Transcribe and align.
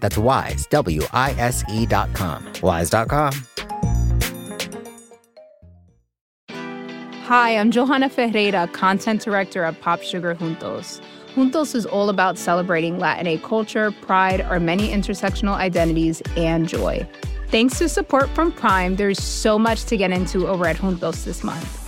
That's 0.00 0.18
wise, 0.18 0.66
W 0.66 1.02
I 1.12 1.32
S 1.32 1.62
E.com. 1.70 2.52
Wise.com. 2.62 3.32
Hi, 7.28 7.58
I'm 7.58 7.70
Johanna 7.70 8.08
Ferreira, 8.08 8.66
content 8.68 9.20
director 9.20 9.62
at 9.62 9.78
Pop 9.82 10.00
Sugar 10.02 10.34
Juntos. 10.34 11.02
Juntos 11.34 11.74
is 11.74 11.84
all 11.84 12.08
about 12.08 12.38
celebrating 12.38 12.98
Latin 12.98 13.38
culture, 13.40 13.92
pride, 13.92 14.40
our 14.40 14.58
many 14.58 14.88
intersectional 14.88 15.54
identities, 15.54 16.22
and 16.36 16.66
joy. 16.66 17.06
Thanks 17.48 17.78
to 17.78 17.88
support 17.88 18.28
from 18.30 18.50
Prime, 18.50 18.96
there's 18.96 19.22
so 19.22 19.58
much 19.58 19.84
to 19.84 19.96
get 19.96 20.10
into 20.10 20.48
over 20.48 20.66
at 20.66 20.76
Juntos 20.76 21.24
this 21.24 21.44
month. 21.44 21.87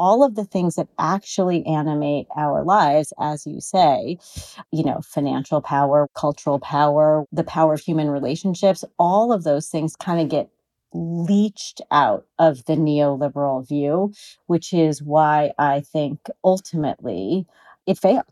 All 0.00 0.24
of 0.24 0.34
the 0.34 0.46
things 0.46 0.76
that 0.76 0.88
actually 0.98 1.64
animate 1.66 2.26
our 2.34 2.64
lives, 2.64 3.12
as 3.20 3.46
you 3.46 3.60
say, 3.60 4.18
you 4.72 4.82
know, 4.82 5.02
financial 5.04 5.60
power, 5.60 6.08
cultural 6.14 6.58
power, 6.58 7.26
the 7.32 7.44
power 7.44 7.74
of 7.74 7.80
human 7.80 8.08
relationships, 8.08 8.82
all 8.98 9.30
of 9.30 9.44
those 9.44 9.68
things 9.68 9.94
kind 9.96 10.18
of 10.22 10.30
get 10.30 10.48
leached 10.94 11.82
out 11.90 12.26
of 12.38 12.64
the 12.64 12.76
neoliberal 12.76 13.68
view, 13.68 14.10
which 14.46 14.72
is 14.72 15.02
why 15.02 15.52
I 15.58 15.80
think 15.80 16.18
ultimately 16.42 17.46
it 17.86 17.98
failed. 17.98 18.24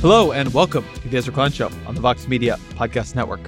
Hello 0.00 0.32
and 0.32 0.54
welcome 0.54 0.82
to 0.94 1.08
the 1.08 1.18
Ezra 1.18 1.34
Klein 1.34 1.52
Show 1.52 1.70
on 1.86 1.94
the 1.94 2.00
Vox 2.00 2.26
Media 2.26 2.56
Podcast 2.70 3.14
Network. 3.14 3.42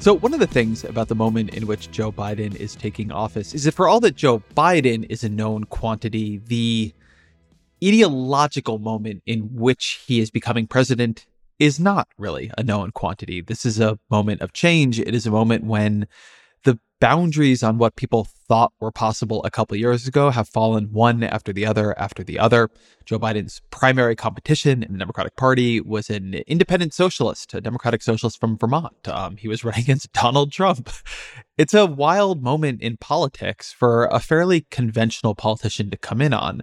So, 0.00 0.12
one 0.12 0.34
of 0.34 0.38
the 0.38 0.46
things 0.46 0.84
about 0.84 1.08
the 1.08 1.14
moment 1.14 1.54
in 1.54 1.66
which 1.66 1.90
Joe 1.90 2.12
Biden 2.12 2.54
is 2.56 2.76
taking 2.76 3.10
office 3.10 3.54
is 3.54 3.64
that 3.64 3.72
for 3.72 3.88
all 3.88 4.00
that 4.00 4.14
Joe 4.14 4.42
Biden 4.54 5.06
is 5.08 5.24
a 5.24 5.30
known 5.30 5.64
quantity, 5.64 6.42
the 6.44 6.92
ideological 7.82 8.78
moment 8.78 9.22
in 9.24 9.48
which 9.54 10.04
he 10.06 10.20
is 10.20 10.30
becoming 10.30 10.66
president 10.66 11.24
is 11.58 11.80
not 11.80 12.06
really 12.18 12.50
a 12.58 12.62
known 12.62 12.90
quantity. 12.90 13.40
This 13.40 13.64
is 13.64 13.80
a 13.80 13.98
moment 14.10 14.42
of 14.42 14.52
change. 14.52 15.00
It 15.00 15.14
is 15.14 15.26
a 15.26 15.30
moment 15.30 15.64
when 15.64 16.06
boundaries 17.04 17.62
on 17.62 17.76
what 17.76 17.96
people 17.96 18.26
thought 18.48 18.72
were 18.80 18.90
possible 18.90 19.44
a 19.44 19.50
couple 19.50 19.76
years 19.76 20.08
ago 20.08 20.30
have 20.30 20.48
fallen 20.48 20.84
one 20.90 21.22
after 21.22 21.52
the 21.52 21.66
other 21.66 21.94
after 21.98 22.24
the 22.24 22.38
other. 22.38 22.70
Joe 23.04 23.18
Biden's 23.18 23.60
primary 23.70 24.16
competition 24.16 24.82
in 24.82 24.94
the 24.94 24.98
Democratic 24.98 25.36
Party 25.36 25.82
was 25.82 26.08
an 26.08 26.32
independent 26.46 26.94
socialist, 26.94 27.52
a 27.52 27.60
Democratic 27.60 28.00
socialist 28.00 28.40
from 28.40 28.56
Vermont. 28.56 29.06
Um, 29.06 29.36
he 29.36 29.48
was 29.48 29.62
running 29.64 29.80
against 29.86 30.14
Donald 30.14 30.50
Trump. 30.50 30.88
It's 31.58 31.74
a 31.74 31.84
wild 31.84 32.42
moment 32.42 32.80
in 32.80 32.96
politics 32.96 33.70
for 33.70 34.06
a 34.06 34.18
fairly 34.18 34.62
conventional 34.70 35.34
politician 35.34 35.90
to 35.90 35.98
come 35.98 36.22
in 36.22 36.32
on. 36.32 36.62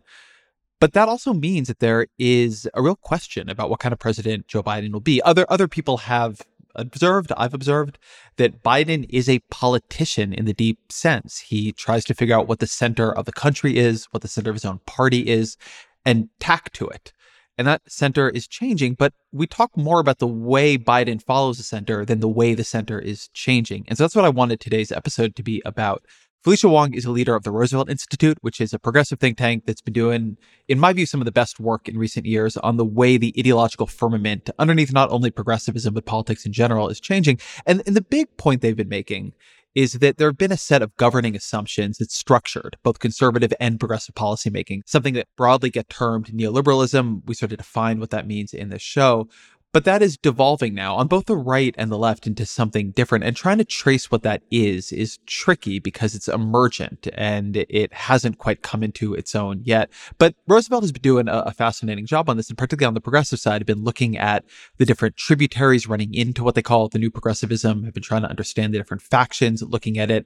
But 0.79 0.93
that 0.93 1.07
also 1.07 1.33
means 1.33 1.67
that 1.67 1.77
there 1.77 2.07
is 2.17 2.67
a 2.73 2.81
real 2.81 2.95
question 2.95 3.47
about 3.47 3.69
what 3.69 3.79
kind 3.79 3.93
of 3.93 3.99
president 3.99 4.47
Joe 4.47 4.63
Biden 4.63 4.91
will 4.91 5.01
be. 5.01 5.21
Other 5.21 5.45
other 5.47 5.67
people 5.67 5.97
have 5.97 6.41
observed, 6.75 7.31
I've 7.37 7.53
observed 7.53 7.97
that 8.37 8.63
Biden 8.63 9.05
is 9.09 9.29
a 9.29 9.39
politician 9.49 10.33
in 10.33 10.45
the 10.45 10.53
deep 10.53 10.91
sense. 10.91 11.39
He 11.39 11.71
tries 11.71 12.05
to 12.05 12.13
figure 12.13 12.35
out 12.35 12.47
what 12.47 12.59
the 12.59 12.67
center 12.67 13.11
of 13.11 13.25
the 13.25 13.31
country 13.31 13.77
is, 13.77 14.05
what 14.11 14.21
the 14.21 14.27
center 14.27 14.49
of 14.49 14.55
his 14.55 14.65
own 14.65 14.79
party 14.85 15.27
is, 15.27 15.57
and 16.05 16.29
tack 16.39 16.71
to 16.73 16.87
it. 16.87 17.13
And 17.57 17.67
that 17.67 17.81
center 17.87 18.29
is 18.29 18.47
changing, 18.47 18.95
but 18.95 19.13
we 19.31 19.45
talk 19.45 19.75
more 19.77 19.99
about 19.99 20.19
the 20.19 20.27
way 20.27 20.77
Biden 20.77 21.21
follows 21.21 21.57
the 21.57 21.63
center 21.63 22.05
than 22.05 22.19
the 22.19 22.27
way 22.27 22.53
the 22.55 22.63
center 22.63 22.97
is 22.97 23.27
changing. 23.33 23.85
And 23.87 23.97
so 23.97 24.03
that's 24.03 24.15
what 24.15 24.25
I 24.25 24.29
wanted 24.29 24.59
today's 24.59 24.91
episode 24.91 25.35
to 25.35 25.43
be 25.43 25.61
about. 25.65 26.03
Felicia 26.43 26.67
Wong 26.67 26.95
is 26.95 27.05
a 27.05 27.11
leader 27.11 27.35
of 27.35 27.43
the 27.43 27.51
Roosevelt 27.51 27.87
Institute, 27.87 28.39
which 28.41 28.59
is 28.59 28.73
a 28.73 28.79
progressive 28.79 29.19
think 29.19 29.37
tank 29.37 29.65
that's 29.67 29.81
been 29.81 29.93
doing, 29.93 30.37
in 30.67 30.79
my 30.79 30.91
view, 30.91 31.05
some 31.05 31.21
of 31.21 31.25
the 31.25 31.31
best 31.31 31.59
work 31.59 31.87
in 31.87 31.99
recent 31.99 32.25
years 32.25 32.57
on 32.57 32.77
the 32.77 32.85
way 32.85 33.15
the 33.17 33.31
ideological 33.37 33.85
firmament 33.85 34.49
underneath 34.57 34.91
not 34.91 35.11
only 35.11 35.29
progressivism, 35.29 35.93
but 35.93 36.05
politics 36.05 36.43
in 36.43 36.51
general 36.51 36.89
is 36.89 36.99
changing. 36.99 37.39
And, 37.67 37.83
and 37.85 37.95
the 37.95 38.01
big 38.01 38.37
point 38.37 38.61
they've 38.61 38.75
been 38.75 38.89
making 38.89 39.33
is 39.75 39.93
that 39.93 40.17
there 40.17 40.29
have 40.29 40.37
been 40.37 40.51
a 40.51 40.57
set 40.57 40.81
of 40.81 40.97
governing 40.97 41.35
assumptions 41.35 41.99
that 41.99 42.09
structured 42.09 42.75
both 42.81 42.97
conservative 42.97 43.53
and 43.59 43.79
progressive 43.79 44.15
policymaking, 44.15 44.81
something 44.87 45.13
that 45.13 45.27
broadly 45.37 45.69
get 45.69 45.89
termed 45.89 46.25
neoliberalism. 46.27 47.21
We 47.27 47.35
sort 47.35 47.51
of 47.51 47.59
define 47.59 47.99
what 47.99 48.09
that 48.09 48.25
means 48.25 48.51
in 48.51 48.69
this 48.69 48.81
show. 48.81 49.29
But 49.73 49.85
that 49.85 50.01
is 50.01 50.17
devolving 50.17 50.73
now 50.73 50.95
on 50.95 51.07
both 51.07 51.27
the 51.27 51.37
right 51.37 51.73
and 51.77 51.89
the 51.89 51.97
left 51.97 52.27
into 52.27 52.45
something 52.45 52.91
different. 52.91 53.23
And 53.23 53.35
trying 53.35 53.57
to 53.59 53.65
trace 53.65 54.11
what 54.11 54.23
that 54.23 54.43
is 54.51 54.91
is 54.91 55.19
tricky 55.25 55.79
because 55.79 56.13
it's 56.13 56.27
emergent 56.27 57.07
and 57.13 57.55
it 57.55 57.93
hasn't 57.93 58.37
quite 58.37 58.63
come 58.63 58.83
into 58.83 59.13
its 59.13 59.33
own 59.33 59.61
yet. 59.63 59.89
But 60.17 60.35
Roosevelt 60.47 60.83
has 60.83 60.91
been 60.91 61.01
doing 61.01 61.27
a, 61.29 61.51
fascinating 61.61 62.05
job 62.05 62.29
on 62.29 62.37
this, 62.37 62.49
and 62.49 62.57
particularly 62.57 62.87
on 62.87 62.95
the 62.95 63.01
progressive 63.01 63.39
side, 63.39 63.61
have 63.61 63.67
been 63.67 63.83
looking 63.83 64.17
at 64.17 64.43
the 64.77 64.85
different 64.85 65.15
tributaries 65.15 65.87
running 65.87 66.13
into 66.13 66.43
what 66.43 66.55
they 66.55 66.61
call 66.61 66.87
the 66.87 66.97
new 66.97 67.11
progressivism, 67.11 67.83
have 67.83 67.93
been 67.93 68.01
trying 68.01 68.23
to 68.23 68.29
understand 68.29 68.73
the 68.73 68.77
different 68.77 69.03
factions, 69.03 69.61
looking 69.61 69.99
at 69.99 70.09
it. 70.09 70.25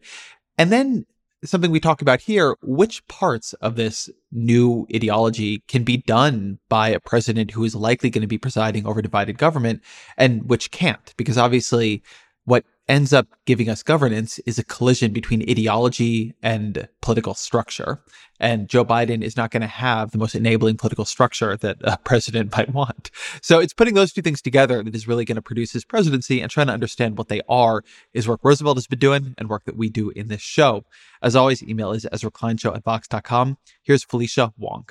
And 0.58 0.72
then 0.72 1.06
something 1.46 1.72
we 1.72 1.80
talk 1.80 2.02
about 2.02 2.22
here, 2.22 2.56
which 2.62 3.06
parts 3.08 3.54
of 3.54 3.76
this 3.76 4.10
new 4.32 4.88
ideology 4.94 5.64
can 5.68 5.84
be 5.84 5.98
done 5.98 6.60
by 6.70 6.90
a 6.90 7.00
president 7.00 7.52
who 7.52 7.64
is 7.64 7.76
likely 7.76 8.10
going 8.10 8.22
to 8.22 8.28
be 8.28 8.38
presiding 8.38 8.86
over 8.86 9.02
divided 9.02 9.38
government 9.38 9.82
and 10.18 10.50
which 10.50 10.72
can't? 10.72 11.14
Because 11.18 11.38
obviously, 11.38 12.04
what 12.46 12.66
ends 12.88 13.14
up 13.14 13.28
giving 13.46 13.70
us 13.70 13.84
governance 13.84 14.40
is 14.40 14.60
a 14.60 14.64
collision 14.64 15.12
between 15.12 15.42
ideology 15.50 16.34
and 16.42 16.88
political 17.02 17.34
structure. 17.34 18.02
And 18.40 18.68
Joe 18.68 18.86
Biden 18.86 19.24
is 19.24 19.38
not 19.38 19.50
going 19.50 19.62
to 19.62 19.68
have 19.68 20.12
the 20.12 20.18
most 20.18 20.36
enabling 20.36 20.78
political 20.78 21.06
structure 21.06 21.58
that 21.58 21.78
a 21.84 21.98
president 22.04 22.56
might 22.56 22.74
want. 22.74 23.10
So 23.42 23.60
it's 23.60 23.74
putting 23.74 23.96
those 23.96 24.14
two 24.14 24.22
things 24.22 24.42
together 24.42 24.84
that 24.84 24.96
is 24.96 25.08
really 25.08 25.26
going 25.26 25.38
to 25.38 25.42
produce 25.42 25.72
his 25.72 25.86
presidency 25.86 26.42
and 26.42 26.52
trying 26.52 26.68
to 26.68 26.74
understand 26.74 27.18
what 27.18 27.30
they 27.30 27.42
are 27.50 27.84
is 28.14 28.28
work 28.28 28.42
Roosevelt 28.44 28.78
has 28.78 28.88
been 28.88 29.00
doing 29.00 29.34
and 29.38 29.50
work 29.50 29.66
that 29.66 29.78
we 29.78 29.90
do 29.90 30.12
in 30.12 30.28
this 30.28 30.42
show. 30.42 30.86
As 31.22 31.36
always, 31.36 31.64
email 31.64 31.92
is 31.92 32.08
Ezra 32.12 32.32
Klein 32.32 32.58
at 32.66 32.84
Vox.com. 32.84 33.58
Here's 33.84 34.04
Felicia 34.04 34.54
Wong. 34.58 34.88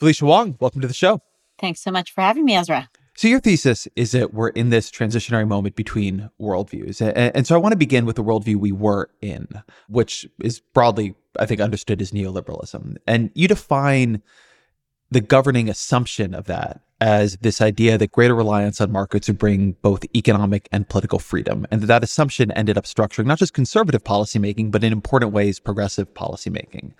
Felicia 0.00 0.26
Wong, 0.26 0.56
welcome 0.60 0.80
to 0.80 0.88
the 0.88 0.94
show. 0.94 1.20
Thanks 1.58 1.80
so 1.80 1.90
much 1.90 2.12
for 2.12 2.20
having 2.20 2.44
me, 2.44 2.54
Ezra. 2.54 2.90
So, 3.16 3.28
your 3.28 3.40
thesis 3.40 3.88
is 3.96 4.12
that 4.12 4.34
we're 4.34 4.50
in 4.50 4.68
this 4.68 4.90
transitionary 4.90 5.48
moment 5.48 5.74
between 5.74 6.28
worldviews. 6.38 7.00
And, 7.34 7.46
so, 7.46 7.54
I 7.54 7.58
want 7.58 7.72
to 7.72 7.78
begin 7.78 8.04
with 8.04 8.16
the 8.16 8.24
worldview 8.24 8.56
we 8.56 8.72
were 8.72 9.08
in, 9.22 9.48
which 9.88 10.26
is 10.42 10.60
broadly, 10.60 11.14
I 11.40 11.46
think, 11.46 11.60
understood 11.60 12.02
as 12.02 12.12
neoliberalism. 12.12 12.96
And 13.06 13.30
you 13.34 13.48
define 13.48 14.22
the 15.10 15.22
governing 15.22 15.70
assumption 15.70 16.34
of 16.34 16.44
that 16.46 16.80
as 17.00 17.36
this 17.40 17.60
idea 17.60 17.96
that 17.96 18.12
greater 18.12 18.34
reliance 18.34 18.80
on 18.80 18.90
markets 18.90 19.28
would 19.28 19.38
bring 19.38 19.72
both 19.82 20.04
economic 20.14 20.68
and 20.72 20.88
political 20.88 21.18
freedom. 21.18 21.66
And 21.70 21.82
that, 21.82 21.86
that 21.86 22.04
assumption 22.04 22.50
ended 22.52 22.76
up 22.76 22.84
structuring 22.84 23.26
not 23.26 23.38
just 23.38 23.54
conservative 23.54 24.02
policymaking, 24.02 24.70
but 24.70 24.82
in 24.82 24.92
important 24.92 25.32
ways, 25.32 25.60
progressive 25.60 26.12
policymaking. 26.14 26.92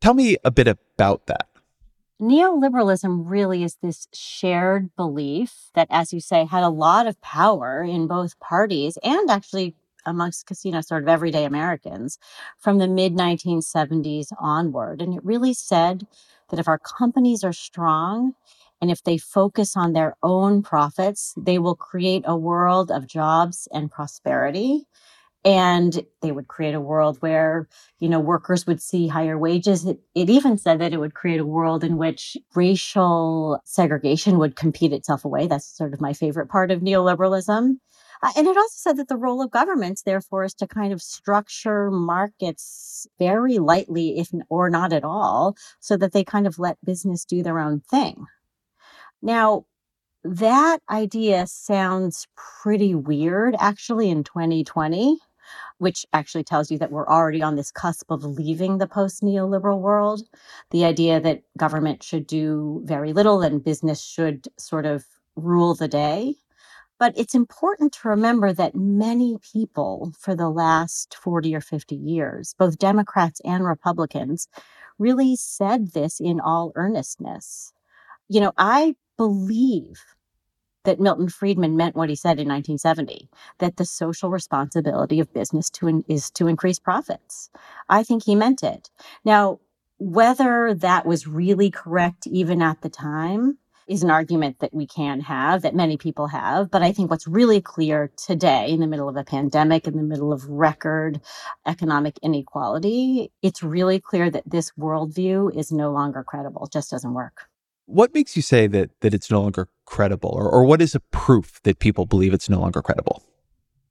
Tell 0.00 0.14
me 0.14 0.36
a 0.44 0.50
bit 0.50 0.68
about 0.68 1.26
that 1.26 1.48
neoliberalism 2.22 3.24
really 3.26 3.64
is 3.64 3.76
this 3.82 4.06
shared 4.12 4.94
belief 4.94 5.70
that, 5.74 5.88
as 5.90 6.12
you 6.12 6.20
say, 6.20 6.46
had 6.46 6.62
a 6.62 6.68
lot 6.68 7.06
of 7.06 7.20
power 7.20 7.82
in 7.82 8.06
both 8.06 8.38
parties 8.38 8.96
and 9.02 9.28
actually 9.28 9.74
amongst 10.06 10.50
know 10.64 10.80
sort 10.80 11.02
of 11.02 11.08
everyday 11.08 11.44
Americans 11.44 12.18
from 12.58 12.78
the 12.78 12.88
mid 12.88 13.14
1970s 13.14 14.28
onward, 14.38 15.02
and 15.02 15.14
it 15.14 15.24
really 15.24 15.54
said 15.54 16.06
that 16.50 16.58
if 16.58 16.68
our 16.68 16.78
companies 16.78 17.42
are 17.44 17.52
strong 17.52 18.34
and 18.80 18.90
if 18.90 19.02
they 19.02 19.16
focus 19.18 19.76
on 19.76 19.92
their 19.92 20.16
own 20.22 20.62
profits, 20.62 21.34
they 21.36 21.58
will 21.58 21.76
create 21.76 22.24
a 22.26 22.36
world 22.36 22.90
of 22.90 23.06
jobs 23.06 23.68
and 23.72 23.90
prosperity 23.90 24.86
and 25.44 26.04
they 26.20 26.30
would 26.30 26.46
create 26.46 26.74
a 26.74 26.80
world 26.80 27.16
where 27.20 27.68
you 27.98 28.08
know 28.08 28.20
workers 28.20 28.66
would 28.66 28.80
see 28.80 29.08
higher 29.08 29.38
wages. 29.38 29.84
It, 29.84 30.00
it, 30.14 30.30
even 30.30 30.56
said 30.56 30.80
that 30.80 30.92
it 30.92 30.98
would 30.98 31.14
create 31.14 31.40
a 31.40 31.46
world 31.46 31.82
in 31.82 31.96
which 31.96 32.36
racial 32.54 33.60
segregation 33.64 34.38
would 34.38 34.56
compete 34.56 34.92
itself 34.92 35.24
away. 35.24 35.46
That's 35.46 35.66
sort 35.66 35.94
of 35.94 36.00
my 36.00 36.12
favorite 36.12 36.48
part 36.48 36.70
of 36.70 36.80
neoliberalism. 36.80 37.76
Uh, 38.22 38.30
and 38.36 38.46
it 38.46 38.56
also 38.56 38.74
said 38.76 38.96
that 38.98 39.08
the 39.08 39.16
role 39.16 39.42
of 39.42 39.50
governments 39.50 40.02
therefore 40.02 40.44
is 40.44 40.54
to 40.54 40.66
kind 40.68 40.92
of 40.92 41.02
structure 41.02 41.90
markets 41.90 43.06
very 43.18 43.58
lightly 43.58 44.18
if 44.18 44.30
or 44.48 44.70
not 44.70 44.92
at 44.92 45.02
all 45.02 45.56
so 45.80 45.96
that 45.96 46.12
they 46.12 46.22
kind 46.22 46.46
of 46.46 46.58
let 46.58 46.84
business 46.84 47.24
do 47.24 47.42
their 47.42 47.58
own 47.58 47.80
thing. 47.80 48.26
Now 49.20 49.64
that 50.24 50.78
idea 50.88 51.48
sounds 51.48 52.28
pretty 52.36 52.94
weird 52.94 53.56
actually 53.58 54.08
in 54.08 54.22
2020 54.22 55.18
which 55.78 56.06
actually 56.12 56.44
tells 56.44 56.70
you 56.70 56.78
that 56.78 56.92
we're 56.92 57.08
already 57.08 57.42
on 57.42 57.56
this 57.56 57.70
cusp 57.70 58.10
of 58.10 58.24
leaving 58.24 58.78
the 58.78 58.86
post 58.86 59.22
neoliberal 59.22 59.80
world. 59.80 60.22
The 60.70 60.84
idea 60.84 61.20
that 61.20 61.42
government 61.56 62.02
should 62.02 62.26
do 62.26 62.82
very 62.84 63.12
little 63.12 63.42
and 63.42 63.64
business 63.64 64.02
should 64.02 64.48
sort 64.58 64.86
of 64.86 65.04
rule 65.36 65.74
the 65.74 65.88
day. 65.88 66.36
But 66.98 67.14
it's 67.16 67.34
important 67.34 67.92
to 67.94 68.08
remember 68.08 68.52
that 68.52 68.76
many 68.76 69.36
people 69.52 70.12
for 70.18 70.36
the 70.36 70.48
last 70.48 71.16
40 71.16 71.54
or 71.54 71.60
50 71.60 71.96
years, 71.96 72.54
both 72.58 72.78
Democrats 72.78 73.40
and 73.44 73.64
Republicans, 73.64 74.46
really 74.98 75.34
said 75.34 75.94
this 75.94 76.20
in 76.20 76.38
all 76.38 76.72
earnestness. 76.76 77.72
You 78.28 78.40
know, 78.40 78.52
I 78.56 78.94
believe 79.16 80.00
that 80.84 81.00
Milton 81.00 81.28
Friedman 81.28 81.76
meant 81.76 81.96
what 81.96 82.08
he 82.08 82.16
said 82.16 82.38
in 82.38 82.48
1970 82.48 83.28
that 83.58 83.76
the 83.76 83.84
social 83.84 84.30
responsibility 84.30 85.20
of 85.20 85.32
business 85.32 85.70
to 85.70 85.88
in, 85.88 86.04
is 86.08 86.30
to 86.32 86.48
increase 86.48 86.78
profits. 86.78 87.50
I 87.88 88.02
think 88.02 88.24
he 88.24 88.34
meant 88.34 88.62
it. 88.62 88.90
Now, 89.24 89.60
whether 89.98 90.74
that 90.74 91.06
was 91.06 91.26
really 91.26 91.70
correct 91.70 92.26
even 92.26 92.60
at 92.60 92.80
the 92.82 92.88
time 92.88 93.58
is 93.88 94.02
an 94.02 94.10
argument 94.10 94.58
that 94.60 94.72
we 94.72 94.86
can 94.86 95.20
have, 95.20 95.62
that 95.62 95.74
many 95.74 95.96
people 95.96 96.28
have. 96.28 96.70
But 96.70 96.82
I 96.82 96.92
think 96.92 97.10
what's 97.10 97.26
really 97.26 97.60
clear 97.60 98.10
today, 98.16 98.70
in 98.70 98.80
the 98.80 98.86
middle 98.86 99.08
of 99.08 99.16
a 99.16 99.24
pandemic, 99.24 99.86
in 99.86 99.96
the 99.96 100.02
middle 100.02 100.32
of 100.32 100.48
record 100.48 101.20
economic 101.66 102.18
inequality, 102.22 103.32
it's 103.42 103.62
really 103.62 104.00
clear 104.00 104.30
that 104.30 104.48
this 104.48 104.72
worldview 104.78 105.54
is 105.56 105.72
no 105.72 105.90
longer 105.90 106.22
credible, 106.22 106.64
it 106.64 106.72
just 106.72 106.90
doesn't 106.90 107.14
work. 107.14 107.48
What 107.92 108.14
makes 108.14 108.36
you 108.36 108.42
say 108.42 108.66
that 108.68 108.88
that 109.00 109.12
it's 109.12 109.30
no 109.30 109.42
longer 109.42 109.68
credible, 109.84 110.30
or, 110.30 110.48
or 110.48 110.64
what 110.64 110.80
is 110.80 110.94
a 110.94 111.00
proof 111.00 111.60
that 111.64 111.78
people 111.78 112.06
believe 112.06 112.32
it's 112.32 112.48
no 112.48 112.58
longer 112.58 112.80
credible? 112.80 113.22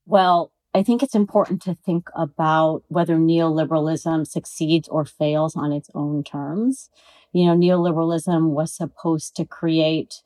Well, 0.07 0.51
I 0.73 0.81
think 0.81 1.03
it's 1.03 1.13
important 1.13 1.61
to 1.63 1.75
think 1.75 2.09
about 2.15 2.81
whether 2.87 3.15
neoliberalism 3.17 4.25
succeeds 4.25 4.87
or 4.87 5.05
fails 5.05 5.55
on 5.55 5.71
its 5.71 5.91
own 5.93 6.23
terms. 6.23 6.89
You 7.31 7.45
know, 7.45 7.55
neoliberalism 7.55 8.49
was 8.49 8.73
supposed 8.73 9.35
to 9.35 9.45
create 9.45 10.23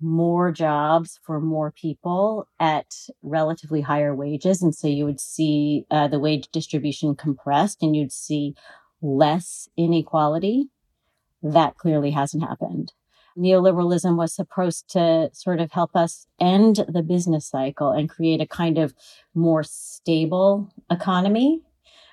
more 0.00 0.52
jobs 0.52 1.18
for 1.24 1.40
more 1.40 1.72
people 1.72 2.46
at 2.60 2.94
relatively 3.22 3.80
higher 3.80 4.14
wages. 4.14 4.62
And 4.62 4.74
so 4.74 4.86
you 4.86 5.06
would 5.06 5.18
see 5.18 5.86
uh, 5.90 6.08
the 6.08 6.20
wage 6.20 6.48
distribution 6.52 7.16
compressed 7.16 7.82
and 7.82 7.96
you'd 7.96 8.12
see 8.12 8.54
less 9.00 9.68
inequality 9.78 10.68
that 11.42 11.76
clearly 11.76 12.10
hasn't 12.10 12.42
happened. 12.42 12.92
Neoliberalism 13.38 14.16
was 14.16 14.34
supposed 14.34 14.88
to 14.90 15.30
sort 15.32 15.60
of 15.60 15.72
help 15.72 15.94
us 15.94 16.26
end 16.40 16.84
the 16.88 17.02
business 17.02 17.46
cycle 17.46 17.90
and 17.90 18.08
create 18.08 18.40
a 18.40 18.46
kind 18.46 18.78
of 18.78 18.94
more 19.34 19.62
stable 19.62 20.72
economy. 20.90 21.62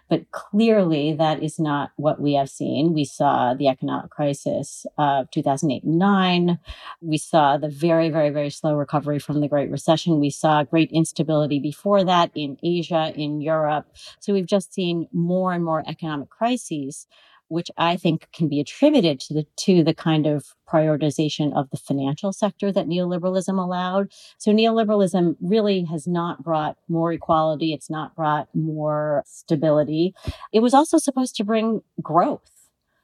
But 0.08 0.30
clearly, 0.30 1.14
that 1.14 1.42
is 1.42 1.60
not 1.60 1.90
what 1.96 2.22
we 2.22 2.34
have 2.34 2.50
seen. 2.50 2.94
We 2.94 3.06
saw 3.06 3.56
the 3.56 3.68
economic 3.68 4.12
crisis 4.12 4.86
of 5.00 5.32
2008 5.32 5.84
and 5.84 5.98
9. 5.98 6.60
We 7.02 7.18
saw 7.18 7.58
the 7.58 7.70
very, 7.70 8.12
very, 8.12 8.30
very 8.30 8.52
slow 8.52 8.76
recovery 8.76 9.18
from 9.18 9.42
the 9.42 9.48
Great 9.48 9.72
Recession. 9.72 10.20
We 10.20 10.30
saw 10.30 10.64
great 10.64 10.92
instability 10.92 11.60
before 11.60 12.04
that 12.04 12.30
in 12.36 12.58
Asia, 12.62 13.14
in 13.16 13.42
Europe. 13.42 13.88
So 14.20 14.32
we've 14.32 14.46
just 14.46 14.74
seen 14.74 15.08
more 15.12 15.54
and 15.54 15.66
more 15.66 15.84
economic 15.88 16.30
crises 16.30 17.08
which 17.48 17.70
I 17.78 17.96
think 17.96 18.28
can 18.34 18.48
be 18.48 18.60
attributed 18.60 19.20
to 19.22 19.34
the 19.34 19.46
to 19.58 19.84
the 19.84 19.94
kind 19.94 20.26
of 20.26 20.56
prioritization 20.68 21.56
of 21.56 21.70
the 21.70 21.78
financial 21.78 22.34
sector 22.34 22.72
that 22.72 22.88
neoliberalism 22.88 23.58
allowed. 23.58 24.12
So 24.38 24.52
neoliberalism 24.52 25.36
really 25.42 25.84
has 25.86 26.08
not 26.08 26.44
brought 26.44 26.78
more 26.88 27.14
equality, 27.14 27.74
it's 27.74 27.90
not 27.90 28.16
brought 28.16 28.48
more 28.54 29.24
stability. 29.26 30.14
It 30.52 30.62
was 30.62 30.74
also 30.74 30.98
supposed 30.98 31.36
to 31.36 31.44
bring 31.44 31.82
growth. 32.02 32.52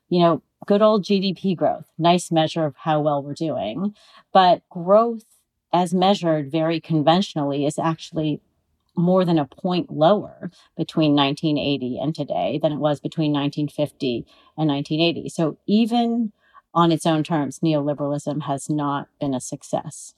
You 0.10 0.20
know, 0.22 0.44
good 0.66 0.82
old 0.82 1.06
GDP 1.06 1.56
growth, 1.56 1.86
nice 1.98 2.32
measure 2.32 2.66
of 2.66 2.76
how 2.78 3.00
well 3.00 3.24
we're 3.24 3.34
doing, 3.34 3.96
but 4.34 4.62
growth 4.70 5.26
as 5.74 5.94
measured 5.94 6.52
very 6.52 6.80
conventionally 6.80 7.66
is 7.66 7.80
actually 7.80 8.42
more 8.96 9.26
than 9.26 9.40
a 9.40 9.46
point 9.46 9.92
lower 9.92 10.52
between 10.76 11.16
1980 11.16 12.00
and 12.02 12.14
today 12.14 12.60
than 12.62 12.74
it 12.74 12.78
was 12.78 13.00
between 13.00 13.32
1950 13.32 14.26
and 14.58 14.68
1980. 14.70 15.30
So 15.30 15.58
even 15.68 16.32
on 16.74 16.92
its 16.92 17.06
own 17.06 17.24
terms, 17.24 17.60
neoliberalism 17.60 18.44
has 18.44 18.70
not 18.70 19.08
been 19.20 19.34
a 19.34 19.42
success. 19.42 20.14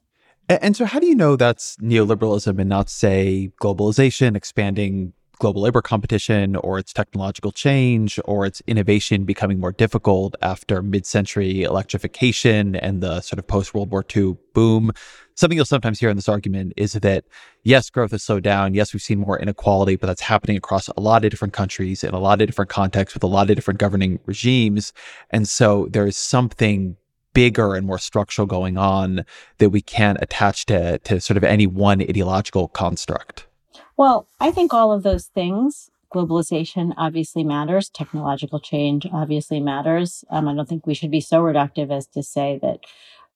And 0.49 0.75
so, 0.75 0.85
how 0.85 0.99
do 0.99 1.07
you 1.07 1.15
know 1.15 1.35
that's 1.37 1.77
neoliberalism 1.77 2.59
and 2.59 2.69
not, 2.69 2.89
say, 2.89 3.51
globalization, 3.61 4.35
expanding 4.35 5.13
global 5.39 5.61
labor 5.61 5.81
competition 5.81 6.55
or 6.57 6.79
its 6.79 6.93
technological 6.93 7.51
change 7.51 8.19
or 8.25 8.45
its 8.45 8.61
innovation 8.67 9.25
becoming 9.25 9.59
more 9.59 9.71
difficult 9.71 10.35
after 10.41 10.81
mid 10.81 11.05
century 11.05 11.63
electrification 11.63 12.75
and 12.75 13.01
the 13.01 13.21
sort 13.21 13.39
of 13.39 13.47
post 13.47 13.73
World 13.73 13.91
War 13.91 14.05
II 14.15 14.37
boom. 14.53 14.91
Something 15.35 15.55
you'll 15.55 15.65
sometimes 15.65 15.99
hear 15.99 16.09
in 16.09 16.15
this 16.15 16.29
argument 16.29 16.73
is 16.77 16.93
that 16.93 17.25
yes, 17.63 17.89
growth 17.89 18.11
has 18.11 18.23
slowed 18.23 18.43
down. 18.43 18.73
Yes, 18.73 18.93
we've 18.93 19.01
seen 19.01 19.19
more 19.19 19.39
inequality, 19.39 19.95
but 19.95 20.07
that's 20.07 20.21
happening 20.21 20.57
across 20.57 20.87
a 20.89 20.99
lot 20.99 21.25
of 21.25 21.31
different 21.31 21.53
countries 21.53 22.03
in 22.03 22.13
a 22.13 22.19
lot 22.19 22.41
of 22.41 22.47
different 22.47 22.69
contexts 22.69 23.15
with 23.15 23.23
a 23.23 23.27
lot 23.27 23.49
of 23.49 23.55
different 23.55 23.79
governing 23.79 24.19
regimes. 24.25 24.93
And 25.31 25.47
so 25.47 25.87
there 25.91 26.05
is 26.05 26.17
something 26.17 26.95
bigger 27.33 27.73
and 27.73 27.87
more 27.87 27.97
structural 27.97 28.45
going 28.45 28.77
on 28.77 29.25
that 29.57 29.71
we 29.71 29.81
can't 29.81 30.19
attach 30.21 30.67
to, 30.67 30.99
to 30.99 31.19
sort 31.19 31.37
of 31.37 31.43
any 31.43 31.65
one 31.65 32.01
ideological 32.01 32.67
construct. 32.67 33.47
Well, 33.95 34.27
I 34.39 34.51
think 34.51 34.73
all 34.73 34.91
of 34.91 35.03
those 35.03 35.27
things, 35.27 35.91
globalization 36.13 36.93
obviously 36.97 37.43
matters, 37.43 37.89
technological 37.89 38.59
change 38.59 39.05
obviously 39.11 39.59
matters. 39.59 40.23
Um, 40.29 40.47
I 40.47 40.55
don't 40.55 40.67
think 40.67 40.87
we 40.87 40.95
should 40.95 41.11
be 41.11 41.21
so 41.21 41.41
reductive 41.41 41.91
as 41.91 42.07
to 42.07 42.23
say 42.23 42.59
that 42.61 42.79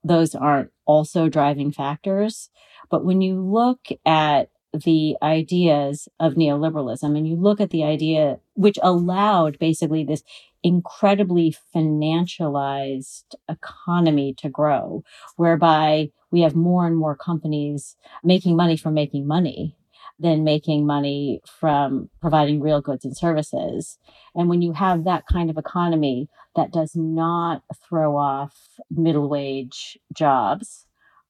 those 0.04 0.34
aren't 0.34 0.72
also 0.86 1.30
driving 1.30 1.72
factors. 1.72 2.50
But 2.90 3.06
when 3.06 3.22
you 3.22 3.40
look 3.40 3.88
at 4.06 4.50
the 4.74 5.16
ideas 5.22 6.08
of 6.20 6.34
neoliberalism 6.34 7.18
and 7.18 7.28
you 7.28 7.36
look 7.36 7.62
at 7.62 7.70
the 7.70 7.84
idea 7.84 8.40
which 8.56 8.80
allowed 8.82 9.60
basically 9.60 10.04
this 10.04 10.24
incredibly 10.64 11.56
financialized 11.76 13.36
economy 13.48 14.34
to 14.40 14.50
grow, 14.50 15.04
whereby 15.36 16.10
we 16.32 16.42
have 16.42 16.56
more 16.56 16.86
and 16.88 16.98
more 16.98 17.16
companies 17.16 17.96
making 18.24 18.56
money 18.56 18.76
from 18.76 18.94
making 18.94 19.28
money 19.28 19.76
than 20.20 20.44
making 20.44 20.86
money 20.86 21.42
from 21.46 22.10
providing 22.22 22.60
real 22.60 22.82
goods 22.82 23.06
and 23.06 23.16
services. 23.16 23.98
And 24.36 24.50
when 24.50 24.62
you 24.62 24.74
have 24.74 25.04
that 25.04 25.26
kind 25.32 25.50
of 25.50 25.58
economy 25.58 26.28
that 26.56 26.72
does 26.72 26.96
not 26.96 27.62
throw 27.88 28.18
off 28.18 28.56
middle 28.90 29.30
wage 29.30 29.98
jobs, 30.14 30.88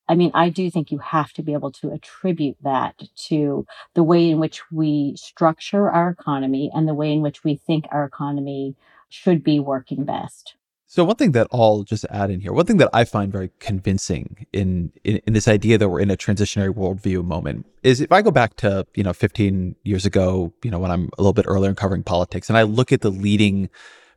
I 0.10 0.15
mean, 0.15 0.32
I 0.34 0.50
do 0.50 0.72
think 0.72 0.89
you 0.89 1.00
have 1.00 1.34
to 1.34 1.44
be 1.44 1.53
able 1.53 1.72
to 1.74 1.91
attribute 1.91 2.58
that 2.63 2.96
to 3.27 3.65
the 3.94 4.03
way 4.03 4.29
in 4.29 4.39
which 4.39 4.62
we 4.72 5.15
structure 5.17 5.89
our 5.89 6.10
economy 6.10 6.72
and 6.74 6.88
the 6.88 6.94
way 6.94 7.12
in 7.12 7.22
which 7.22 7.44
we 7.44 7.56
think 7.56 7.86
our 7.91 8.06
economy 8.06 8.75
should 9.10 9.44
be 9.44 9.60
working 9.60 10.06
best. 10.06 10.56
So 10.89 11.03
one 11.03 11.17
thing 11.17 11.34
that 11.34 11.48
I'll 11.51 11.84
just 11.84 12.06
add 12.10 12.32
in 12.32 12.39
here, 12.39 12.53
one 12.53 12.65
thing 12.65 12.77
that 12.77 12.89
I 12.94 13.03
find 13.03 13.29
very 13.29 13.51
convincing 13.60 14.48
in, 14.53 14.94
in, 15.03 15.17
in 15.27 15.34
this 15.34 15.50
idea 15.50 15.77
that 15.77 15.89
we're 15.89 16.00
in 16.00 16.10
a 16.10 16.15
transitionary 16.15 16.74
worldview 16.74 17.25
moment 17.25 17.65
is 17.84 18.00
if 18.00 18.10
I 18.10 18.22
go 18.22 18.32
back 18.32 18.56
to, 18.58 18.88
you 18.96 19.03
know, 19.03 19.12
15 19.12 19.75
years 19.84 20.06
ago, 20.06 20.53
you 20.63 20.72
know, 20.72 20.79
when 20.79 20.89
I'm 20.89 21.10
a 21.17 21.22
little 21.22 21.34
bit 21.34 21.46
earlier 21.46 21.70
in 21.70 21.75
covering 21.75 22.03
politics 22.03 22.48
and 22.48 22.58
I 22.58 22.63
look 22.63 22.94
at 22.94 23.01
the 23.01 23.12
leading 23.12 23.70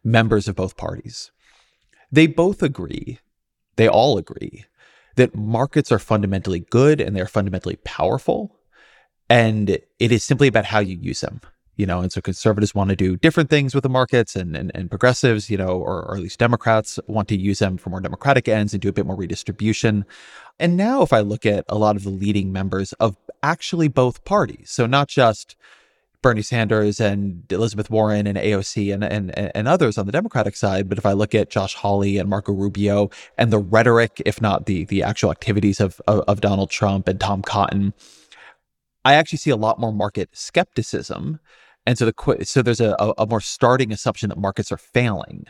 members 0.05 0.47
of 0.47 0.55
both 0.55 0.77
parties, 0.77 1.33
they 2.12 2.29
both 2.29 2.62
agree, 2.62 3.19
they 3.75 3.89
all 3.89 4.17
agree 4.17 4.65
that 5.17 5.35
markets 5.35 5.91
are 5.91 5.99
fundamentally 5.99 6.61
good 6.61 7.00
and 7.00 7.17
they're 7.17 7.27
fundamentally 7.27 7.77
powerful 7.85 8.57
And 9.29 9.71
it 9.71 10.12
is 10.12 10.25
simply 10.25 10.49
about 10.49 10.67
how 10.67 10.81
you 10.81 10.97
use 10.97 11.21
them. 11.21 11.41
You 11.80 11.87
know, 11.87 12.00
and 12.02 12.12
so 12.12 12.20
conservatives 12.20 12.75
want 12.75 12.90
to 12.90 12.96
do 12.96 13.16
different 13.16 13.49
things 13.49 13.75
with 13.75 13.84
the 13.84 13.88
markets 13.88 14.37
and, 14.37 14.54
and, 14.54 14.70
and 14.75 14.90
progressives, 14.90 15.49
you 15.49 15.56
know, 15.56 15.68
or, 15.68 16.02
or 16.04 16.16
at 16.16 16.22
least 16.22 16.38
Democrats 16.38 17.00
want 17.06 17.26
to 17.28 17.37
use 17.38 17.58
them 17.58 17.78
for 17.78 17.88
more 17.88 18.02
democratic 18.02 18.49
ends 18.49 18.75
and 18.75 18.82
do 18.82 18.90
a 18.90 18.92
bit 18.92 19.06
more 19.06 19.16
redistribution. 19.16 20.04
And 20.58 20.76
now, 20.76 21.00
if 21.00 21.10
I 21.10 21.20
look 21.20 21.46
at 21.46 21.64
a 21.70 21.78
lot 21.78 21.96
of 21.96 22.04
the 22.04 22.10
leading 22.10 22.52
members 22.52 22.92
of 22.94 23.16
actually 23.42 23.88
both 23.88 24.26
parties, 24.26 24.68
so 24.70 24.84
not 24.84 25.08
just 25.08 25.56
Bernie 26.22 26.42
Sanders 26.42 27.00
and 27.00 27.50
Elizabeth 27.50 27.88
Warren 27.88 28.26
and 28.26 28.37
AOC 28.37 28.92
and, 28.92 29.02
and, 29.02 29.30
and 29.56 29.66
others 29.66 29.96
on 29.96 30.04
the 30.04 30.12
Democratic 30.12 30.54
side. 30.56 30.87
But 30.87 30.99
if 30.99 31.06
I 31.06 31.12
look 31.12 31.34
at 31.34 31.49
Josh 31.49 31.75
Hawley 31.75 32.18
and 32.18 32.28
Marco 32.28 32.52
Rubio 32.52 33.08
and 33.38 33.50
the 33.50 33.58
rhetoric, 33.58 34.20
if 34.26 34.42
not 34.42 34.66
the, 34.66 34.84
the 34.84 35.02
actual 35.02 35.30
activities 35.30 35.80
of, 35.80 35.99
of, 36.06 36.20
of 36.28 36.42
Donald 36.42 36.68
Trump 36.68 37.08
and 37.08 37.18
Tom 37.18 37.40
Cotton, 37.40 37.94
I 39.04 39.14
actually 39.14 39.38
see 39.38 39.50
a 39.50 39.56
lot 39.56 39.80
more 39.80 39.92
market 39.92 40.28
skepticism. 40.32 41.40
And 41.87 41.99
so 41.99 42.04
the 42.06 42.44
so 42.44 42.62
there's 42.62 42.80
a, 42.80 42.94
a 43.18 43.26
more 43.26 43.40
starting 43.40 43.92
assumption 43.92 44.28
that 44.28 44.38
markets 44.38 44.70
are 44.70 44.76
failing. 44.76 45.46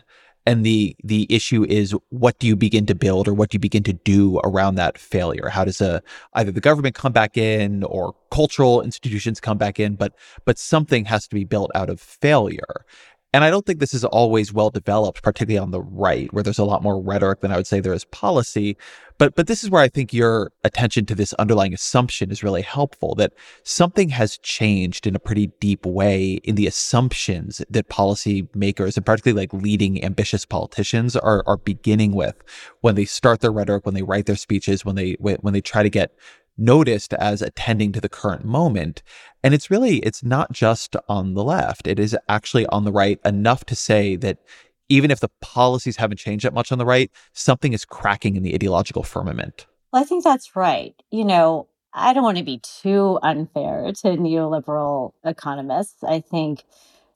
And 0.47 0.65
the 0.65 0.97
the 1.05 1.27
issue 1.29 1.65
is 1.65 1.95
what 2.09 2.39
do 2.39 2.47
you 2.47 2.57
begin 2.57 2.87
to 2.87 2.95
build 2.95 3.29
or 3.29 3.35
what 3.35 3.51
do 3.51 3.57
you 3.57 3.61
begin 3.61 3.83
to 3.85 3.93
do 3.93 4.41
around 4.43 4.77
that 4.77 4.97
failure? 4.97 5.49
How 5.49 5.65
does 5.65 5.81
a 5.81 6.03
either 6.35 6.51
the 6.51 6.61
government 6.61 6.95
come 6.95 7.13
back 7.13 7.37
in 7.37 7.85
or 7.85 8.15
cultural 8.31 8.81
institutions 8.81 9.39
come 9.41 9.59
back 9.59 9.79
in 9.79 9.97
but 9.97 10.15
but 10.45 10.59
something 10.59 11.05
has 11.05 11.27
to 11.29 11.35
be 11.35 11.45
built 11.45 11.71
out 11.75 11.91
of 11.91 12.01
failure 12.01 12.87
and 13.33 13.45
I 13.45 13.51
don't 13.51 13.65
think 13.65 13.79
this 13.79 13.95
is 13.95 14.05
always 14.05 14.53
well 14.53 14.71
developed, 14.71 15.23
particularly 15.23 15.59
on 15.59 15.71
the 15.71 15.81
right, 15.81 16.33
where 16.33 16.43
there's 16.43 16.59
a 16.59 16.65
lot 16.65 16.83
more 16.83 17.01
rhetoric 17.01 17.41
than 17.41 17.53
I 17.53 17.57
would 17.57 17.67
say 17.67 17.79
there 17.79 17.93
is 17.93 18.05
policy. 18.07 18.77
But 19.19 19.37
but 19.37 19.47
this 19.47 19.63
is 19.63 19.71
where 19.71 19.83
I 19.83 19.89
think 19.89 20.13
your 20.13 20.51
attention 20.65 21.07
to 21.07 21.15
this 21.15 21.33
underlying 21.35 21.73
assumption 21.73 22.33
is 22.33 22.43
really 22.43 22.63
helpful 22.63 23.15
that 23.17 23.33
something 23.63 24.09
has 24.09 24.39
changed 24.39 25.07
in 25.07 25.15
a 25.15 25.21
pretty 25.21 25.53
deep 25.61 25.87
way 25.87 26.41
in 26.43 26.57
the 26.57 26.67
assumptions 26.67 27.63
that 27.71 27.89
policymakers 27.89 28.97
and 28.97 29.07
particularly 29.07 29.43
like 29.43 29.53
leading 29.53 30.03
ambitious 30.03 30.45
politicians 30.45 31.15
are 31.15 31.45
are 31.47 31.59
beginning 31.59 32.13
with 32.13 32.35
when 32.81 32.97
they 32.97 33.05
start 33.05 33.41
their 33.41 33.53
rhetoric, 33.53 33.87
when 33.87 33.95
they 33.95 34.03
write 34.03 34.27
their 34.27 34.37
speeches, 34.37 34.85
when 34.85 34.97
they 34.97 35.13
when 35.21 35.53
they 35.53 35.61
try 35.61 35.83
to 35.83 35.91
get 35.91 36.13
noticed 36.61 37.15
as 37.15 37.43
attending 37.43 37.93
to 37.93 38.01
the 38.01 38.09
current 38.09 38.45
moment. 38.45 39.03
And 39.43 39.55
it's 39.55 39.71
really, 39.71 39.99
it's 39.99 40.23
not 40.23 40.53
just 40.53 40.95
on 41.09 41.35
the 41.35 41.43
left. 41.43 41.87
It 41.87 41.99
is 41.99 42.17
actually 42.29 42.67
on 42.67 42.85
the 42.85 42.93
right 42.93 43.19
enough 43.25 43.65
to 43.67 43.75
say 43.75 44.17
that 44.17 44.39
even 44.89 45.11
if 45.11 45.21
the 45.21 45.31
policies 45.41 45.97
haven't 45.97 46.19
changed 46.19 46.45
that 46.45 46.53
much 46.53 46.71
on 46.71 46.79
the 46.79 46.85
right, 46.85 47.11
something 47.33 47.73
is 47.73 47.85
cracking 47.85 48.37
in 48.37 48.43
the 48.43 48.55
ideological 48.55 49.03
firmament. 49.03 49.67
Well, 49.93 50.03
I 50.03 50.05
think 50.05 50.25
that's 50.25 50.55
right. 50.55 50.95
You 51.11 51.25
know, 51.25 51.69
I 51.93 52.13
don't 52.13 52.23
want 52.23 52.39
to 52.39 52.45
be 52.45 52.59
too 52.59 53.19
unfair 53.23 53.93
to 54.03 54.09
neoliberal 54.09 55.13
economists. 55.25 56.05
I 56.05 56.21
think 56.21 56.65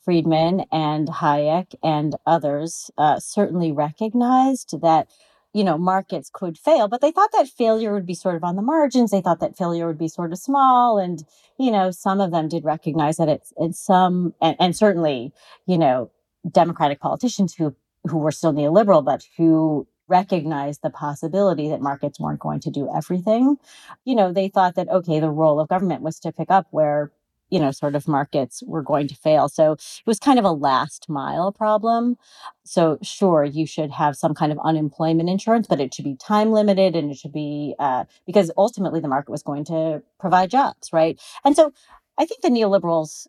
Friedman 0.04 0.64
and 0.70 1.08
Hayek 1.08 1.74
and 1.82 2.14
others 2.26 2.90
uh, 2.98 3.20
certainly 3.20 3.72
recognized 3.72 4.80
that 4.82 5.08
you 5.54 5.62
know, 5.62 5.78
markets 5.78 6.28
could 6.32 6.58
fail, 6.58 6.88
but 6.88 7.00
they 7.00 7.12
thought 7.12 7.30
that 7.32 7.48
failure 7.48 7.94
would 7.94 8.04
be 8.04 8.14
sort 8.14 8.34
of 8.34 8.42
on 8.42 8.56
the 8.56 8.62
margins. 8.62 9.12
They 9.12 9.20
thought 9.20 9.38
that 9.38 9.56
failure 9.56 9.86
would 9.86 9.98
be 9.98 10.08
sort 10.08 10.32
of 10.32 10.38
small. 10.38 10.98
And, 10.98 11.24
you 11.58 11.70
know, 11.70 11.92
some 11.92 12.20
of 12.20 12.32
them 12.32 12.48
did 12.48 12.64
recognize 12.64 13.18
that 13.18 13.28
it's, 13.28 13.52
it's 13.56 13.78
some, 13.78 14.34
and, 14.42 14.56
and 14.58 14.76
certainly, 14.76 15.32
you 15.64 15.78
know, 15.78 16.10
Democratic 16.50 17.00
politicians 17.00 17.54
who, 17.54 17.74
who 18.02 18.18
were 18.18 18.32
still 18.32 18.52
neoliberal, 18.52 19.04
but 19.04 19.24
who 19.36 19.86
recognized 20.08 20.82
the 20.82 20.90
possibility 20.90 21.68
that 21.68 21.80
markets 21.80 22.18
weren't 22.18 22.40
going 22.40 22.60
to 22.60 22.70
do 22.70 22.90
everything. 22.94 23.56
You 24.04 24.16
know, 24.16 24.32
they 24.32 24.48
thought 24.48 24.74
that, 24.74 24.88
okay, 24.88 25.20
the 25.20 25.30
role 25.30 25.60
of 25.60 25.68
government 25.68 26.02
was 26.02 26.18
to 26.20 26.32
pick 26.32 26.50
up 26.50 26.66
where 26.72 27.12
you 27.54 27.60
know, 27.60 27.70
sort 27.70 27.94
of 27.94 28.08
markets 28.08 28.64
were 28.66 28.82
going 28.82 29.06
to 29.06 29.14
fail. 29.14 29.48
So 29.48 29.74
it 29.74 30.06
was 30.06 30.18
kind 30.18 30.40
of 30.40 30.44
a 30.44 30.50
last 30.50 31.08
mile 31.08 31.52
problem. 31.52 32.16
So, 32.64 32.98
sure, 33.00 33.44
you 33.44 33.64
should 33.64 33.92
have 33.92 34.16
some 34.16 34.34
kind 34.34 34.50
of 34.50 34.58
unemployment 34.64 35.28
insurance, 35.28 35.68
but 35.68 35.80
it 35.80 35.94
should 35.94 36.04
be 36.04 36.16
time 36.16 36.50
limited 36.50 36.96
and 36.96 37.12
it 37.12 37.16
should 37.16 37.32
be 37.32 37.76
uh, 37.78 38.06
because 38.26 38.50
ultimately 38.56 38.98
the 38.98 39.06
market 39.06 39.30
was 39.30 39.44
going 39.44 39.64
to 39.66 40.02
provide 40.18 40.50
jobs, 40.50 40.92
right? 40.92 41.20
And 41.44 41.54
so 41.54 41.72
I 42.18 42.26
think 42.26 42.40
the 42.40 42.48
neoliberals, 42.48 43.28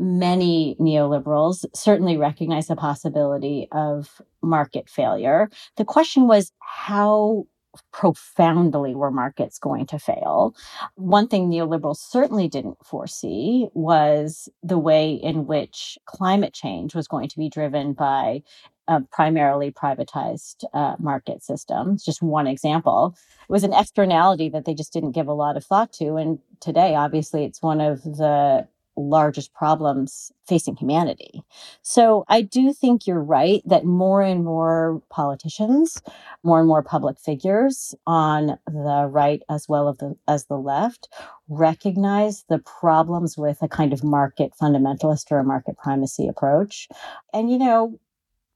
many 0.00 0.74
neoliberals, 0.80 1.64
certainly 1.72 2.16
recognize 2.16 2.66
the 2.66 2.74
possibility 2.74 3.68
of 3.70 4.20
market 4.42 4.88
failure. 4.88 5.48
The 5.76 5.84
question 5.84 6.26
was 6.26 6.50
how 6.58 7.46
profoundly 7.92 8.94
were 8.94 9.10
markets 9.10 9.58
going 9.58 9.86
to 9.86 9.98
fail. 9.98 10.54
One 10.96 11.28
thing 11.28 11.50
neoliberals 11.50 11.98
certainly 11.98 12.48
didn't 12.48 12.84
foresee 12.84 13.68
was 13.74 14.48
the 14.62 14.78
way 14.78 15.12
in 15.12 15.46
which 15.46 15.98
climate 16.06 16.52
change 16.52 16.94
was 16.94 17.08
going 17.08 17.28
to 17.28 17.38
be 17.38 17.48
driven 17.48 17.92
by 17.92 18.42
a 18.88 19.00
primarily 19.00 19.70
privatized 19.70 20.64
uh, 20.74 20.96
market 20.98 21.42
systems. 21.42 22.04
Just 22.04 22.20
one 22.20 22.46
example. 22.46 23.16
It 23.42 23.52
was 23.52 23.64
an 23.64 23.72
externality 23.72 24.48
that 24.50 24.64
they 24.64 24.74
just 24.74 24.92
didn't 24.92 25.12
give 25.12 25.28
a 25.28 25.32
lot 25.32 25.56
of 25.56 25.64
thought 25.64 25.92
to. 25.94 26.16
And 26.16 26.38
today, 26.60 26.94
obviously, 26.94 27.44
it's 27.44 27.62
one 27.62 27.80
of 27.80 28.02
the 28.02 28.66
largest 28.96 29.54
problems 29.54 30.32
facing 30.46 30.76
humanity. 30.76 31.42
So 31.82 32.24
I 32.28 32.42
do 32.42 32.72
think 32.72 33.06
you're 33.06 33.22
right 33.22 33.62
that 33.64 33.84
more 33.84 34.22
and 34.22 34.44
more 34.44 35.02
politicians, 35.10 36.02
more 36.42 36.58
and 36.58 36.68
more 36.68 36.82
public 36.82 37.18
figures 37.18 37.94
on 38.06 38.58
the 38.66 39.08
right 39.10 39.42
as 39.48 39.68
well 39.68 39.88
as 39.88 39.96
the 39.96 40.16
as 40.28 40.44
the 40.46 40.58
left 40.58 41.08
recognize 41.48 42.44
the 42.48 42.58
problems 42.58 43.36
with 43.36 43.58
a 43.62 43.68
kind 43.68 43.92
of 43.92 44.04
market 44.04 44.52
fundamentalist 44.60 45.30
or 45.30 45.38
a 45.38 45.44
market 45.44 45.76
primacy 45.76 46.28
approach. 46.28 46.88
And 47.32 47.50
you 47.50 47.58
know, 47.58 47.98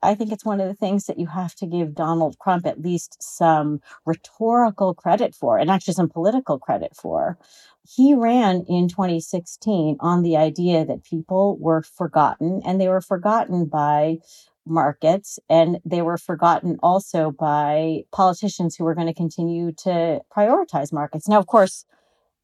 I 0.02 0.14
think 0.14 0.31
it's 0.33 0.45
one 0.45 0.61
of 0.61 0.69
the 0.69 0.75
things 0.75 1.07
that 1.07 1.19
you 1.19 1.26
have 1.26 1.55
to 1.57 1.66
give 1.66 1.95
Donald 1.95 2.37
Trump 2.43 2.66
at 2.66 2.81
least 2.81 3.23
some 3.23 3.81
rhetorical 4.05 4.95
credit 4.95 5.35
for, 5.35 5.59
and 5.59 5.71
actually 5.71 5.95
some 5.95 6.09
political 6.09 6.59
credit 6.59 6.95
for. 6.95 7.38
He 7.88 8.14
ran 8.14 8.64
in 8.69 8.88
2016 8.88 9.97
on 10.00 10.23
the 10.23 10.37
idea 10.37 10.85
that 10.85 11.05
people 11.05 11.57
were 11.59 11.83
forgotten, 11.83 12.62
and 12.64 12.81
they 12.81 12.88
were 12.88 13.00
forgotten 13.00 13.66
by 13.66 14.19
markets, 14.66 15.38
and 15.49 15.78
they 15.85 16.02
were 16.02 16.19
forgotten 16.19 16.78
also 16.83 17.31
by 17.31 18.02
politicians 18.12 18.75
who 18.75 18.85
were 18.85 18.95
going 18.95 19.07
to 19.07 19.14
continue 19.14 19.73
to 19.73 20.21
prioritize 20.37 20.93
markets. 20.93 21.28
Now, 21.28 21.38
of 21.38 21.47
course, 21.47 21.85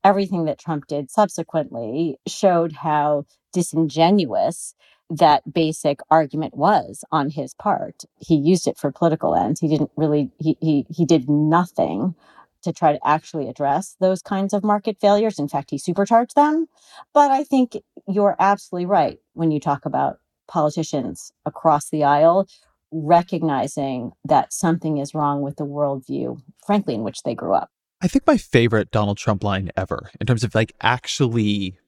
everything 0.04 0.44
that 0.44 0.58
Trump 0.58 0.86
did 0.86 1.10
subsequently 1.10 2.18
showed 2.26 2.72
how 2.72 3.24
disingenuous 3.52 4.74
that 5.10 5.52
basic 5.52 6.00
argument 6.10 6.56
was 6.56 7.04
on 7.12 7.30
his 7.30 7.54
part. 7.54 8.04
He 8.18 8.36
used 8.36 8.66
it 8.66 8.78
for 8.78 8.90
political 8.90 9.34
ends. 9.34 9.60
He 9.60 9.68
didn't 9.68 9.90
really 9.96 10.30
he 10.38 10.56
he 10.60 10.86
he 10.88 11.04
did 11.04 11.28
nothing 11.28 12.14
to 12.62 12.72
try 12.72 12.92
to 12.92 13.06
actually 13.06 13.48
address 13.48 13.96
those 14.00 14.22
kinds 14.22 14.52
of 14.52 14.64
market 14.64 14.98
failures. 15.00 15.38
In 15.38 15.48
fact, 15.48 15.70
he 15.70 15.78
supercharged 15.78 16.34
them. 16.34 16.66
But 17.12 17.30
I 17.30 17.44
think 17.44 17.76
you're 18.08 18.36
absolutely 18.38 18.86
right 18.86 19.18
when 19.34 19.50
you 19.50 19.60
talk 19.60 19.84
about 19.84 20.18
politicians 20.48 21.32
across 21.46 21.88
the 21.88 22.04
aisle 22.04 22.46
recognizing 22.92 24.12
that 24.24 24.52
something 24.52 24.98
is 24.98 25.14
wrong 25.14 25.40
with 25.40 25.56
the 25.56 25.64
worldview, 25.64 26.40
frankly, 26.64 26.94
in 26.94 27.02
which 27.02 27.22
they 27.22 27.34
grew 27.34 27.54
up. 27.54 27.70
I 28.02 28.08
think 28.08 28.26
my 28.26 28.36
favorite 28.36 28.90
Donald 28.90 29.16
Trump 29.16 29.42
line 29.42 29.70
ever, 29.76 30.10
in 30.20 30.26
terms 30.26 30.44
of 30.44 30.54
like 30.54 30.72
actually 30.80 31.78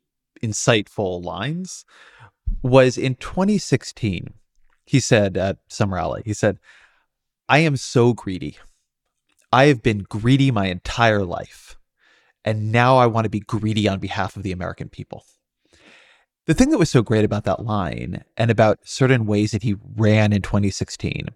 insightful 0.43 1.23
lines, 1.23 1.85
was 2.63 2.97
in 2.97 3.17
2016. 3.17 4.33
He 4.87 5.01
said 5.01 5.37
at 5.37 5.59
some 5.69 5.93
rally, 5.93 6.23
he 6.25 6.33
said, 6.33 6.59
I 7.49 7.59
am 7.59 7.77
so 7.77 8.15
greedy. 8.15 8.57
I 9.55 9.67
have 9.67 9.85
been 9.85 9.99
greedy 10.09 10.51
my 10.51 10.67
entire 10.67 11.25
life. 11.25 11.77
And 12.45 12.73
now 12.73 12.97
I 12.97 13.07
want 13.07 13.27
to 13.27 13.31
be 13.31 13.39
greedy 13.39 13.89
on 13.89 14.01
behalf 14.01 14.37
of 14.37 14.43
the 14.43 14.51
American 14.51 14.89
people. 14.89 15.25
The 16.47 16.55
thing 16.55 16.71
that 16.71 16.79
was 16.79 16.91
so 16.91 17.03
great 17.03 17.25
about 17.25 17.45
that 17.45 17.65
line 17.65 18.25
and 18.37 18.51
about 18.51 18.81
certain 18.83 19.27
ways 19.27 19.53
that 19.53 19.63
he 19.63 19.77
ran 19.95 20.33
in 20.33 20.43
2016 20.43 21.29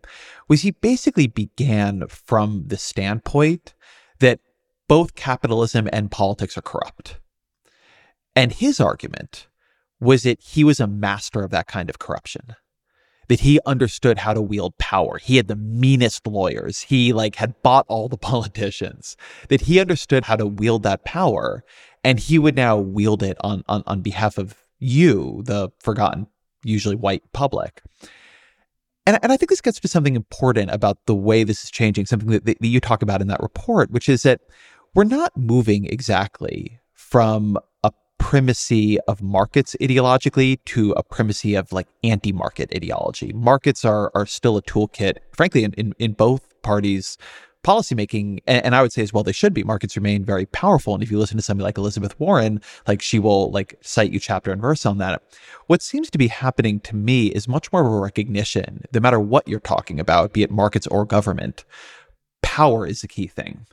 was 0.49 0.63
he 0.63 0.73
basically 0.73 1.29
began 1.29 2.09
from 2.09 2.65
the 2.67 2.77
standpoint 2.77 3.75
that 4.19 4.41
both 4.89 5.15
capitalism 5.15 5.89
and 5.93 6.11
politics 6.11 6.59
are 6.59 6.63
corrupt. 6.63 7.21
And 8.35 8.53
his 8.53 8.81
argument 8.81 9.47
was 10.01 10.25
that 10.25 10.41
he 10.41 10.65
was 10.65 10.81
a 10.81 10.89
master 10.89 11.45
of 11.45 11.53
that 11.53 11.69
kind 11.69 11.89
of 11.89 12.01
corruption 12.01 12.57
that 13.29 13.41
he 13.41 13.61
understood 13.67 14.19
how 14.19 14.33
to 14.33 14.43
wield 14.43 14.77
power. 14.79 15.19
He 15.19 15.37
had 15.37 15.49
the 15.49 15.57
meanest 15.57 16.27
lawyers. 16.27 16.81
He 16.81 17.13
like 17.13 17.37
had 17.37 17.61
bought 17.63 17.87
all 17.89 18.09
the 18.09 18.17
politicians. 18.33 19.17
That 19.49 19.63
he 19.63 19.81
understood 19.81 20.25
how 20.25 20.37
to 20.37 20.47
wield 20.47 20.83
that 20.83 21.05
power 21.05 21.65
and 22.05 22.19
he 22.19 22.39
would 22.39 22.57
now 22.57 22.77
wield 22.77 23.23
it 23.23 23.37
on 23.43 23.65
on, 23.69 23.83
on 23.87 24.01
behalf 24.01 24.39
of 24.39 24.57
you, 24.79 25.43
the 25.45 25.71
forgotten, 25.81 26.27
usually 26.65 26.97
white 26.97 27.23
public. 27.33 27.83
And, 29.07 29.19
and 29.23 29.33
I 29.33 29.37
think 29.37 29.49
this 29.49 29.61
gets 29.61 29.81
to 29.81 29.89
something 29.89 30.17
important 30.17 30.71
about 30.71 30.99
the 31.07 31.15
way 31.15 31.43
this 31.43 31.65
is 31.65 31.71
changing, 31.71 32.07
something 32.07 32.29
that, 32.29 32.45
that 32.45 32.65
you 32.65 32.81
talk 32.81 33.03
about 33.03 33.23
in 33.23 33.29
that 33.29 33.41
report, 33.41 33.91
which 33.91 34.09
is 34.09 34.23
that 34.23 34.41
we're 34.95 35.05
not 35.05 35.35
moving 35.37 35.87
exactly 35.87 36.79
from 36.93 37.59
primacy 38.19 38.99
of 39.09 39.23
markets 39.23 39.75
ideologically 39.81 40.59
to 40.67 40.93
a 40.93 41.03
primacy 41.03 41.55
of 41.55 41.73
like 41.73 41.89
anti-market 42.05 42.71
ideology. 42.75 43.33
Markets 43.33 43.85
are 43.85 44.11
are 44.15 44.27
still 44.27 44.57
a 44.57 44.63
toolkit, 44.63 45.19
frankly, 45.33 45.65
in, 45.65 45.73
in, 45.75 45.95
in 45.99 46.13
both 46.13 46.61
parties 46.63 47.17
policymaking, 47.65 48.39
and, 48.47 48.65
and 48.65 48.75
I 48.75 48.83
would 48.83 48.93
say 48.93 49.03
as 49.03 49.13
well 49.13 49.23
they 49.23 49.33
should 49.33 49.53
be. 49.53 49.65
Markets 49.65 49.97
remain 49.97 50.25
very 50.25 50.47
powerful, 50.47 50.95
and 50.95 51.03
if 51.03 51.11
you 51.11 51.19
listen 51.19 51.37
to 51.37 51.43
somebody 51.43 51.65
like 51.65 51.79
Elizabeth 51.79 52.19
Warren, 52.21 52.61
like 52.87 53.03
she 53.03 53.19
will 53.19 53.51
like 53.51 53.77
cite 53.83 54.13
you 54.13 54.21
chapter 54.21 54.53
and 54.53 54.61
verse 54.61 54.87
on 54.87 54.99
that. 54.99 55.23
What 55.67 55.83
seems 55.83 56.11
to 56.11 56.19
be 56.19 56.29
happening 56.29 56.81
to 56.81 56.97
me 56.97 57.27
is 57.27 57.49
much 57.49 57.73
more 57.73 57.85
of 57.87 57.93
a 57.93 58.01
recognition, 58.01 58.85
no 58.93 59.01
matter 59.01 59.21
what 59.21 59.49
you're 59.49 59.61
talking 59.61 60.01
about, 60.01 60.33
be 60.33 60.43
it 60.43 60.51
markets 60.51 60.87
or 60.87 61.05
government, 61.05 61.65
power 62.43 62.87
is 62.87 63.01
the 63.01 63.09
key 63.09 63.27
thing, 63.27 63.67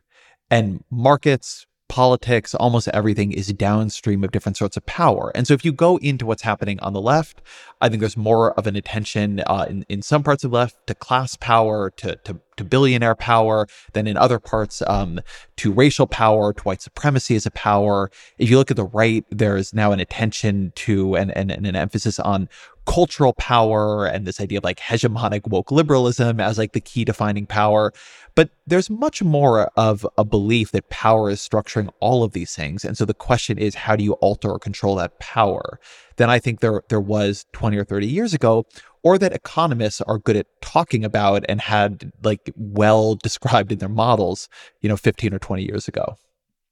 and 0.49 0.83
markets 0.89 1.65
politics, 1.87 2.55
almost 2.55 2.87
everything 2.89 3.31
is 3.31 3.47
downstream 3.53 4.23
of 4.23 4.31
different 4.31 4.57
sorts 4.57 4.75
of 4.77 4.85
power. 4.85 5.31
And 5.35 5.47
so 5.47 5.53
if 5.53 5.63
you 5.63 5.71
go 5.71 5.97
into 5.97 6.25
what's 6.25 6.41
happening 6.41 6.79
on 6.79 6.93
the 6.93 7.01
left, 7.01 7.41
I 7.81 7.89
think 7.89 7.99
there's 7.99 8.17
more 8.17 8.53
of 8.53 8.67
an 8.67 8.75
attention 8.75 9.41
uh, 9.45 9.65
in, 9.69 9.85
in 9.89 10.01
some 10.01 10.23
parts 10.23 10.43
of 10.43 10.51
the 10.51 10.57
left 10.57 10.87
to 10.87 10.95
class 10.95 11.35
power, 11.35 11.91
to, 11.97 12.15
to, 12.23 12.39
to 12.57 12.63
billionaire 12.63 13.15
power, 13.15 13.67
than 13.93 14.07
in 14.07 14.17
other 14.17 14.39
parts 14.39 14.81
um, 14.87 15.19
to 15.57 15.71
racial 15.71 16.07
power, 16.07 16.53
to 16.53 16.63
white 16.63 16.81
supremacy 16.81 17.35
as 17.35 17.45
a 17.45 17.51
power. 17.51 18.09
If 18.37 18.49
you 18.49 18.57
look 18.57 18.71
at 18.71 18.77
the 18.77 18.85
right, 18.85 19.25
there's 19.29 19.73
now 19.73 19.91
an 19.91 19.99
attention 19.99 20.71
to 20.75 21.15
and, 21.15 21.35
and, 21.37 21.51
and 21.51 21.67
an 21.67 21.75
emphasis 21.75 22.19
on 22.19 22.49
cultural 22.85 23.33
power 23.33 24.05
and 24.05 24.25
this 24.25 24.39
idea 24.39 24.59
of 24.59 24.63
like 24.63 24.79
hegemonic 24.79 25.47
woke 25.47 25.71
liberalism 25.71 26.39
as 26.39 26.57
like 26.57 26.73
the 26.73 26.81
key 26.81 27.05
defining 27.05 27.45
power. 27.45 27.91
But 28.35 28.49
there's 28.67 28.89
much 28.89 29.23
more 29.23 29.71
of 29.77 30.05
a 30.17 30.25
belief 30.25 30.71
that 30.71 30.89
power 30.89 31.29
is 31.29 31.39
structuring 31.39 31.89
all 31.99 32.23
of 32.23 32.33
these 32.33 32.53
things. 32.53 32.83
And 32.83 32.97
so 32.97 33.05
the 33.05 33.13
question 33.13 33.57
is, 33.57 33.75
how 33.75 33.95
do 33.95 34.03
you 34.03 34.13
alter 34.13 34.49
or 34.49 34.59
control 34.59 34.95
that 34.95 35.19
power? 35.19 35.79
Than 36.17 36.29
I 36.29 36.39
think 36.39 36.59
there, 36.61 36.81
there 36.89 37.01
was 37.01 37.45
20 37.53 37.77
or 37.77 37.83
30 37.83 38.07
years 38.07 38.33
ago, 38.33 38.65
or 39.03 39.17
that 39.17 39.33
economists 39.33 40.01
are 40.01 40.17
good 40.17 40.35
at 40.35 40.47
talking 40.61 41.05
about 41.05 41.45
and 41.47 41.61
had 41.61 42.11
like 42.23 42.51
well 42.55 43.15
described 43.15 43.71
in 43.71 43.79
their 43.79 43.89
models, 43.89 44.49
you 44.81 44.89
know, 44.89 44.97
15 44.97 45.33
or 45.33 45.39
20 45.39 45.63
years 45.63 45.87
ago. 45.87 46.15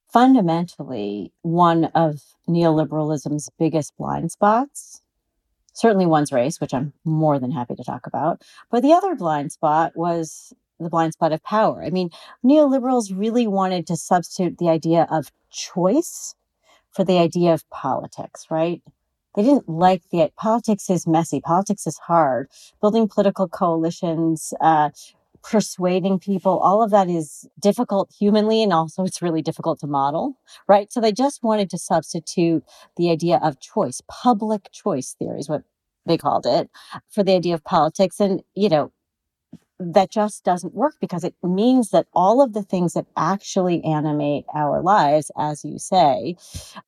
Fundamentally, 0.07 1.31
one 1.41 1.85
of 1.95 2.21
neoliberalism's 2.47 3.49
biggest 3.57 3.95
blind 3.97 4.31
spots 4.31 5.02
certainly 5.73 6.05
one's 6.05 6.31
race, 6.31 6.61
which 6.61 6.73
I'm 6.73 6.93
more 7.03 7.39
than 7.39 7.51
happy 7.51 7.75
to 7.75 7.83
talk 7.83 8.07
about. 8.07 8.41
But 8.71 8.83
the 8.83 8.93
other 8.93 9.15
blind 9.15 9.51
spot 9.51 9.93
was 9.95 10.53
the 10.79 10.89
blind 10.89 11.13
spot 11.13 11.31
of 11.31 11.43
power. 11.43 11.83
I 11.83 11.89
mean, 11.89 12.09
neoliberals 12.45 13.17
really 13.17 13.47
wanted 13.47 13.87
to 13.87 13.97
substitute 13.97 14.57
the 14.57 14.69
idea 14.69 15.07
of 15.09 15.31
choice 15.51 16.35
for 16.91 17.03
the 17.03 17.17
idea 17.17 17.53
of 17.53 17.69
politics, 17.69 18.45
right? 18.49 18.81
They 19.35 19.43
didn't 19.43 19.67
like 19.67 20.03
the 20.11 20.31
politics 20.37 20.89
is 20.89 21.07
messy, 21.07 21.41
politics 21.41 21.87
is 21.87 21.97
hard. 21.97 22.49
Building 22.81 23.07
political 23.07 23.47
coalitions, 23.47 24.53
uh, 24.61 24.91
persuading 25.43 26.19
people, 26.19 26.57
all 26.59 26.81
of 26.81 26.91
that 26.91 27.09
is 27.09 27.47
difficult 27.59 28.11
humanly, 28.17 28.63
and 28.63 28.73
also 28.73 29.03
it's 29.03 29.21
really 29.21 29.41
difficult 29.41 29.79
to 29.79 29.87
model, 29.87 30.37
right? 30.67 30.91
So 30.91 31.01
they 31.01 31.11
just 31.11 31.43
wanted 31.43 31.69
to 31.71 31.77
substitute 31.77 32.63
the 32.97 33.11
idea 33.11 33.39
of 33.43 33.59
choice, 33.59 34.01
public 34.07 34.69
choice 34.71 35.15
theory 35.19 35.39
is 35.39 35.49
what 35.49 35.63
they 36.05 36.17
called 36.17 36.45
it, 36.45 36.69
for 37.09 37.23
the 37.23 37.33
idea 37.33 37.53
of 37.53 37.63
politics. 37.63 38.19
And, 38.19 38.41
you 38.55 38.69
know, 38.69 38.91
that 39.79 40.11
just 40.11 40.43
doesn't 40.43 40.73
work 40.73 40.95
because 41.01 41.23
it 41.23 41.35
means 41.43 41.89
that 41.89 42.07
all 42.13 42.41
of 42.41 42.53
the 42.53 42.63
things 42.63 42.93
that 42.93 43.05
actually 43.17 43.83
animate 43.83 44.45
our 44.53 44.81
lives, 44.81 45.31
as 45.37 45.65
you 45.65 45.77
say, 45.77 46.37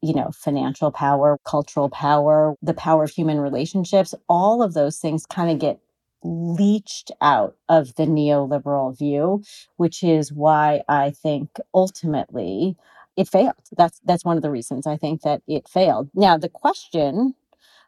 you 0.01 0.13
know, 0.13 0.31
financial 0.33 0.91
power, 0.91 1.39
cultural 1.45 1.89
power, 1.89 2.55
the 2.61 2.73
power 2.73 3.03
of 3.03 3.11
human 3.11 3.39
relationships, 3.39 4.13
all 4.29 4.61
of 4.61 4.73
those 4.73 4.97
things 4.97 5.25
kind 5.25 5.51
of 5.51 5.59
get 5.59 5.79
leached 6.25 7.11
out 7.21 7.55
of 7.69 7.95
the 7.95 8.05
neoliberal 8.05 8.97
view, 8.97 9.43
which 9.77 10.03
is 10.03 10.33
why 10.33 10.81
I 10.89 11.11
think 11.11 11.49
ultimately 11.73 12.75
it 13.15 13.27
failed. 13.29 13.53
That's 13.77 14.01
that's 14.03 14.25
one 14.25 14.37
of 14.37 14.43
the 14.43 14.51
reasons 14.51 14.87
I 14.87 14.97
think 14.97 15.21
that 15.21 15.41
it 15.47 15.69
failed. 15.69 16.09
Now 16.13 16.37
the 16.37 16.49
question, 16.49 17.35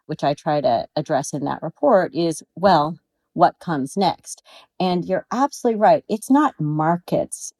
which 0.06 0.24
I 0.24 0.34
try 0.34 0.62
to 0.62 0.88
address 0.96 1.34
in 1.34 1.44
that 1.46 1.64
report, 1.64 2.14
is 2.14 2.44
well, 2.56 3.00
what 3.34 3.60
comes 3.60 3.98
next. 3.98 4.44
And 4.80 5.06
you're 5.06 5.26
absolutely 5.32 5.80
right. 5.80 6.04
It's 6.08 6.30
not 6.30 6.60
markets 6.60 7.54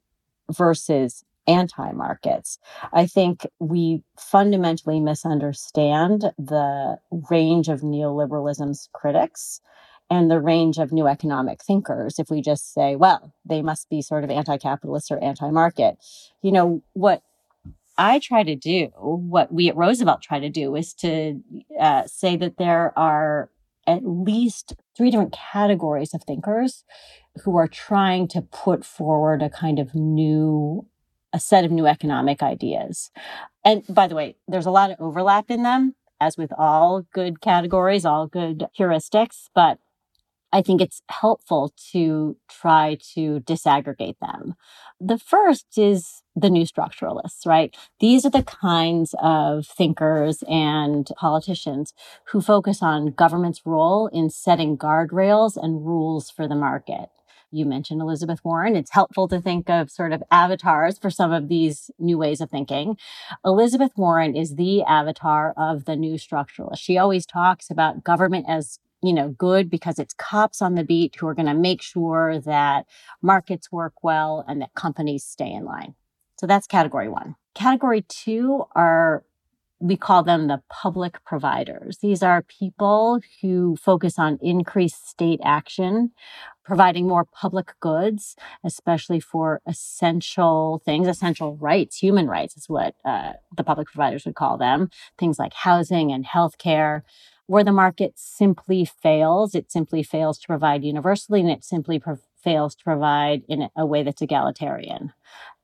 versus 0.50 1.24
anti 1.46 1.92
markets. 1.92 2.58
I 2.92 3.06
think 3.06 3.46
we 3.58 4.02
fundamentally 4.18 5.00
misunderstand 5.00 6.30
the 6.38 6.98
range 7.30 7.68
of 7.68 7.80
neoliberalism's 7.80 8.88
critics 8.92 9.60
and 10.10 10.30
the 10.30 10.40
range 10.40 10.78
of 10.78 10.92
new 10.92 11.06
economic 11.06 11.62
thinkers 11.62 12.18
if 12.18 12.30
we 12.30 12.40
just 12.40 12.72
say, 12.72 12.96
well, 12.96 13.34
they 13.44 13.62
must 13.62 13.88
be 13.90 14.00
sort 14.02 14.24
of 14.24 14.30
anti 14.30 14.56
capitalist 14.56 15.10
or 15.10 15.22
anti 15.22 15.50
market. 15.50 15.96
You 16.42 16.52
know, 16.52 16.82
what 16.94 17.22
I 17.96 18.18
try 18.20 18.42
to 18.44 18.54
do, 18.54 18.90
what 18.96 19.52
we 19.52 19.68
at 19.68 19.76
Roosevelt 19.76 20.22
try 20.22 20.38
to 20.38 20.48
do, 20.48 20.76
is 20.76 20.94
to 20.94 21.40
uh, 21.80 22.06
say 22.06 22.36
that 22.36 22.56
there 22.56 22.96
are 22.96 23.50
at 23.86 24.06
least 24.06 24.74
three 24.96 25.10
different 25.10 25.32
categories 25.32 26.14
of 26.14 26.22
thinkers 26.22 26.84
who 27.44 27.56
are 27.56 27.68
trying 27.68 28.28
to 28.28 28.42
put 28.42 28.84
forward 28.84 29.42
a 29.42 29.50
kind 29.50 29.78
of 29.78 29.94
new 29.94 30.86
a 31.32 31.38
set 31.38 31.62
of 31.62 31.70
new 31.70 31.86
economic 31.86 32.42
ideas. 32.42 33.10
And 33.62 33.82
by 33.86 34.06
the 34.06 34.14
way, 34.14 34.36
there's 34.46 34.64
a 34.64 34.70
lot 34.70 34.90
of 34.90 34.96
overlap 34.98 35.50
in 35.50 35.62
them 35.62 35.94
as 36.20 36.38
with 36.38 36.52
all 36.56 37.06
good 37.12 37.40
categories, 37.40 38.06
all 38.06 38.26
good 38.26 38.66
heuristics, 38.78 39.48
but 39.54 39.78
I 40.52 40.62
think 40.62 40.80
it's 40.80 41.02
helpful 41.10 41.74
to 41.92 42.36
try 42.48 42.96
to 43.14 43.40
disaggregate 43.40 44.18
them. 44.20 44.54
The 44.98 45.18
first 45.18 45.76
is 45.76 46.22
the 46.34 46.48
new 46.48 46.64
structuralists, 46.64 47.44
right? 47.44 47.76
These 48.00 48.24
are 48.24 48.30
the 48.30 48.42
kinds 48.42 49.14
of 49.20 49.66
thinkers 49.66 50.42
and 50.48 51.06
politicians 51.16 51.92
who 52.28 52.40
focus 52.40 52.82
on 52.82 53.12
government's 53.12 53.66
role 53.66 54.06
in 54.06 54.30
setting 54.30 54.78
guardrails 54.78 55.56
and 55.56 55.84
rules 55.84 56.30
for 56.30 56.48
the 56.48 56.54
market. 56.54 57.10
You 57.50 57.64
mentioned 57.64 58.02
Elizabeth 58.02 58.40
Warren. 58.44 58.76
It's 58.76 58.90
helpful 58.90 59.26
to 59.28 59.40
think 59.40 59.70
of 59.70 59.90
sort 59.90 60.12
of 60.12 60.22
avatars 60.30 60.98
for 60.98 61.08
some 61.10 61.32
of 61.32 61.48
these 61.48 61.90
new 61.98 62.18
ways 62.18 62.40
of 62.40 62.50
thinking. 62.50 62.98
Elizabeth 63.44 63.92
Warren 63.96 64.36
is 64.36 64.56
the 64.56 64.82
avatar 64.82 65.54
of 65.56 65.86
the 65.86 65.96
new 65.96 66.14
structuralist. 66.14 66.78
She 66.78 66.98
always 66.98 67.24
talks 67.24 67.70
about 67.70 68.04
government 68.04 68.46
as 68.48 68.80
you 69.02 69.12
know, 69.12 69.28
good 69.28 69.70
because 69.70 69.98
it's 69.98 70.14
cops 70.14 70.60
on 70.60 70.74
the 70.74 70.84
beat 70.84 71.16
who 71.16 71.26
are 71.26 71.34
going 71.34 71.46
to 71.46 71.54
make 71.54 71.82
sure 71.82 72.40
that 72.40 72.86
markets 73.22 73.70
work 73.70 73.94
well 74.02 74.44
and 74.48 74.60
that 74.60 74.74
companies 74.74 75.24
stay 75.24 75.52
in 75.52 75.64
line. 75.64 75.94
So 76.36 76.46
that's 76.46 76.66
category 76.66 77.08
one. 77.08 77.36
Category 77.54 78.02
two 78.02 78.64
are 78.74 79.24
we 79.80 79.96
call 79.96 80.24
them 80.24 80.48
the 80.48 80.60
public 80.68 81.24
providers. 81.24 81.98
These 81.98 82.22
are 82.22 82.42
people 82.42 83.20
who 83.40 83.76
focus 83.76 84.18
on 84.18 84.38
increased 84.42 85.08
state 85.08 85.40
action, 85.44 86.10
providing 86.64 87.06
more 87.06 87.24
public 87.24 87.72
goods, 87.78 88.34
especially 88.64 89.20
for 89.20 89.60
essential 89.66 90.82
things, 90.84 91.06
essential 91.06 91.56
rights, 91.56 91.98
human 91.98 92.26
rights 92.26 92.56
is 92.56 92.68
what 92.68 92.96
uh, 93.04 93.34
the 93.56 93.62
public 93.62 93.86
providers 93.86 94.24
would 94.24 94.34
call 94.34 94.58
them, 94.58 94.90
things 95.16 95.38
like 95.38 95.54
housing 95.54 96.10
and 96.10 96.26
healthcare 96.26 97.02
where 97.48 97.64
the 97.64 97.72
market 97.72 98.12
simply 98.14 98.84
fails, 98.84 99.54
it 99.54 99.72
simply 99.72 100.02
fails 100.02 100.38
to 100.38 100.46
provide 100.46 100.84
universally 100.84 101.40
and 101.40 101.50
it 101.50 101.64
simply 101.64 101.98
pro- 101.98 102.18
fails 102.36 102.74
to 102.74 102.84
provide 102.84 103.42
in 103.48 103.70
a 103.74 103.86
way 103.86 104.02
that's 104.02 104.20
egalitarian. 104.20 105.14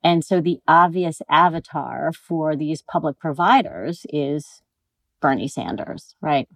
And 0.03 0.25
so 0.25 0.41
the 0.41 0.59
obvious 0.67 1.21
avatar 1.29 2.11
for 2.11 2.55
these 2.55 2.81
public 2.81 3.19
providers 3.19 4.05
is 4.09 4.63
Bernie 5.21 5.47
Sanders, 5.47 6.15
right? 6.21 6.49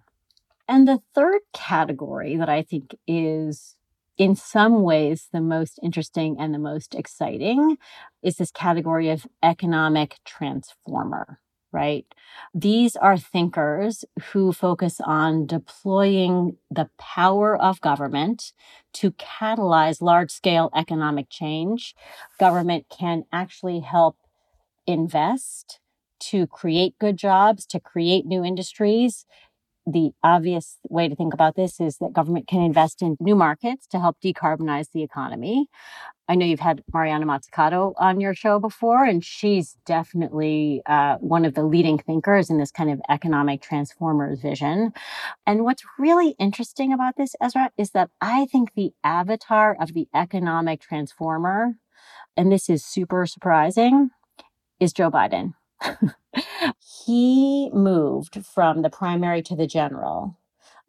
And 0.66 0.86
the 0.86 1.00
third 1.14 1.42
category 1.52 2.36
that 2.36 2.48
I 2.48 2.62
think 2.62 2.96
is 3.06 3.76
in 4.18 4.34
some 4.34 4.82
ways 4.82 5.28
the 5.32 5.40
most 5.40 5.78
interesting 5.80 6.38
and 6.40 6.52
the 6.52 6.58
most 6.58 6.96
exciting 6.96 7.78
is 8.20 8.36
this 8.36 8.50
category 8.50 9.08
of 9.10 9.28
economic 9.44 10.18
transformer 10.24 11.38
right? 11.72 12.06
These 12.54 12.96
are 12.96 13.16
thinkers 13.16 14.04
who 14.32 14.52
focus 14.52 15.00
on 15.04 15.46
deploying 15.46 16.56
the 16.70 16.88
power 16.98 17.56
of 17.56 17.80
government 17.80 18.52
to 18.94 19.12
catalyze 19.12 20.02
large 20.02 20.30
scale 20.30 20.70
economic 20.74 21.28
change. 21.30 21.94
Government 22.38 22.86
can 22.90 23.24
actually 23.32 23.80
help 23.80 24.16
invest 24.86 25.80
to 26.20 26.46
create 26.46 26.98
good 26.98 27.16
jobs, 27.16 27.64
to 27.66 27.80
create 27.80 28.26
new 28.26 28.44
industries. 28.44 29.24
The 29.86 30.10
obvious 30.22 30.76
way 30.88 31.08
to 31.08 31.16
think 31.16 31.32
about 31.34 31.56
this 31.56 31.80
is 31.80 31.98
that 31.98 32.12
government 32.12 32.46
can 32.46 32.62
invest 32.62 33.00
in 33.02 33.16
new 33.20 33.34
markets 33.34 33.86
to 33.88 33.98
help 33.98 34.18
decarbonize 34.22 34.92
the 34.92 35.02
economy. 35.02 35.68
I 36.30 36.36
know 36.36 36.46
you've 36.46 36.60
had 36.60 36.84
Mariana 36.94 37.26
Mazzucato 37.26 37.92
on 37.96 38.20
your 38.20 38.36
show 38.36 38.60
before, 38.60 39.04
and 39.04 39.24
she's 39.24 39.76
definitely 39.84 40.80
uh, 40.86 41.16
one 41.16 41.44
of 41.44 41.54
the 41.54 41.64
leading 41.64 41.98
thinkers 41.98 42.50
in 42.50 42.56
this 42.56 42.70
kind 42.70 42.88
of 42.88 43.00
economic 43.08 43.62
transformers 43.62 44.40
vision. 44.40 44.92
And 45.44 45.64
what's 45.64 45.82
really 45.98 46.36
interesting 46.38 46.92
about 46.92 47.16
this, 47.16 47.34
Ezra, 47.42 47.72
is 47.76 47.90
that 47.90 48.10
I 48.20 48.46
think 48.46 48.74
the 48.74 48.92
avatar 49.02 49.76
of 49.80 49.92
the 49.92 50.06
economic 50.14 50.82
transformer, 50.82 51.74
and 52.36 52.52
this 52.52 52.70
is 52.70 52.84
super 52.84 53.26
surprising, 53.26 54.10
is 54.78 54.92
Joe 54.92 55.10
Biden. 55.10 55.54
he 57.04 57.70
moved 57.72 58.46
from 58.46 58.82
the 58.82 58.90
primary 58.90 59.42
to 59.42 59.56
the 59.56 59.66
general 59.66 60.36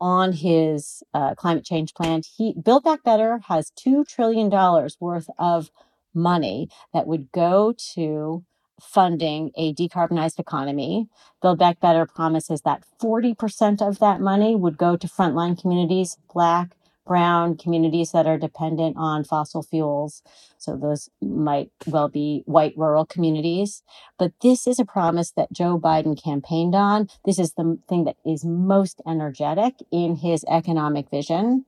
on 0.01 0.33
his 0.33 1.03
uh, 1.13 1.35
climate 1.35 1.63
change 1.63 1.93
plan. 1.93 2.23
He 2.37 2.53
Build 2.53 2.83
Back 2.83 3.03
Better 3.03 3.41
has 3.47 3.71
two 3.71 4.03
trillion 4.03 4.49
dollars 4.49 4.97
worth 4.99 5.29
of 5.39 5.71
money 6.13 6.69
that 6.93 7.07
would 7.07 7.31
go 7.31 7.73
to 7.93 8.43
funding 8.81 9.51
a 9.55 9.73
decarbonized 9.75 10.39
economy. 10.39 11.07
Build 11.41 11.59
Back 11.59 11.79
Better 11.79 12.05
promises 12.07 12.61
that 12.61 12.83
40% 13.01 13.87
of 13.87 13.99
that 13.99 14.19
money 14.19 14.55
would 14.55 14.77
go 14.77 14.97
to 14.97 15.07
frontline 15.07 15.59
communities, 15.59 16.17
Black, 16.33 16.71
brown 17.05 17.57
communities 17.57 18.11
that 18.11 18.27
are 18.27 18.37
dependent 18.37 18.95
on 18.97 19.23
fossil 19.23 19.63
fuels. 19.63 20.21
So 20.57 20.75
those 20.75 21.09
might 21.21 21.71
well 21.87 22.09
be 22.09 22.43
white 22.45 22.73
rural 22.77 23.05
communities. 23.05 23.83
But 24.17 24.33
this 24.41 24.67
is 24.67 24.79
a 24.79 24.85
promise 24.85 25.31
that 25.31 25.51
Joe 25.51 25.79
Biden 25.79 26.21
campaigned 26.21 26.75
on. 26.75 27.07
This 27.25 27.39
is 27.39 27.53
the 27.53 27.79
thing 27.87 28.05
that 28.05 28.17
is 28.25 28.45
most 28.45 29.01
energetic 29.07 29.75
in 29.91 30.17
his 30.17 30.45
economic 30.47 31.09
vision. 31.09 31.65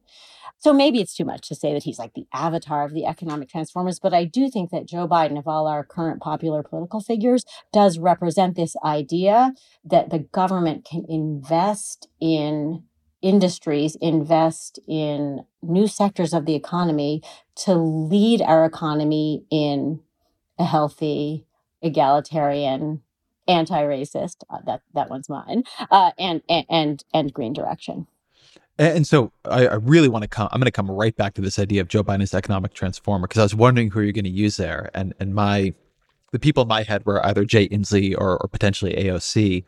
So 0.63 0.72
maybe 0.72 1.02
it's 1.02 1.13
too 1.13 1.26
much 1.26 1.50
to 1.50 1.56
say 1.56 1.74
that 1.74 1.84
he's 1.84 2.00
like 2.00 2.13
the 2.13 2.26
avatar 2.34 2.86
of 2.86 2.93
the 2.93 3.06
economic 3.06 3.50
transformers, 3.50 4.00
but 4.00 4.13
I 4.13 4.24
do 4.24 4.50
think 4.50 4.69
that 4.72 4.86
Joe 4.86 5.10
Biden, 5.10 5.38
of 5.38 5.46
all 5.46 5.67
our 5.67 5.84
current 5.84 6.22
popular 6.22 6.63
political 6.63 7.02
figures, 7.02 7.43
does 7.74 8.00
represent 8.00 8.56
this 8.56 8.78
idea 8.82 9.52
that 9.84 10.10
the 10.10 10.19
government 10.19 10.86
can 10.86 11.04
invest 11.10 12.08
in 12.22 12.84
industries 13.23 13.95
invest 13.95 14.79
in 14.88 15.43
new 15.63 15.88
sectors 15.88 16.33
of 16.33 16.45
the 16.45 16.53
economy 16.53 17.23
to 17.55 17.73
lead 17.73 18.41
our 18.41 18.65
economy 18.65 19.43
in 19.49 20.01
a 20.59 20.65
healthy, 20.65 21.47
egalitarian, 21.81 23.01
anti-racist 23.47 24.38
uh, 24.49 24.59
that 24.65 24.81
that 24.93 25.09
one's 25.09 25.27
mine 25.27 25.63
uh, 25.91 26.12
and, 26.17 26.41
and 26.69 27.03
and 27.13 27.33
green 27.33 27.51
direction. 27.51 28.07
And 28.79 29.05
so 29.05 29.31
I, 29.45 29.67
I 29.67 29.75
really 29.75 30.07
want 30.07 30.23
to 30.23 30.27
come. 30.27 30.49
I'm 30.51 30.59
going 30.59 30.65
to 30.65 30.71
come 30.71 30.89
right 30.89 31.15
back 31.15 31.36
to 31.36 31.41
this 31.41 31.59
idea 31.59 31.81
of 31.81 31.88
Joe 31.88 32.03
Biden's 32.03 32.33
economic 32.33 32.73
transformer 32.73 33.27
because 33.27 33.39
I 33.39 33.43
was 33.43 33.53
wondering 33.53 33.91
who 33.91 34.01
you're 34.01 34.13
going 34.13 34.23
to 34.23 34.31
use 34.31 34.57
there, 34.57 34.89
and 34.93 35.13
and 35.19 35.36
my 35.36 35.73
the 36.31 36.39
people 36.39 36.63
in 36.63 36.67
my 36.67 36.83
head 36.83 37.05
were 37.05 37.23
either 37.25 37.45
Jay 37.45 37.69
Inslee 37.69 38.15
or, 38.17 38.38
or 38.38 38.47
potentially 38.47 38.93
AOC. 38.95 39.63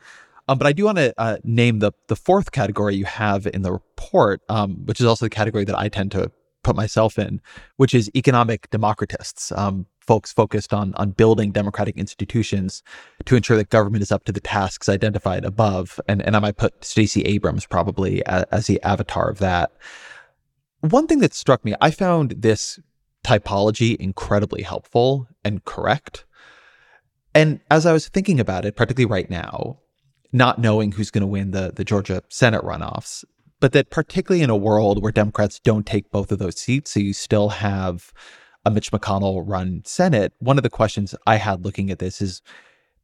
Um, 0.48 0.58
but 0.58 0.68
I 0.68 0.74
do 0.74 0.86
want 0.86 0.98
to 0.98 1.14
uh, 1.18 1.38
name 1.44 1.80
the 1.80 1.92
the 2.08 2.16
fourth 2.16 2.52
category 2.52 2.96
you 2.96 3.06
have 3.06 3.48
in 3.48 3.62
the 3.64 3.72
report, 3.72 4.42
um, 4.50 4.86
which 4.86 5.00
is 5.00 5.08
also 5.08 5.26
the 5.26 5.30
category 5.30 5.64
that 5.66 5.78
I 5.78 5.90
tend 5.90 6.12
to 6.12 6.32
put 6.64 6.76
myself 6.76 7.18
in, 7.20 7.42
which 7.78 7.94
is 7.94 8.12
economic 8.16 8.70
democratists, 8.72 9.52
um, 9.52 9.86
folks 10.00 10.34
focused 10.34 10.74
on 10.74 10.94
on 10.96 11.12
building 11.12 11.52
democratic 11.52 11.98
institutions 11.98 12.84
to 13.26 13.36
ensure 13.36 13.58
that 13.58 13.70
government 13.70 14.04
is 14.04 14.12
up 14.12 14.24
to 14.26 14.32
the 14.32 14.40
tasks 14.40 14.90
identified 14.90 15.46
above. 15.46 16.00
And 16.08 16.22
and 16.22 16.36
I 16.36 16.40
might 16.40 16.58
put 16.58 16.84
Stacey 16.84 17.22
Abrams 17.24 17.66
probably 17.66 18.26
as, 18.26 18.44
as 18.52 18.68
the 18.68 18.82
avatar 18.84 19.30
of 19.30 19.40
that. 19.40 19.72
One 20.82 21.08
thing 21.08 21.20
that 21.20 21.34
struck 21.34 21.66
me, 21.66 21.74
I 21.82 21.90
found 21.90 22.36
this 22.38 22.80
typology 23.24 23.96
incredibly 23.96 24.62
helpful 24.62 25.28
and 25.44 25.66
correct. 25.66 26.26
And 27.34 27.60
as 27.72 27.86
I 27.86 27.94
was 27.94 28.08
thinking 28.08 28.40
about 28.40 28.66
it, 28.66 28.76
particularly 28.76 29.12
right 29.12 29.30
now, 29.30 29.80
not 30.36 30.60
knowing 30.60 30.92
who's 30.92 31.12
going 31.12 31.22
to 31.22 31.28
win 31.28 31.52
the, 31.52 31.72
the 31.74 31.86
Georgia 31.86 32.22
Senate 32.28 32.62
runoffs. 32.62 33.24
But 33.62 33.72
that 33.72 33.90
particularly 33.90 34.44
in 34.44 34.50
a 34.50 34.56
world 34.56 35.02
where 35.02 35.12
Democrats 35.12 35.60
don't 35.60 35.86
take 35.86 36.12
both 36.12 36.30
of 36.30 36.40
those 36.40 36.60
seats, 36.60 36.92
so 36.92 37.00
you 37.00 37.14
still 37.14 37.50
have 37.50 38.12
a 38.66 38.70
Mitch 38.70 38.92
McConnell 38.92 39.44
run 39.46 39.82
Senate, 39.86 40.34
one 40.40 40.58
of 40.58 40.64
the 40.64 40.70
questions 40.70 41.16
I 41.26 41.38
had 41.38 41.64
looking 41.64 41.90
at 41.90 42.00
this 42.00 42.22
is 42.22 42.42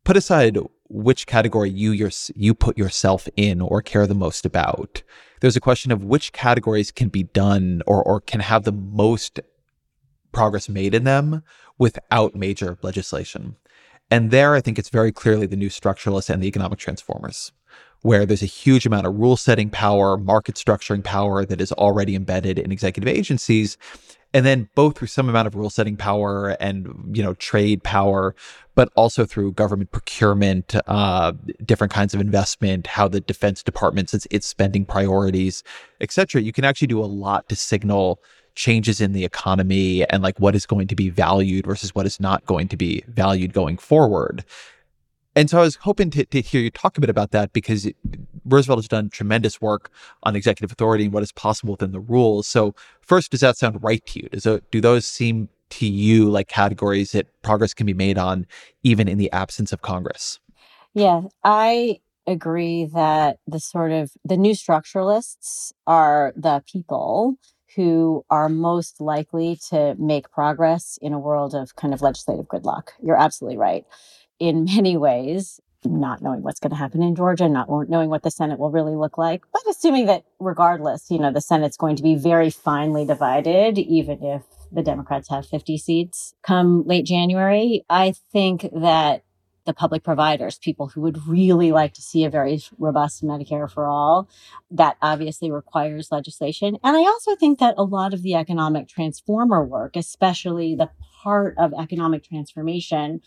put 0.04 0.17
aside 0.17 0.58
which 0.89 1.26
category 1.26 1.70
you 1.70 1.91
your, 1.91 2.12
you 2.36 2.54
put 2.54 2.78
yourself 2.78 3.30
in 3.38 3.62
or 3.62 3.82
care 3.82 4.06
the 4.06 4.13
most 4.13 4.46
about. 4.46 5.02
There's 5.39 5.56
a 5.56 5.62
question 5.62 5.91
of 5.94 6.04
which 6.04 6.34
categories 6.34 6.91
can 6.91 7.08
be 7.08 7.24
done 7.24 7.82
or 7.88 8.04
or 8.04 8.20
can 8.20 8.41
have 8.41 8.63
the 8.63 8.74
most 8.74 9.39
progress 10.34 10.67
made 10.67 10.94
in 10.94 11.06
them 11.06 11.44
without 11.78 12.36
major 12.36 12.78
legislation. 12.82 13.56
And 14.12 14.30
there, 14.30 14.54
I 14.54 14.62
think 14.62 14.78
it's 14.78 14.89
very 14.89 15.12
clearly 15.12 15.47
the 15.47 15.56
new 15.56 15.69
structuralists 15.69 16.30
and 16.30 16.43
the 16.43 16.47
economic 16.47 16.78
transformers, 16.78 17.54
where 18.02 18.26
there's 18.26 18.43
a 18.43 18.47
huge 18.47 18.86
amount 18.86 19.08
of 19.08 19.15
rule 19.17 19.38
setting 19.38 19.69
power, 19.69 20.17
market 20.17 20.56
structuring 20.56 21.04
power 21.04 21.45
that 21.45 21.62
is 21.62 21.71
already 21.71 22.13
embedded 22.13 22.60
in 22.60 22.71
executive 22.71 23.08
agencies. 23.08 23.78
And 24.34 24.45
then 24.45 24.69
both 24.76 24.97
through 24.97 25.10
some 25.10 25.28
amount 25.28 25.47
of 25.47 25.56
rule 25.56 25.69
setting 25.69 25.97
power 25.97 26.58
and, 26.62 26.88
you 27.13 27.21
know, 27.21 27.34
trade 27.36 27.84
power, 27.84 28.34
but 28.76 28.89
also 28.95 29.26
through 29.26 29.54
government 29.54 29.91
procurement, 29.91 30.76
uh, 30.88 31.34
different 31.65 31.91
kinds 31.91 32.13
of 32.13 32.21
investment, 32.21 32.88
how 32.88 33.10
the 33.10 33.19
defense 33.19 33.62
department 33.62 34.10
sets 34.10 34.28
its 34.32 34.47
spending 34.47 34.86
priorities, 34.86 35.63
et 36.00 36.12
cetera. 36.12 36.41
You 36.41 36.54
can 36.54 36.63
actually 36.63 36.88
do 36.88 37.04
a 37.04 37.06
lot 37.06 37.50
to 37.50 37.56
signal 37.56 38.21
changes 38.55 39.01
in 39.01 39.13
the 39.13 39.25
economy 39.25 40.05
and 40.09 40.23
like 40.23 40.39
what 40.39 40.55
is 40.55 40.65
going 40.65 40.87
to 40.87 40.95
be 40.95 41.09
valued 41.09 41.65
versus 41.65 41.95
what 41.95 42.05
is 42.05 42.19
not 42.19 42.45
going 42.45 42.67
to 42.67 42.77
be 42.77 43.03
valued 43.07 43.53
going 43.53 43.77
forward. 43.77 44.43
And 45.35 45.49
so 45.49 45.59
I 45.59 45.61
was 45.61 45.75
hoping 45.77 46.09
to, 46.11 46.25
to 46.25 46.41
hear 46.41 46.61
you 46.61 46.69
talk 46.69 46.97
a 46.97 47.01
bit 47.01 47.09
about 47.09 47.31
that 47.31 47.53
because 47.53 47.89
Roosevelt 48.45 48.79
has 48.79 48.87
done 48.87 49.09
tremendous 49.09 49.61
work 49.61 49.89
on 50.23 50.35
executive 50.35 50.71
authority 50.71 51.05
and 51.05 51.13
what 51.13 51.23
is 51.23 51.31
possible 51.31 51.73
within 51.73 51.93
the 51.93 52.01
rules. 52.01 52.47
So 52.47 52.75
first, 53.01 53.31
does 53.31 53.39
that 53.39 53.57
sound 53.57 53.81
right 53.81 54.05
to 54.07 54.21
you? 54.21 54.29
Does 54.29 54.45
it, 54.45 54.69
do 54.71 54.81
those 54.81 55.07
seem 55.07 55.47
to 55.69 55.87
you 55.87 56.29
like 56.29 56.49
categories 56.49 57.13
that 57.13 57.27
progress 57.43 57.73
can 57.73 57.85
be 57.85 57.93
made 57.93 58.17
on 58.17 58.45
even 58.83 59.07
in 59.07 59.17
the 59.17 59.31
absence 59.31 59.71
of 59.71 59.81
Congress? 59.81 60.39
Yeah, 60.93 61.21
I 61.45 62.01
agree 62.27 62.85
that 62.85 63.37
the 63.47 63.59
sort 63.59 63.91
of 63.91 64.11
the 64.25 64.37
new 64.37 64.53
structuralists 64.53 65.71
are 65.87 66.33
the 66.35 66.61
people 66.71 67.35
who 67.75 68.25
are 68.29 68.49
most 68.49 68.99
likely 68.99 69.57
to 69.69 69.95
make 69.97 70.31
progress 70.31 70.97
in 71.01 71.13
a 71.13 71.19
world 71.19 71.55
of 71.55 71.75
kind 71.75 71.93
of 71.93 72.01
legislative 72.01 72.47
gridlock. 72.47 72.89
You're 73.01 73.19
absolutely 73.19 73.57
right. 73.57 73.86
In 74.39 74.65
many 74.75 74.97
ways, 74.97 75.60
not 75.84 76.21
knowing 76.21 76.43
what's 76.43 76.60
going 76.60 76.71
to 76.71 76.75
happen 76.75 77.01
in 77.01 77.15
Georgia, 77.15 77.49
not 77.49 77.67
knowing 77.89 78.10
what 78.10 78.23
the 78.23 78.31
Senate 78.31 78.60
will 78.60 78.69
really 78.69 78.95
look 78.95 79.17
like, 79.17 79.43
but 79.51 79.62
assuming 79.69 80.05
that 80.05 80.23
regardless, 80.39 81.10
you 81.10 81.17
know, 81.17 81.31
the 81.31 81.41
Senate's 81.41 81.77
going 81.77 81.95
to 81.95 82.03
be 82.03 82.15
very 82.15 82.49
finely 82.49 83.05
divided, 83.05 83.79
even 83.79 84.23
if 84.23 84.43
the 84.71 84.84
Democrats 84.84 85.29
have 85.29 85.45
50 85.45 85.77
seats 85.77 86.34
come 86.43 86.86
late 86.86 87.05
January. 87.05 87.84
I 87.89 88.13
think 88.31 88.67
that 88.73 89.23
the 89.65 89.74
public 89.74 90.04
providers, 90.04 90.58
people 90.58 90.88
who 90.88 91.02
would 91.02 91.28
really 91.28 91.71
like 91.71 91.93
to 91.93 92.02
see 92.02 92.24
a 92.24 92.30
very 92.30 92.62
robust 92.78 93.24
Medicare 93.24 93.69
for 93.69 93.88
all. 93.88 94.30
That 94.69 94.97
obviously 95.02 95.52
requires 95.52 96.12
legislation. 96.12 96.78
And 96.84 96.97
I 96.97 97.02
also 97.02 97.36
think 97.36 97.60
that 97.60 97.76
a 97.78 97.84
lot 97.84 98.13
of 98.13 98.24
the 98.24 98.36
economic 98.36 98.88
transformer 98.88 99.63
work, 99.63 99.95
especially 99.95 100.76
the 100.76 100.89
part 101.24 101.56
of 101.58 101.74
economic 101.78 102.24
transformation 102.24 103.21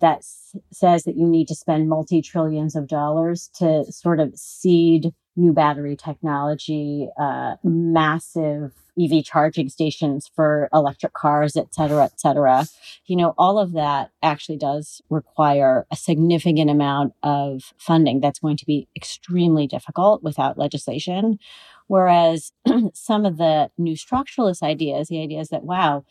that 0.00 0.18
s- 0.18 0.56
says 0.72 1.04
that 1.04 1.16
you 1.16 1.26
need 1.26 1.48
to 1.48 1.54
spend 1.54 1.88
multi 1.88 2.22
trillions 2.22 2.76
of 2.76 2.86
dollars 2.86 3.50
to 3.54 3.84
sort 3.90 4.20
of 4.20 4.36
seed 4.36 5.12
new 5.36 5.52
battery 5.52 5.96
technology, 5.96 7.08
uh, 7.18 7.54
massive 7.62 8.72
EV 9.00 9.24
charging 9.24 9.68
stations 9.68 10.30
for 10.34 10.68
electric 10.72 11.12
cars, 11.12 11.56
et 11.56 11.74
cetera, 11.74 12.04
et 12.04 12.18
cetera. 12.20 12.66
You 13.06 13.16
know, 13.16 13.34
all 13.38 13.58
of 13.58 13.72
that 13.72 14.10
actually 14.22 14.58
does 14.58 15.00
require 15.10 15.86
a 15.90 15.96
significant 15.96 16.70
amount 16.70 17.14
of 17.22 17.72
funding 17.78 18.20
that's 18.20 18.38
going 18.40 18.56
to 18.56 18.66
be 18.66 18.88
extremely 18.96 19.66
difficult 19.66 20.22
without 20.22 20.58
legislation. 20.58 21.38
Whereas 21.86 22.52
some 22.94 23.24
of 23.24 23.38
the 23.38 23.70
new 23.78 23.94
structuralist 23.94 24.62
ideas, 24.62 25.08
the 25.08 25.22
ideas 25.22 25.48
that, 25.48 25.64
wow, 25.64 26.04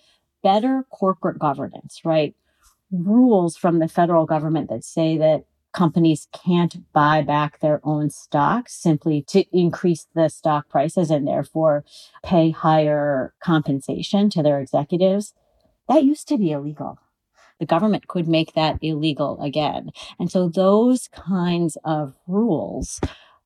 better 0.44 0.86
corporate 0.90 1.40
governance, 1.40 2.02
right? 2.04 2.36
Rules 2.92 3.58
from 3.58 3.80
the 3.80 3.88
federal 3.88 4.26
government 4.26 4.70
that 4.70 4.84
say 4.84 5.18
that 5.18 5.44
companies 5.78 6.28
can't 6.34 6.92
buy 6.92 7.22
back 7.22 7.60
their 7.60 7.80
own 7.84 8.10
stock 8.10 8.68
simply 8.68 9.22
to 9.22 9.46
increase 9.56 10.08
the 10.16 10.28
stock 10.28 10.68
prices 10.68 11.12
and 11.12 11.28
therefore 11.28 11.86
pay 12.24 12.50
higher 12.50 13.36
compensation 13.40 14.28
to 14.28 14.42
their 14.42 14.60
executives. 14.60 15.36
That 15.88 16.04
used 16.04 16.28
to 16.30 16.38
be 16.40 16.52
illegal. 16.52 16.98
The 17.60 17.68
government 17.68 18.08
could 18.08 18.28
make 18.28 18.56
that 18.56 18.80
illegal 18.82 19.40
again. 19.40 19.92
And 20.20 20.32
so 20.32 20.50
those 20.50 21.10
kinds 21.10 21.78
of 21.84 22.16
rules 22.26 23.00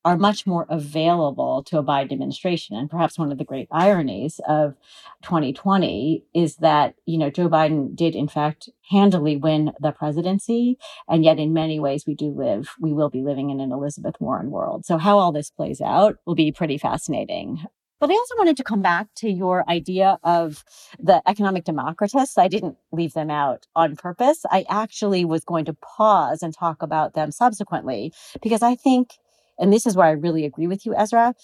are 0.03 0.17
much 0.17 0.47
more 0.47 0.65
available 0.69 1.63
to 1.63 1.77
a 1.77 1.83
Biden 1.83 2.11
administration. 2.11 2.75
And 2.75 2.89
perhaps 2.89 3.19
one 3.19 3.31
of 3.31 3.37
the 3.37 3.43
great 3.43 3.67
ironies 3.71 4.39
of 4.47 4.75
2020 5.23 6.23
is 6.33 6.57
that, 6.57 6.95
you 7.05 7.17
know, 7.17 7.29
Joe 7.29 7.49
Biden 7.49 7.95
did 7.95 8.15
in 8.15 8.27
fact 8.27 8.69
handily 8.89 9.37
win 9.37 9.73
the 9.79 9.91
presidency. 9.91 10.77
And 11.07 11.23
yet 11.23 11.39
in 11.39 11.53
many 11.53 11.79
ways 11.79 12.05
we 12.07 12.15
do 12.15 12.31
live, 12.31 12.69
we 12.79 12.93
will 12.93 13.09
be 13.09 13.21
living 13.21 13.49
in 13.51 13.59
an 13.59 13.71
Elizabeth 13.71 14.15
Warren 14.19 14.49
world. 14.49 14.85
So 14.85 14.97
how 14.97 15.19
all 15.19 15.31
this 15.31 15.51
plays 15.51 15.81
out 15.81 16.17
will 16.25 16.35
be 16.35 16.51
pretty 16.51 16.77
fascinating. 16.77 17.63
But 17.99 18.09
I 18.09 18.13
also 18.13 18.35
wanted 18.35 18.57
to 18.57 18.63
come 18.63 18.81
back 18.81 19.09
to 19.17 19.29
your 19.29 19.63
idea 19.69 20.17
of 20.23 20.63
the 20.97 21.21
economic 21.29 21.65
democratists. 21.65 22.35
I 22.35 22.47
didn't 22.47 22.77
leave 22.91 23.13
them 23.13 23.29
out 23.29 23.67
on 23.75 23.95
purpose. 23.95 24.43
I 24.49 24.65
actually 24.67 25.23
was 25.23 25.43
going 25.43 25.65
to 25.65 25.73
pause 25.73 26.41
and 26.41 26.51
talk 26.51 26.81
about 26.81 27.13
them 27.13 27.31
subsequently 27.31 28.11
because 28.41 28.63
I 28.63 28.73
think, 28.73 29.19
and 29.61 29.73
this 29.73 29.87
is 29.87 29.97
where 29.97 30.07
I 30.07 30.11
really 30.11 30.45
agree 30.45 30.67
with 30.67 30.85
you, 30.85 30.95
Ezra. 30.95 31.35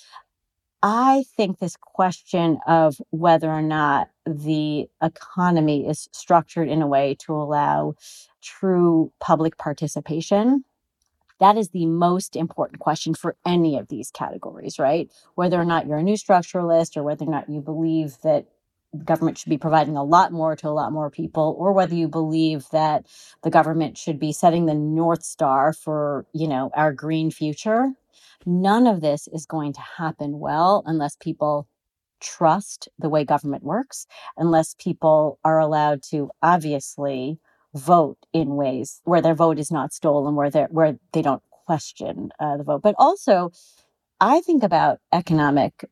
I 0.84 1.26
think 1.38 1.60
this 1.60 1.78
question 1.78 2.60
of 2.68 2.98
whether 3.12 3.52
or 3.52 3.64
not 3.64 4.10
the 4.26 4.88
economy 5.04 5.88
is 5.88 6.10
structured 6.14 6.70
in 6.70 6.82
a 6.82 6.88
way 6.88 7.16
to 7.22 7.34
allow 7.34 7.96
true 8.42 9.12
public 9.20 9.58
participation 9.58 10.64
that 11.40 11.58
is 11.58 11.70
the 11.70 11.86
most 11.86 12.36
important 12.36 12.80
question 12.80 13.14
for 13.14 13.36
any 13.46 13.78
of 13.78 13.90
these 13.90 14.12
categories, 14.12 14.80
right? 14.80 15.12
Whether 15.36 15.60
or 15.60 15.66
not 15.66 15.88
you're 15.88 15.98
a 16.00 16.04
new 16.04 16.16
structuralist 16.16 16.98
or 16.98 17.04
whether 17.04 17.26
or 17.26 17.32
not 17.32 17.50
you 17.50 17.62
believe 17.62 18.18
that 18.24 18.48
government 19.04 19.38
should 19.38 19.50
be 19.50 19.58
providing 19.58 19.98
a 19.98 20.04
lot 20.04 20.32
more 20.32 20.56
to 20.56 20.68
a 20.68 20.72
lot 20.72 20.94
more 20.94 21.12
people 21.12 21.56
or 21.60 21.74
whether 21.74 21.94
you 21.94 22.08
believe 22.08 22.68
that 22.72 23.06
the 23.44 23.50
government 23.50 23.98
should 23.98 24.20
be 24.20 24.32
setting 24.32 24.66
the 24.66 24.74
north 24.74 25.24
star 25.24 25.74
for 25.74 26.26
you 26.34 26.48
know 26.48 26.72
our 26.74 26.94
green 26.94 27.30
future 27.30 27.92
none 28.46 28.88
of 28.88 29.02
this 29.02 29.28
is 29.28 29.46
going 29.46 29.74
to 29.74 29.82
happen 29.98 30.40
well 30.40 30.84
unless 30.86 31.16
people 31.16 31.68
trust 32.20 32.90
the 32.98 33.10
way 33.10 33.24
government 33.24 33.64
works 33.64 34.08
unless 34.38 34.76
people 34.80 35.40
are 35.44 35.60
allowed 35.60 36.02
to 36.02 36.30
obviously 36.42 37.40
vote 37.74 38.18
in 38.34 38.56
ways 38.56 39.02
where 39.04 39.22
their 39.22 39.36
vote 39.36 39.60
is 39.60 39.72
not 39.72 39.94
stolen, 39.94 40.36
where 40.36 40.50
they 40.50 40.64
where 40.70 40.98
they 41.14 41.22
don't 41.22 41.44
question 41.66 42.30
uh, 42.40 42.58
the 42.58 42.64
vote. 42.64 42.82
But 42.82 42.96
also, 42.98 43.52
I 44.20 44.42
think 44.42 44.64
about 44.64 45.00
economic 45.14 45.86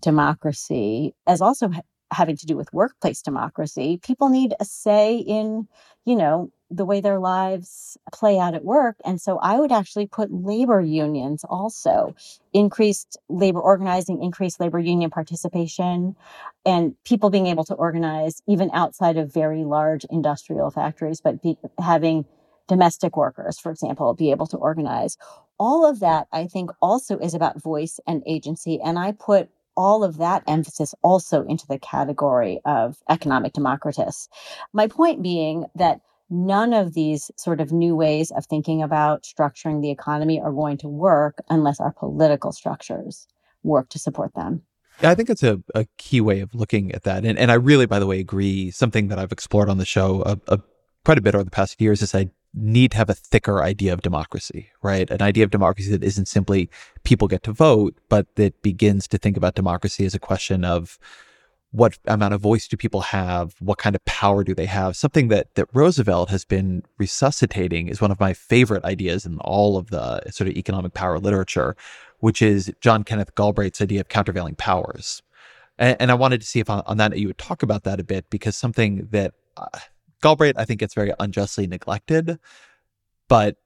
democracy 0.00 1.14
as 1.26 1.40
also 1.40 1.70
having 2.10 2.36
to 2.36 2.46
do 2.46 2.56
with 2.56 2.72
workplace 2.72 3.22
democracy. 3.22 3.98
People 4.02 4.28
need 4.28 4.54
a 4.60 4.64
say 4.64 5.16
in, 5.16 5.68
you 6.04 6.16
know, 6.16 6.50
the 6.70 6.84
way 6.84 7.00
their 7.00 7.18
lives 7.18 7.96
play 8.12 8.38
out 8.38 8.54
at 8.54 8.64
work. 8.64 8.96
And 9.04 9.20
so 9.20 9.38
I 9.38 9.58
would 9.58 9.72
actually 9.72 10.06
put 10.06 10.30
labor 10.30 10.80
unions 10.80 11.44
also, 11.44 12.14
increased 12.52 13.16
labor 13.28 13.60
organizing, 13.60 14.22
increased 14.22 14.60
labor 14.60 14.78
union 14.78 15.10
participation, 15.10 16.14
and 16.66 16.94
people 17.04 17.30
being 17.30 17.46
able 17.46 17.64
to 17.64 17.74
organize 17.74 18.42
even 18.46 18.70
outside 18.74 19.16
of 19.16 19.32
very 19.32 19.64
large 19.64 20.04
industrial 20.10 20.70
factories, 20.70 21.20
but 21.20 21.42
be, 21.42 21.56
having 21.78 22.26
domestic 22.68 23.16
workers, 23.16 23.58
for 23.58 23.70
example, 23.70 24.12
be 24.12 24.30
able 24.30 24.46
to 24.46 24.58
organize. 24.58 25.16
All 25.58 25.88
of 25.88 26.00
that, 26.00 26.28
I 26.32 26.46
think, 26.46 26.70
also 26.82 27.18
is 27.18 27.32
about 27.32 27.62
voice 27.62 27.98
and 28.06 28.22
agency. 28.26 28.78
And 28.84 28.98
I 28.98 29.12
put 29.12 29.48
all 29.78 30.02
of 30.02 30.18
that 30.18 30.42
emphasis 30.48 30.92
also 31.02 31.44
into 31.44 31.64
the 31.68 31.78
category 31.78 32.60
of 32.64 32.96
economic 33.08 33.52
democratists. 33.52 34.28
My 34.72 34.88
point 34.88 35.22
being 35.22 35.66
that 35.76 36.00
none 36.28 36.72
of 36.72 36.94
these 36.94 37.30
sort 37.36 37.60
of 37.60 37.70
new 37.70 37.94
ways 37.94 38.32
of 38.32 38.44
thinking 38.44 38.82
about 38.82 39.22
structuring 39.22 39.80
the 39.80 39.92
economy 39.92 40.40
are 40.40 40.52
going 40.52 40.78
to 40.78 40.88
work 40.88 41.38
unless 41.48 41.78
our 41.78 41.92
political 41.92 42.50
structures 42.50 43.28
work 43.62 43.88
to 43.90 44.00
support 44.00 44.34
them. 44.34 44.62
I 45.00 45.14
think 45.14 45.30
it's 45.30 45.44
a, 45.44 45.62
a 45.76 45.86
key 45.96 46.20
way 46.20 46.40
of 46.40 46.56
looking 46.56 46.90
at 46.90 47.04
that. 47.04 47.24
And, 47.24 47.38
and 47.38 47.52
I 47.52 47.54
really, 47.54 47.86
by 47.86 48.00
the 48.00 48.06
way, 48.06 48.18
agree. 48.18 48.72
Something 48.72 49.06
that 49.08 49.18
I've 49.20 49.30
explored 49.30 49.68
on 49.68 49.78
the 49.78 49.86
show 49.86 50.22
a, 50.22 50.38
a, 50.48 50.58
quite 51.04 51.18
a 51.18 51.20
bit 51.20 51.36
over 51.36 51.44
the 51.44 51.52
past 51.52 51.80
years 51.80 52.02
is 52.02 52.16
I 52.16 52.30
need 52.60 52.92
to 52.92 52.96
have 52.96 53.10
a 53.10 53.14
thicker 53.14 53.62
idea 53.62 53.92
of 53.92 54.02
democracy, 54.02 54.70
right? 54.82 55.08
An 55.10 55.22
idea 55.22 55.44
of 55.44 55.50
democracy 55.50 55.90
that 55.90 56.04
isn't 56.04 56.26
simply 56.26 56.70
people 57.04 57.28
get 57.28 57.42
to 57.44 57.52
vote, 57.52 57.96
but 58.08 58.34
that 58.36 58.60
begins 58.62 59.06
to 59.08 59.18
think 59.18 59.36
about 59.36 59.54
democracy 59.54 60.04
as 60.04 60.14
a 60.14 60.18
question 60.18 60.64
of 60.64 60.98
what 61.70 61.98
amount 62.06 62.32
of 62.32 62.40
voice 62.40 62.66
do 62.66 62.76
people 62.76 63.02
have? 63.02 63.54
What 63.60 63.78
kind 63.78 63.94
of 63.94 64.04
power 64.04 64.42
do 64.42 64.54
they 64.54 64.66
have? 64.66 64.96
Something 64.96 65.28
that 65.28 65.54
that 65.54 65.68
Roosevelt 65.74 66.30
has 66.30 66.44
been 66.44 66.82
resuscitating 66.96 67.88
is 67.88 68.00
one 68.00 68.10
of 68.10 68.20
my 68.20 68.32
favorite 68.32 68.84
ideas 68.84 69.26
in 69.26 69.38
all 69.40 69.76
of 69.76 69.90
the 69.90 70.22
sort 70.30 70.48
of 70.48 70.56
economic 70.56 70.94
power 70.94 71.18
literature, 71.18 71.76
which 72.20 72.40
is 72.40 72.72
John 72.80 73.04
Kenneth 73.04 73.34
Galbraith's 73.34 73.82
idea 73.82 74.00
of 74.00 74.08
countervailing 74.08 74.54
powers. 74.54 75.22
And, 75.78 75.96
and 76.00 76.10
I 76.10 76.14
wanted 76.14 76.40
to 76.40 76.46
see 76.46 76.60
if 76.60 76.70
on, 76.70 76.82
on, 76.86 76.96
that 76.96 77.18
you 77.18 77.26
would 77.26 77.38
talk 77.38 77.62
about 77.62 77.84
that 77.84 78.00
a 78.00 78.04
bit 78.04 78.30
because 78.30 78.56
something 78.56 79.08
that 79.10 79.34
uh, 79.56 79.66
Galbraith 80.22 80.58
I 80.58 80.64
think 80.64 80.80
gets 80.80 80.94
very 80.94 81.12
unjustly 81.18 81.66
neglected, 81.66 82.38
but 83.28 83.56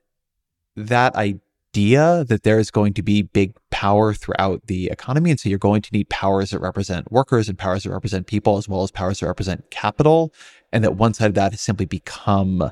that 0.77 1.15
idea 1.15 2.25
that 2.25 2.43
there 2.43 2.59
is 2.59 2.71
going 2.71 2.93
to 2.95 3.03
be 3.03 3.23
big 3.23 3.55
power 3.71 4.12
throughout 4.12 4.67
the 4.67 4.87
economy. 4.88 5.31
And 5.31 5.41
so 5.41 5.49
you're 5.49 5.59
going 5.59 5.83
to 5.83 5.93
need 5.93 6.09
powers 6.09 6.51
that 6.51 6.61
represent 6.61 7.11
workers 7.11 7.49
and 7.49 7.59
powers 7.59 7.85
that 7.85 7.91
represent 7.91 8.27
people, 8.27 8.59
as 8.59 8.69
well 8.69 8.83
as 8.83 8.91
powers 8.91 9.21
that 9.21 9.27
represent 9.27 9.71
capital. 9.71 10.33
And 10.73 10.85
that 10.85 10.97
one 10.97 11.15
side 11.15 11.29
of 11.29 11.35
that 11.35 11.53
has 11.53 11.61
simply 11.61 11.87
become 11.87 12.71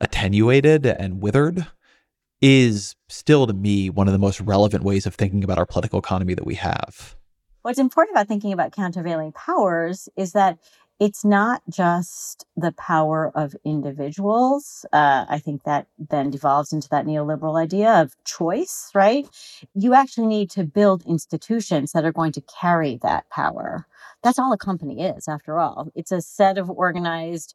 attenuated 0.00 0.86
and 0.86 1.22
withered 1.22 1.66
is 2.40 2.94
still 3.08 3.46
to 3.46 3.54
me 3.54 3.88
one 3.88 4.08
of 4.08 4.12
the 4.12 4.18
most 4.18 4.40
relevant 4.40 4.84
ways 4.84 5.06
of 5.06 5.14
thinking 5.14 5.44
about 5.44 5.58
our 5.58 5.66
political 5.66 5.98
economy 5.98 6.34
that 6.34 6.44
we 6.44 6.56
have. 6.56 7.16
What's 7.62 7.78
important 7.78 8.14
about 8.14 8.28
thinking 8.28 8.52
about 8.52 8.72
countervailing 8.72 9.32
powers 9.32 10.08
is 10.16 10.32
that 10.32 10.58
it's 11.00 11.24
not 11.24 11.62
just 11.68 12.46
the 12.56 12.72
power 12.72 13.32
of 13.34 13.56
individuals. 13.64 14.86
Uh, 14.92 15.26
I 15.28 15.38
think 15.38 15.64
that 15.64 15.88
then 15.98 16.30
devolves 16.30 16.72
into 16.72 16.88
that 16.90 17.04
neoliberal 17.04 17.60
idea 17.60 18.00
of 18.00 18.14
choice, 18.24 18.90
right? 18.94 19.26
You 19.74 19.94
actually 19.94 20.28
need 20.28 20.50
to 20.50 20.64
build 20.64 21.04
institutions 21.04 21.92
that 21.92 22.04
are 22.04 22.12
going 22.12 22.32
to 22.32 22.42
carry 22.42 22.98
that 23.02 23.28
power. 23.28 23.86
That's 24.22 24.38
all 24.38 24.52
a 24.52 24.58
company 24.58 25.02
is, 25.02 25.26
after 25.26 25.58
all. 25.58 25.90
It's 25.94 26.12
a 26.12 26.22
set 26.22 26.58
of 26.58 26.70
organized 26.70 27.54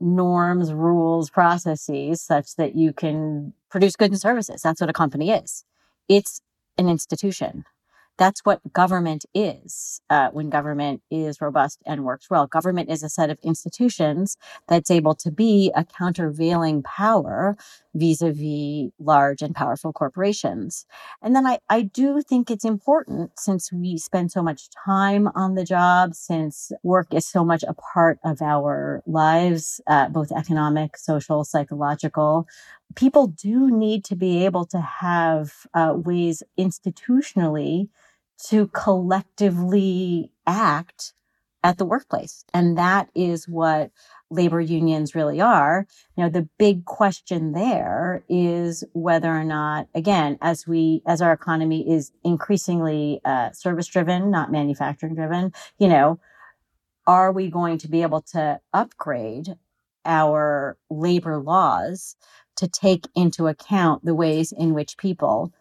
norms, 0.00 0.72
rules, 0.72 1.28
processes 1.28 2.22
such 2.22 2.56
that 2.56 2.74
you 2.76 2.92
can 2.92 3.52
produce 3.68 3.96
goods 3.96 4.12
and 4.12 4.20
services. 4.20 4.62
That's 4.62 4.80
what 4.80 4.90
a 4.90 4.94
company 4.94 5.30
is. 5.30 5.64
It's 6.08 6.40
an 6.78 6.88
institution. 6.88 7.64
That's 8.20 8.42
what 8.42 8.60
government 8.74 9.24
is 9.34 10.02
uh, 10.10 10.28
when 10.28 10.50
government 10.50 11.00
is 11.10 11.40
robust 11.40 11.80
and 11.86 12.04
works 12.04 12.28
well. 12.28 12.46
Government 12.46 12.90
is 12.90 13.02
a 13.02 13.08
set 13.08 13.30
of 13.30 13.38
institutions 13.42 14.36
that's 14.68 14.90
able 14.90 15.14
to 15.14 15.30
be 15.30 15.72
a 15.74 15.86
countervailing 15.86 16.82
power 16.82 17.56
vis 17.94 18.20
a 18.20 18.30
vis 18.30 18.90
large 18.98 19.40
and 19.40 19.54
powerful 19.54 19.94
corporations. 19.94 20.84
And 21.22 21.34
then 21.34 21.46
I, 21.46 21.60
I 21.70 21.80
do 21.80 22.20
think 22.20 22.50
it's 22.50 22.66
important 22.66 23.30
since 23.38 23.72
we 23.72 23.96
spend 23.96 24.30
so 24.30 24.42
much 24.42 24.68
time 24.84 25.30
on 25.34 25.54
the 25.54 25.64
job, 25.64 26.14
since 26.14 26.72
work 26.82 27.14
is 27.14 27.26
so 27.26 27.42
much 27.42 27.64
a 27.66 27.72
part 27.72 28.18
of 28.22 28.42
our 28.42 29.02
lives, 29.06 29.80
uh, 29.86 30.10
both 30.10 30.30
economic, 30.30 30.98
social, 30.98 31.42
psychological, 31.42 32.46
people 32.96 33.28
do 33.28 33.70
need 33.70 34.04
to 34.04 34.16
be 34.16 34.44
able 34.44 34.66
to 34.66 34.80
have 34.80 35.52
uh, 35.72 35.94
ways 35.96 36.42
institutionally 36.58 37.88
to 38.48 38.68
collectively 38.68 40.32
act 40.46 41.12
at 41.62 41.78
the 41.78 41.84
workplace. 41.84 42.44
And 42.54 42.78
that 42.78 43.10
is 43.14 43.46
what 43.46 43.90
labor 44.30 44.60
unions 44.60 45.14
really 45.14 45.40
are. 45.40 45.86
You 46.16 46.24
know, 46.24 46.30
the 46.30 46.48
big 46.58 46.84
question 46.84 47.52
there 47.52 48.24
is 48.28 48.84
whether 48.92 49.30
or 49.30 49.44
not, 49.44 49.88
again, 49.94 50.38
as 50.40 50.66
we, 50.66 51.02
as 51.06 51.20
our 51.20 51.32
economy 51.32 51.92
is 51.92 52.12
increasingly 52.24 53.20
uh, 53.24 53.50
service 53.52 53.86
driven, 53.88 54.30
not 54.30 54.52
manufacturing 54.52 55.14
driven, 55.14 55.52
you 55.78 55.88
know, 55.88 56.18
are 57.06 57.32
we 57.32 57.50
going 57.50 57.76
to 57.78 57.88
be 57.88 58.02
able 58.02 58.22
to 58.22 58.60
upgrade 58.72 59.56
our 60.04 60.78
labor 60.88 61.38
laws 61.38 62.16
to 62.56 62.68
take 62.68 63.06
into 63.14 63.48
account 63.48 64.04
the 64.04 64.14
ways 64.14 64.52
in 64.52 64.74
which 64.74 64.96
people 64.96 65.52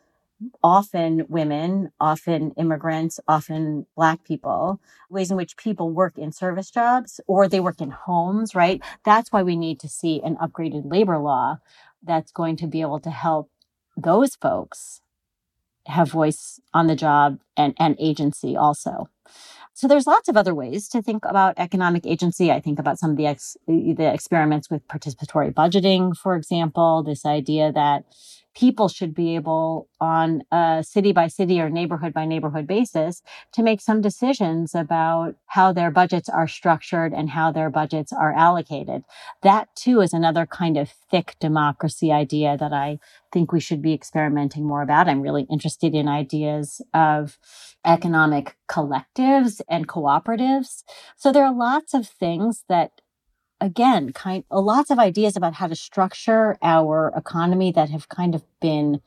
often 0.63 1.25
women, 1.27 1.91
often 1.99 2.51
immigrants, 2.51 3.19
often 3.27 3.85
Black 3.95 4.23
people, 4.23 4.79
ways 5.09 5.31
in 5.31 5.37
which 5.37 5.57
people 5.57 5.91
work 5.91 6.17
in 6.17 6.31
service 6.31 6.71
jobs 6.71 7.19
or 7.27 7.47
they 7.47 7.59
work 7.59 7.81
in 7.81 7.91
homes, 7.91 8.55
right? 8.55 8.81
That's 9.03 9.31
why 9.31 9.43
we 9.43 9.55
need 9.55 9.79
to 9.81 9.89
see 9.89 10.21
an 10.21 10.37
upgraded 10.37 10.89
labor 10.89 11.17
law 11.17 11.57
that's 12.01 12.31
going 12.31 12.55
to 12.57 12.67
be 12.67 12.81
able 12.81 12.99
to 13.01 13.09
help 13.09 13.49
those 13.97 14.35
folks 14.35 15.01
have 15.87 16.09
voice 16.09 16.59
on 16.73 16.87
the 16.87 16.95
job 16.95 17.39
and, 17.57 17.73
and 17.77 17.95
agency 17.99 18.55
also. 18.55 19.09
So 19.73 19.87
there's 19.87 20.07
lots 20.07 20.27
of 20.27 20.35
other 20.35 20.53
ways 20.53 20.89
to 20.89 21.01
think 21.01 21.23
about 21.25 21.53
economic 21.57 22.05
agency. 22.05 22.51
I 22.51 22.59
think 22.59 22.79
about 22.79 22.99
some 22.99 23.11
of 23.11 23.17
the 23.17 23.27
ex, 23.27 23.55
the 23.65 24.11
experiments 24.13 24.69
with 24.69 24.87
participatory 24.87 25.53
budgeting, 25.53 26.15
for 26.17 26.35
example, 26.35 27.01
this 27.01 27.25
idea 27.25 27.71
that 27.71 28.03
people 28.59 28.89
should 28.89 29.15
be 29.15 29.35
able 29.35 29.87
on 30.01 30.41
a 30.51 30.83
city 30.85 31.13
by 31.13 31.27
city 31.27 31.61
or 31.61 31.69
neighborhood 31.69 32.13
by 32.13 32.25
neighborhood 32.25 32.67
basis 32.67 33.23
to 33.53 33.63
make 33.63 33.79
some 33.79 34.01
decisions 34.01 34.75
about 34.75 35.33
how 35.45 35.71
their 35.71 35.89
budgets 35.89 36.27
are 36.27 36.47
structured 36.47 37.13
and 37.13 37.29
how 37.29 37.53
their 37.53 37.69
budgets 37.69 38.11
are 38.11 38.33
allocated. 38.33 39.01
That 39.43 39.73
too 39.77 40.01
is 40.01 40.11
another 40.11 40.45
kind 40.45 40.75
of 40.75 40.89
thick 41.09 41.37
democracy 41.39 42.11
idea 42.11 42.57
that 42.57 42.73
I 42.73 42.99
think 43.31 43.53
we 43.53 43.61
should 43.61 43.81
be 43.81 43.93
experimenting 43.93 44.67
more 44.67 44.81
about. 44.81 45.07
I'm 45.07 45.21
really 45.21 45.47
interested 45.49 45.95
in 45.95 46.09
ideas 46.09 46.81
of 46.93 47.37
economic 47.85 48.57
collectives 48.69 49.61
and 49.69 49.87
cooperatives. 49.87 50.83
So 51.15 51.31
there 51.31 51.45
are 51.45 51.55
lots 51.55 51.93
of 51.93 52.09
things 52.09 52.65
that 52.67 52.91
again, 53.61 54.13
kind 54.13 54.43
uh, 54.51 54.59
lots 54.59 54.89
of 54.89 54.99
ideas 54.99 55.35
about 55.35 55.55
how 55.55 55.67
to 55.67 55.75
structure 55.75 56.57
our 56.61 57.11
economy 57.15 57.71
that 57.71 57.89
have 57.89 58.09
kind 58.09 58.35
of 58.35 58.43
been 58.59 59.01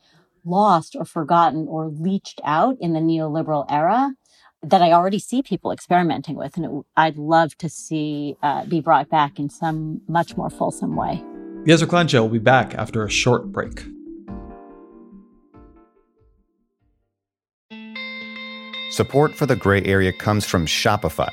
lost 0.45 0.97
or 0.97 1.05
forgotten 1.05 1.67
or 1.69 1.89
leached 1.89 2.41
out 2.45 2.77
in 2.81 2.93
the 2.93 3.01
neoliberal 3.01 3.65
era 3.69 4.13
that 4.63 4.81
I 4.81 4.93
already 4.93 5.19
see 5.19 5.43
people 5.43 5.73
experimenting 5.73 6.37
with, 6.37 6.57
and 6.57 6.65
it, 6.65 6.71
I'd 6.97 7.17
love 7.17 7.57
to 7.59 7.69
see 7.69 8.37
uh, 8.43 8.65
be 8.65 8.81
brought 8.81 9.09
back 9.09 9.39
in 9.39 9.51
some 9.51 10.03
much 10.07 10.37
more 10.37 10.51
fulsome 10.51 10.95
way. 10.95 11.23
The 11.65 11.73
Ezra 11.73 11.89
Klein 11.89 12.09
Show 12.09 12.23
will 12.23 12.29
be 12.29 12.39
back 12.39 12.75
after 12.75 13.05
a 13.05 13.11
short 13.11 13.51
break. 13.51 13.85
Support 18.91 19.35
for 19.35 19.47
the 19.47 19.57
gray 19.57 19.83
area 19.85 20.13
comes 20.13 20.45
from 20.45 20.67
Shopify. 20.67 21.33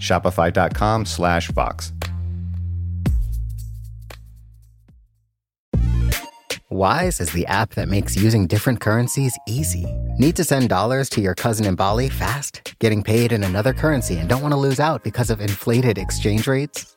Shopify.com 0.00 1.04
slash 1.04 1.48
Vox. 1.48 1.92
Wise 6.72 7.20
is 7.20 7.32
the 7.32 7.46
app 7.46 7.74
that 7.74 7.88
makes 7.88 8.16
using 8.16 8.46
different 8.46 8.78
currencies 8.78 9.36
easy. 9.48 9.84
Need 10.18 10.36
to 10.36 10.44
send 10.44 10.68
dollars 10.68 11.08
to 11.10 11.20
your 11.20 11.34
cousin 11.34 11.66
in 11.66 11.74
Bali 11.74 12.08
fast? 12.08 12.74
Getting 12.78 13.02
paid 13.02 13.32
in 13.32 13.42
another 13.42 13.72
currency 13.72 14.18
and 14.18 14.28
don't 14.28 14.40
want 14.40 14.52
to 14.52 14.58
lose 14.58 14.78
out 14.78 15.02
because 15.02 15.30
of 15.30 15.40
inflated 15.40 15.98
exchange 15.98 16.46
rates? 16.46 16.96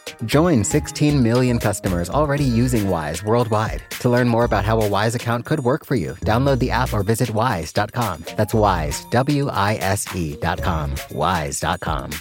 Join 0.23 0.63
16 0.63 1.23
million 1.23 1.57
customers 1.59 2.09
already 2.09 2.43
using 2.43 2.89
Wise 2.89 3.23
worldwide. 3.23 3.83
To 4.01 4.09
learn 4.09 4.27
more 4.27 4.45
about 4.45 4.65
how 4.65 4.79
a 4.81 4.87
Wise 4.87 5.15
account 5.15 5.45
could 5.45 5.59
work 5.61 5.85
for 5.85 5.95
you, 5.95 6.13
download 6.21 6.59
the 6.59 6.71
app 6.71 6.93
or 6.93 7.03
visit 7.03 7.31
wise.com. 7.31 8.25
That's 8.37 8.53
wise, 8.53 9.05
W 9.05 9.47
I 9.49 9.75
S 9.75 10.07
E.com. 10.15 10.95
Wise.com. 11.11 12.11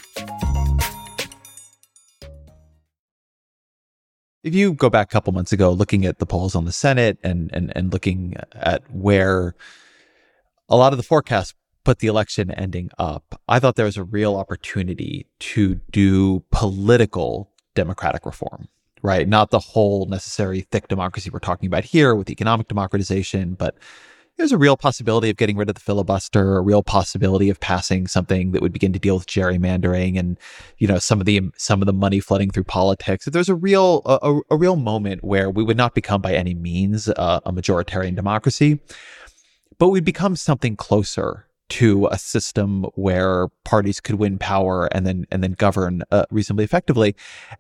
If 4.43 4.55
you 4.55 4.73
go 4.73 4.89
back 4.89 5.09
a 5.09 5.13
couple 5.13 5.35
months 5.35 5.53
ago, 5.53 5.71
looking 5.71 6.07
at 6.07 6.19
the 6.19 6.25
polls 6.25 6.55
on 6.55 6.65
the 6.65 6.73
Senate 6.73 7.19
and 7.23 7.51
and 7.53 7.71
and 7.77 7.93
looking 7.93 8.37
at 8.53 8.83
where 8.91 9.55
a 10.71 10.77
lot 10.77 10.95
of 10.95 10.97
the 10.97 11.03
forecasts 11.03 11.53
put 11.85 11.99
the 11.99 12.07
election 12.07 12.51
ending 12.51 12.89
up, 12.99 13.39
I 13.49 13.59
thought 13.59 13.77
there 13.77 13.85
was 13.85 13.99
a 13.99 14.05
real 14.05 14.37
opportunity 14.37 15.27
to 15.41 15.81
do 15.91 16.43
political 16.51 17.50
democratic 17.74 18.26
reform, 18.26 18.68
right? 19.02 19.28
Not 19.28 19.50
the 19.50 19.59
whole 19.59 20.06
necessary 20.06 20.62
thick 20.70 20.88
democracy 20.88 21.30
we're 21.30 21.38
talking 21.38 21.66
about 21.66 21.85
here 21.85 22.14
with 22.14 22.30
economic 22.30 22.68
democratization, 22.68 23.54
but 23.54 23.76
there's 24.40 24.52
a 24.52 24.59
real 24.59 24.76
possibility 24.76 25.28
of 25.28 25.37
getting 25.37 25.59
rid 25.59 25.68
of 25.68 25.74
the 25.74 25.83
filibuster, 25.83 26.56
a 26.56 26.62
real 26.62 26.83
possibility 26.83 27.50
of 27.50 27.61
passing 27.61 28.06
something 28.06 28.52
that 28.52 28.62
would 28.62 28.72
begin 28.72 28.92
to 28.94 28.98
deal 28.98 29.16
with 29.16 29.26
gerrymandering 29.26 30.18
and 30.18 30.38
you 30.78 30.88
know 30.88 30.98
some 30.98 31.20
of 31.20 31.26
the 31.26 31.42
some 31.59 31.83
of 31.83 31.87
the 31.87 31.92
money 31.92 32.20
flooding 32.20 32.50
through 32.50 32.64
politics. 32.64 33.26
There's 33.26 33.50
a 33.50 33.54
real 33.54 34.00
a, 34.06 34.40
a 34.48 34.56
real 34.56 34.76
moment 34.76 35.22
where 35.22 35.50
we 35.50 35.62
would 35.62 35.76
not 35.76 35.94
become 35.94 36.22
by 36.22 36.35
any 36.35 36.54
means 36.54 37.09
uh, 37.09 37.40
a 37.44 37.52
majoritarian 37.52 38.16
democracy, 38.16 38.80
but 39.78 39.90
we'd 39.90 40.06
become 40.06 40.37
something 40.37 40.74
closer 40.74 41.46
to 41.70 42.09
a 42.11 42.18
system 42.18 42.85
where 42.94 43.48
parties 43.64 44.00
could 44.00 44.16
win 44.16 44.38
power 44.38 44.87
and 44.87 45.06
then 45.06 45.26
and 45.30 45.42
then 45.42 45.52
govern 45.52 46.02
uh, 46.11 46.24
reasonably 46.30 46.64
effectively. 46.64 47.16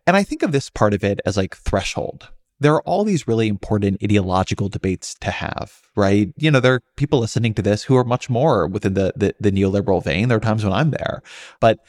And 0.06 0.16
I 0.16 0.22
think 0.22 0.42
of 0.42 0.52
this 0.52 0.70
part 0.70 0.94
of 0.94 1.02
it 1.02 1.20
as 1.24 1.36
like 1.36 1.56
threshold 1.56 2.28
there 2.60 2.74
are 2.74 2.82
all 2.82 3.04
these 3.04 3.26
really 3.26 3.48
important 3.48 4.02
ideological 4.02 4.68
debates 4.68 5.14
to 5.14 5.30
have, 5.30 5.80
right? 5.96 6.32
You 6.36 6.50
know, 6.50 6.60
there 6.60 6.74
are 6.74 6.82
people 6.96 7.18
listening 7.18 7.54
to 7.54 7.62
this 7.62 7.84
who 7.84 7.96
are 7.96 8.04
much 8.04 8.28
more 8.28 8.66
within 8.66 8.94
the, 8.94 9.14
the, 9.16 9.34
the 9.40 9.50
neoliberal 9.50 10.04
vein. 10.04 10.28
There 10.28 10.36
are 10.36 10.40
times 10.40 10.62
when 10.62 10.74
I'm 10.74 10.90
there, 10.90 11.22
but 11.58 11.80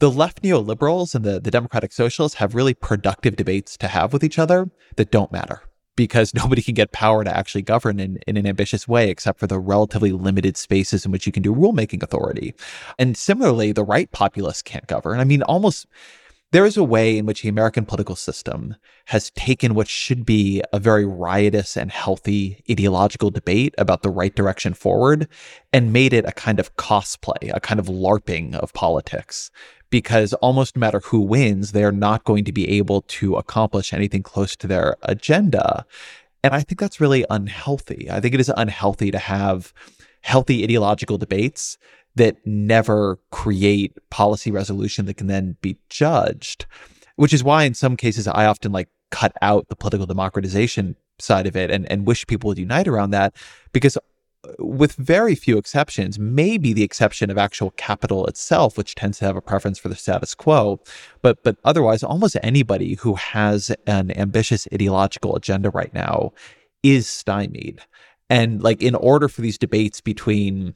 the 0.00 0.10
left 0.10 0.42
neoliberals 0.42 1.14
and 1.14 1.24
the, 1.24 1.40
the 1.40 1.50
democratic 1.50 1.92
socialists 1.92 2.38
have 2.38 2.54
really 2.54 2.74
productive 2.74 3.36
debates 3.36 3.76
to 3.78 3.88
have 3.88 4.12
with 4.12 4.24
each 4.24 4.38
other 4.38 4.68
that 4.96 5.10
don't 5.10 5.32
matter 5.32 5.62
because 5.96 6.34
nobody 6.34 6.62
can 6.62 6.74
get 6.74 6.92
power 6.92 7.24
to 7.24 7.36
actually 7.36 7.62
govern 7.62 7.98
in, 7.98 8.18
in 8.26 8.36
an 8.36 8.46
ambitious 8.46 8.86
way 8.86 9.10
except 9.10 9.40
for 9.40 9.46
the 9.46 9.58
relatively 9.58 10.12
limited 10.12 10.56
spaces 10.56 11.04
in 11.04 11.12
which 11.12 11.26
you 11.26 11.32
can 11.32 11.42
do 11.42 11.54
rulemaking 11.54 12.02
authority. 12.02 12.54
And 12.98 13.16
similarly, 13.16 13.72
the 13.72 13.84
right 13.84 14.10
populists 14.12 14.62
can't 14.62 14.86
govern. 14.86 15.18
I 15.18 15.24
mean, 15.24 15.42
almost 15.42 15.86
there 16.52 16.64
is 16.64 16.76
a 16.76 16.84
way 16.84 17.18
in 17.18 17.26
which 17.26 17.42
the 17.42 17.48
American 17.48 17.84
political 17.84 18.14
system 18.14 18.76
has 19.06 19.30
taken 19.32 19.74
what 19.74 19.88
should 19.88 20.24
be 20.24 20.62
a 20.72 20.78
very 20.78 21.04
riotous 21.04 21.76
and 21.76 21.90
healthy 21.90 22.62
ideological 22.70 23.30
debate 23.30 23.74
about 23.78 24.02
the 24.02 24.10
right 24.10 24.34
direction 24.34 24.72
forward 24.72 25.28
and 25.72 25.92
made 25.92 26.12
it 26.12 26.24
a 26.24 26.32
kind 26.32 26.60
of 26.60 26.74
cosplay, 26.76 27.50
a 27.52 27.60
kind 27.60 27.80
of 27.80 27.86
LARPing 27.86 28.54
of 28.54 28.72
politics. 28.74 29.50
Because 29.96 30.34
almost 30.34 30.76
no 30.76 30.80
matter 30.80 31.00
who 31.00 31.20
wins, 31.20 31.72
they're 31.72 31.90
not 31.90 32.24
going 32.24 32.44
to 32.44 32.52
be 32.52 32.68
able 32.68 33.00
to 33.18 33.36
accomplish 33.36 33.94
anything 33.94 34.22
close 34.22 34.54
to 34.56 34.66
their 34.66 34.98
agenda. 35.04 35.86
And 36.44 36.52
I 36.52 36.60
think 36.60 36.78
that's 36.78 37.00
really 37.00 37.24
unhealthy. 37.30 38.10
I 38.10 38.20
think 38.20 38.34
it 38.34 38.40
is 38.40 38.52
unhealthy 38.54 39.10
to 39.10 39.18
have 39.18 39.72
healthy 40.20 40.62
ideological 40.62 41.16
debates 41.16 41.78
that 42.14 42.36
never 42.44 43.18
create 43.30 43.94
policy 44.10 44.50
resolution 44.50 45.06
that 45.06 45.16
can 45.16 45.28
then 45.28 45.56
be 45.62 45.78
judged, 45.88 46.66
which 47.14 47.32
is 47.32 47.42
why 47.42 47.64
in 47.64 47.72
some 47.72 47.96
cases 47.96 48.28
I 48.28 48.44
often 48.44 48.72
like 48.72 48.90
cut 49.10 49.32
out 49.40 49.70
the 49.70 49.76
political 49.76 50.04
democratization 50.04 50.96
side 51.18 51.46
of 51.46 51.56
it 51.56 51.70
and, 51.70 51.90
and 51.90 52.06
wish 52.06 52.26
people 52.26 52.48
would 52.48 52.58
unite 52.58 52.86
around 52.86 53.12
that 53.12 53.34
because 53.72 53.96
with 54.58 54.94
very 54.94 55.34
few 55.34 55.58
exceptions, 55.58 56.18
maybe 56.18 56.72
the 56.72 56.82
exception 56.82 57.30
of 57.30 57.38
actual 57.38 57.70
capital 57.72 58.26
itself, 58.26 58.76
which 58.76 58.94
tends 58.94 59.18
to 59.18 59.24
have 59.24 59.36
a 59.36 59.40
preference 59.40 59.78
for 59.78 59.88
the 59.88 59.96
status 59.96 60.34
quo. 60.34 60.80
But 61.22 61.42
but 61.42 61.56
otherwise, 61.64 62.02
almost 62.02 62.36
anybody 62.42 62.94
who 62.94 63.14
has 63.14 63.70
an 63.86 64.10
ambitious 64.18 64.66
ideological 64.72 65.36
agenda 65.36 65.70
right 65.70 65.92
now 65.94 66.32
is 66.82 67.08
stymied. 67.08 67.80
And 68.28 68.62
like 68.62 68.82
in 68.82 68.94
order 68.94 69.28
for 69.28 69.40
these 69.40 69.58
debates 69.58 70.00
between, 70.00 70.74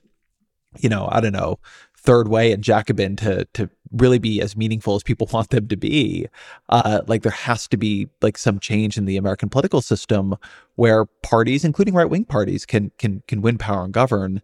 you 0.78 0.88
know, 0.88 1.08
I 1.10 1.20
don't 1.20 1.32
know, 1.32 1.58
third 2.02 2.28
way 2.28 2.52
and 2.52 2.64
Jacobin 2.64 3.16
to 3.16 3.44
to 3.54 3.68
really 3.92 4.18
be 4.18 4.40
as 4.40 4.56
meaningful 4.56 4.94
as 4.94 5.02
people 5.02 5.28
want 5.32 5.50
them 5.50 5.68
to 5.68 5.76
be, 5.76 6.26
uh, 6.68 7.02
like 7.06 7.22
there 7.22 7.32
has 7.32 7.68
to 7.68 7.76
be 7.76 8.08
like 8.22 8.38
some 8.38 8.58
change 8.58 8.96
in 8.96 9.04
the 9.04 9.16
American 9.16 9.48
political 9.48 9.82
system 9.82 10.36
where 10.76 11.06
parties, 11.06 11.64
including 11.64 11.94
right 11.94 12.10
wing 12.10 12.24
parties, 12.24 12.64
can 12.66 12.90
can 12.98 13.22
can 13.28 13.42
win 13.42 13.58
power 13.58 13.84
and 13.84 13.92
govern. 13.92 14.42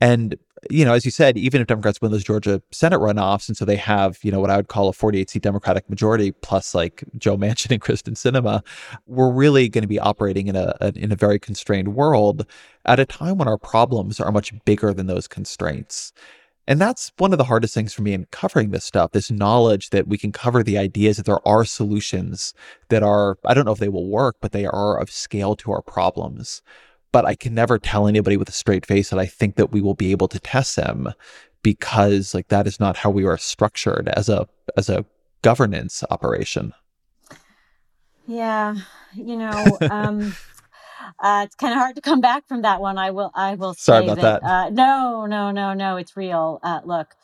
And 0.00 0.36
you 0.70 0.84
know, 0.84 0.92
as 0.92 1.04
you 1.04 1.12
said, 1.12 1.38
even 1.38 1.60
if 1.60 1.68
Democrats 1.68 2.00
win 2.00 2.10
those 2.10 2.24
Georgia 2.24 2.60
Senate 2.72 2.98
runoffs, 2.98 3.46
and 3.46 3.56
so 3.56 3.64
they 3.64 3.76
have, 3.76 4.18
you 4.22 4.32
know, 4.32 4.40
what 4.40 4.50
I 4.50 4.56
would 4.56 4.66
call 4.66 4.88
a 4.88 4.92
48 4.92 5.30
seat 5.30 5.42
Democratic 5.42 5.88
majority 5.88 6.32
plus 6.32 6.74
like 6.74 7.04
Joe 7.16 7.36
Manchin 7.38 7.70
and 7.70 7.80
Kyrsten 7.80 8.14
Sinema, 8.14 8.64
we're 9.06 9.30
really 9.30 9.68
going 9.68 9.82
to 9.82 9.88
be 9.88 10.00
operating 10.00 10.48
in 10.48 10.56
a, 10.56 10.74
a 10.80 10.92
in 10.96 11.12
a 11.12 11.16
very 11.16 11.38
constrained 11.38 11.94
world 11.94 12.44
at 12.86 12.98
a 12.98 13.06
time 13.06 13.38
when 13.38 13.48
our 13.48 13.58
problems 13.58 14.18
are 14.18 14.32
much 14.32 14.52
bigger 14.64 14.92
than 14.92 15.06
those 15.06 15.28
constraints. 15.28 16.12
And 16.68 16.78
that's 16.78 17.10
one 17.16 17.32
of 17.32 17.38
the 17.38 17.44
hardest 17.44 17.72
things 17.72 17.94
for 17.94 18.02
me 18.02 18.12
in 18.12 18.26
covering 18.26 18.70
this 18.70 18.84
stuff 18.84 19.12
this 19.12 19.30
knowledge 19.30 19.88
that 19.88 20.06
we 20.06 20.18
can 20.18 20.32
cover 20.32 20.62
the 20.62 20.76
ideas 20.76 21.16
that 21.16 21.24
there 21.24 21.48
are 21.48 21.64
solutions 21.64 22.52
that 22.90 23.02
are, 23.02 23.38
I 23.46 23.54
don't 23.54 23.64
know 23.64 23.72
if 23.72 23.78
they 23.78 23.88
will 23.88 24.10
work, 24.10 24.36
but 24.42 24.52
they 24.52 24.66
are 24.66 25.00
of 25.00 25.10
scale 25.10 25.56
to 25.56 25.72
our 25.72 25.80
problems. 25.80 26.60
But 27.10 27.24
I 27.24 27.36
can 27.36 27.54
never 27.54 27.78
tell 27.78 28.06
anybody 28.06 28.36
with 28.36 28.50
a 28.50 28.52
straight 28.52 28.84
face 28.84 29.08
that 29.08 29.18
I 29.18 29.24
think 29.24 29.56
that 29.56 29.72
we 29.72 29.80
will 29.80 29.94
be 29.94 30.10
able 30.10 30.28
to 30.28 30.38
test 30.38 30.76
them 30.76 31.14
because 31.62 32.34
like 32.34 32.48
that 32.48 32.66
is 32.66 32.78
not 32.78 32.98
how 32.98 33.08
we 33.08 33.24
are 33.24 33.38
structured 33.38 34.08
as 34.10 34.28
a 34.28 34.46
as 34.76 34.90
a 34.90 35.06
governance 35.40 36.04
operation. 36.10 36.74
Yeah, 38.26 38.76
you 39.14 39.36
know, 39.38 39.78
um 39.90 40.34
uh, 41.18 41.42
it's 41.44 41.54
kind 41.54 41.72
of 41.72 41.78
hard 41.78 41.96
to 41.96 42.02
come 42.02 42.20
back 42.20 42.46
from 42.48 42.62
that 42.62 42.80
one. 42.80 42.98
I 42.98 43.10
will. 43.10 43.30
I 43.34 43.54
will. 43.54 43.74
Sorry 43.74 44.04
about 44.04 44.20
that. 44.20 44.42
that. 44.42 44.48
Uh, 44.48 44.70
no, 44.70 45.26
no, 45.26 45.50
no, 45.50 45.74
no. 45.74 45.96
It's 45.96 46.16
real. 46.16 46.60
Uh, 46.62 46.80
look, 46.84 47.14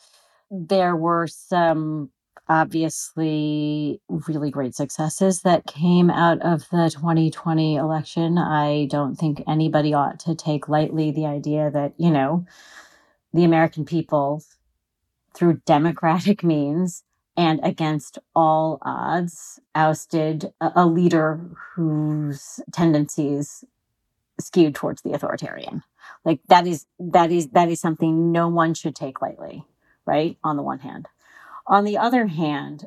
there 0.49 0.95
were 0.95 1.27
some 1.27 2.09
obviously 2.47 3.99
really 4.07 4.51
great 4.51 4.75
successes 4.75 5.41
that 5.41 5.65
came 5.65 6.09
out 6.09 6.39
of 6.41 6.61
the 6.69 6.89
2020 6.93 7.75
election. 7.75 8.37
I 8.37 8.87
don't 8.89 9.15
think 9.15 9.43
anybody 9.47 9.93
ought 9.93 10.19
to 10.21 10.35
take 10.35 10.69
lightly 10.69 11.11
the 11.11 11.25
idea 11.25 11.71
that 11.71 11.93
you 11.97 12.11
know 12.11 12.45
the 13.33 13.43
American 13.43 13.85
people, 13.85 14.43
through 15.33 15.61
democratic 15.65 16.43
means 16.43 17.03
and 17.37 17.59
against 17.63 18.17
all 18.33 18.79
odds, 18.81 19.59
ousted 19.73 20.53
a, 20.61 20.71
a 20.75 20.85
leader 20.85 21.41
whose 21.75 22.61
tendencies 22.71 23.65
skewed 24.39 24.75
towards 24.75 25.01
the 25.01 25.13
authoritarian. 25.13 25.83
Like 26.23 26.39
that 26.47 26.67
is 26.67 26.85
that 26.99 27.31
is 27.31 27.49
that 27.49 27.69
is 27.69 27.79
something 27.79 28.31
no 28.31 28.47
one 28.47 28.73
should 28.73 28.95
take 28.95 29.21
lightly, 29.21 29.63
right? 30.05 30.37
On 30.43 30.57
the 30.57 30.63
one 30.63 30.79
hand. 30.79 31.07
On 31.67 31.83
the 31.83 31.97
other 31.97 32.27
hand, 32.27 32.85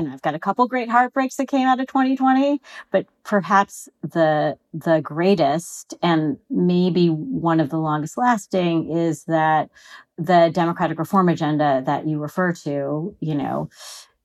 know 0.00 0.12
I've 0.12 0.22
got 0.22 0.34
a 0.34 0.38
couple 0.38 0.66
great 0.66 0.88
heartbreaks 0.88 1.36
that 1.36 1.48
came 1.48 1.66
out 1.68 1.80
of 1.80 1.86
2020, 1.86 2.60
but 2.90 3.06
perhaps 3.24 3.88
the 4.02 4.56
the 4.72 5.00
greatest 5.00 5.94
and 6.02 6.38
maybe 6.48 7.08
one 7.08 7.60
of 7.60 7.70
the 7.70 7.78
longest 7.78 8.16
lasting 8.16 8.90
is 8.90 9.24
that 9.24 9.70
the 10.16 10.50
democratic 10.52 10.98
reform 10.98 11.28
agenda 11.28 11.82
that 11.84 12.06
you 12.06 12.18
refer 12.18 12.52
to, 12.52 13.14
you 13.20 13.34
know, 13.34 13.68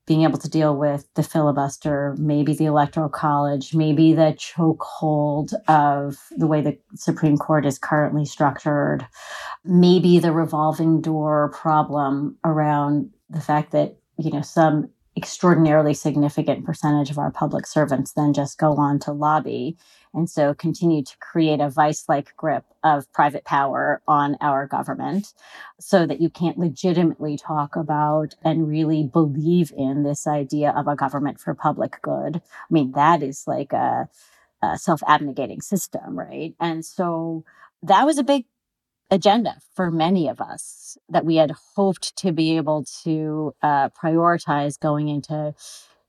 being 0.07 0.23
able 0.23 0.39
to 0.39 0.49
deal 0.49 0.75
with 0.75 1.05
the 1.15 1.21
filibuster, 1.21 2.15
maybe 2.17 2.53
the 2.53 2.65
electoral 2.65 3.09
college, 3.09 3.75
maybe 3.75 4.13
the 4.13 4.35
chokehold 4.39 5.53
of 5.67 6.17
the 6.31 6.47
way 6.47 6.61
the 6.61 6.77
Supreme 6.95 7.37
Court 7.37 7.65
is 7.65 7.77
currently 7.77 8.25
structured, 8.25 9.05
maybe 9.65 10.17
the 10.17 10.31
revolving 10.31 11.01
door 11.01 11.51
problem 11.53 12.37
around 12.45 13.11
the 13.29 13.41
fact 13.41 13.71
that, 13.73 13.97
you 14.17 14.31
know, 14.31 14.41
some 14.41 14.89
extraordinarily 15.17 15.95
significant 15.95 16.63
percentage 16.63 17.09
of 17.09 17.17
our 17.17 17.31
public 17.31 17.65
servants 17.65 18.13
then 18.13 18.33
just 18.33 18.59
go 18.59 18.75
on 18.75 18.99
to 18.99 19.11
lobby 19.11 19.75
and 20.13 20.29
so 20.29 20.53
continue 20.53 21.03
to 21.03 21.17
create 21.19 21.59
a 21.59 21.69
vice 21.69 22.05
like 22.07 22.35
grip 22.37 22.63
of 22.83 23.11
private 23.13 23.43
power 23.43 24.01
on 24.07 24.37
our 24.41 24.65
government 24.65 25.33
so 25.79 26.05
that 26.05 26.21
you 26.21 26.29
can't 26.29 26.57
legitimately 26.57 27.37
talk 27.37 27.75
about 27.75 28.35
and 28.43 28.67
really 28.67 29.03
believe 29.03 29.71
in 29.75 30.03
this 30.03 30.25
idea 30.25 30.71
of 30.75 30.87
a 30.87 30.95
government 30.95 31.39
for 31.39 31.53
public 31.53 32.01
good. 32.01 32.37
I 32.37 32.71
mean, 32.71 32.93
that 32.93 33.21
is 33.21 33.43
like 33.47 33.73
a, 33.73 34.09
a 34.63 34.77
self 34.77 35.01
abnegating 35.01 35.61
system, 35.61 36.17
right? 36.17 36.55
And 36.59 36.85
so 36.85 37.43
that 37.83 38.05
was 38.05 38.17
a 38.17 38.23
big 38.23 38.45
agenda 39.09 39.55
for 39.73 39.89
many 39.89 40.27
of 40.27 40.41
us 40.41 40.97
that 41.09 41.25
we 41.25 41.37
had 41.37 41.51
hoped 41.75 42.15
to 42.17 42.31
be 42.31 42.57
able 42.57 42.83
to 43.03 43.53
uh, 43.61 43.89
prioritize 43.89 44.79
going 44.79 45.07
into 45.07 45.53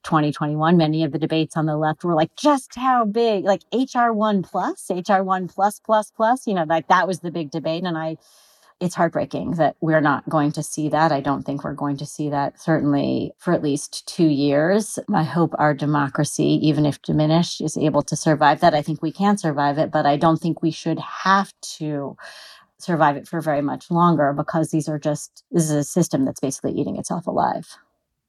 2021 0.04 0.76
many 0.76 1.04
of 1.04 1.12
the 1.12 1.18
debates 1.18 1.56
on 1.56 1.66
the 1.66 1.76
left 1.76 2.04
were 2.04 2.14
like 2.14 2.34
just 2.36 2.74
how 2.76 3.04
big 3.04 3.44
like 3.44 3.62
hr1 3.72 4.44
plus 4.44 4.86
hr1 4.90 5.52
plus 5.52 5.80
plus 5.80 6.10
plus 6.10 6.46
you 6.46 6.54
know 6.54 6.64
like 6.68 6.88
that 6.88 7.06
was 7.06 7.20
the 7.20 7.30
big 7.30 7.50
debate 7.50 7.84
and 7.84 7.98
i 7.98 8.16
it's 8.80 8.94
heartbreaking 8.94 9.52
that 9.52 9.76
we're 9.80 10.00
not 10.00 10.28
going 10.28 10.52
to 10.52 10.62
see 10.62 10.88
that. 10.88 11.10
I 11.10 11.20
don't 11.20 11.42
think 11.42 11.64
we're 11.64 11.72
going 11.72 11.96
to 11.96 12.06
see 12.06 12.30
that 12.30 12.60
certainly 12.60 13.32
for 13.36 13.52
at 13.52 13.60
least 13.60 14.06
two 14.06 14.28
years. 14.28 15.00
I 15.12 15.24
hope 15.24 15.52
our 15.58 15.74
democracy 15.74 16.60
even 16.62 16.86
if 16.86 17.02
diminished 17.02 17.60
is 17.60 17.76
able 17.76 18.02
to 18.02 18.14
survive 18.14 18.60
that. 18.60 18.74
I 18.74 18.82
think 18.82 19.02
we 19.02 19.10
can 19.10 19.36
survive 19.36 19.78
it 19.78 19.90
but 19.90 20.06
i 20.06 20.16
don't 20.16 20.40
think 20.40 20.62
we 20.62 20.70
should 20.70 20.98
have 20.98 21.52
to 21.60 22.16
survive 22.78 23.16
it 23.16 23.26
for 23.26 23.40
very 23.40 23.62
much 23.62 23.90
longer 23.90 24.32
because 24.32 24.70
these 24.70 24.88
are 24.88 24.98
just 24.98 25.44
this 25.50 25.64
is 25.64 25.70
a 25.70 25.84
system 25.84 26.24
that's 26.24 26.40
basically 26.40 26.72
eating 26.72 26.96
itself 26.96 27.26
alive 27.26 27.76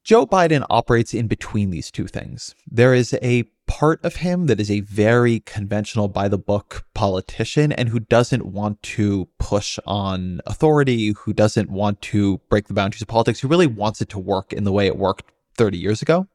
Joe 0.04 0.26
Biden 0.26 0.66
operates 0.70 1.14
in 1.14 1.28
between 1.28 1.70
these 1.70 1.92
two 1.92 2.08
things. 2.08 2.56
There 2.66 2.94
is 2.94 3.14
a 3.22 3.44
part 3.68 4.04
of 4.04 4.16
him 4.16 4.48
that 4.48 4.60
is 4.60 4.72
a 4.72 4.80
very 4.80 5.42
conventional 5.42 6.08
by 6.08 6.28
the 6.28 6.38
book 6.38 6.84
politician 6.96 7.72
and 7.72 7.90
who 7.90 8.00
doesn't 8.00 8.46
want 8.46 8.82
to 8.82 9.28
push 9.38 9.78
on 9.86 10.42
authority, 10.48 11.14
who 11.16 11.34
doesn't 11.34 11.70
want 11.70 12.02
to 12.02 12.40
break 12.50 12.68
the 12.68 12.74
boundaries 12.74 13.04
of 13.04 13.08
politics, 13.08 13.40
who 13.40 13.48
really 13.48 13.68
wants 13.68 14.02
it 14.02 14.10
to 14.10 14.18
work 14.18 14.52
in 14.52 14.64
the 14.64 14.72
way 14.72 14.88
it 14.88 14.98
worked 14.98 15.26
30 15.58 15.78
years 15.78 16.02
ago. 16.02 16.28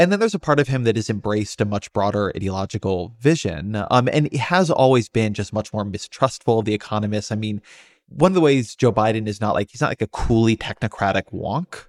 And 0.00 0.10
then 0.10 0.18
there's 0.18 0.34
a 0.34 0.38
part 0.38 0.58
of 0.58 0.68
him 0.68 0.84
that 0.84 0.96
has 0.96 1.10
embraced 1.10 1.60
a 1.60 1.66
much 1.66 1.92
broader 1.92 2.32
ideological 2.34 3.14
vision. 3.20 3.84
Um, 3.90 4.08
and 4.10 4.32
has 4.34 4.70
always 4.70 5.10
been 5.10 5.34
just 5.34 5.52
much 5.52 5.72
more 5.74 5.84
mistrustful 5.84 6.60
of 6.60 6.64
the 6.64 6.72
economists. 6.74 7.30
I 7.30 7.36
mean, 7.36 7.60
one 8.08 8.30
of 8.30 8.34
the 8.34 8.40
ways 8.40 8.74
Joe 8.74 8.92
Biden 8.92 9.28
is 9.28 9.40
not 9.40 9.54
like, 9.54 9.70
he's 9.70 9.82
not 9.82 9.90
like 9.90 10.02
a 10.02 10.06
coolly 10.06 10.56
technocratic 10.56 11.32
wonk 11.32 11.84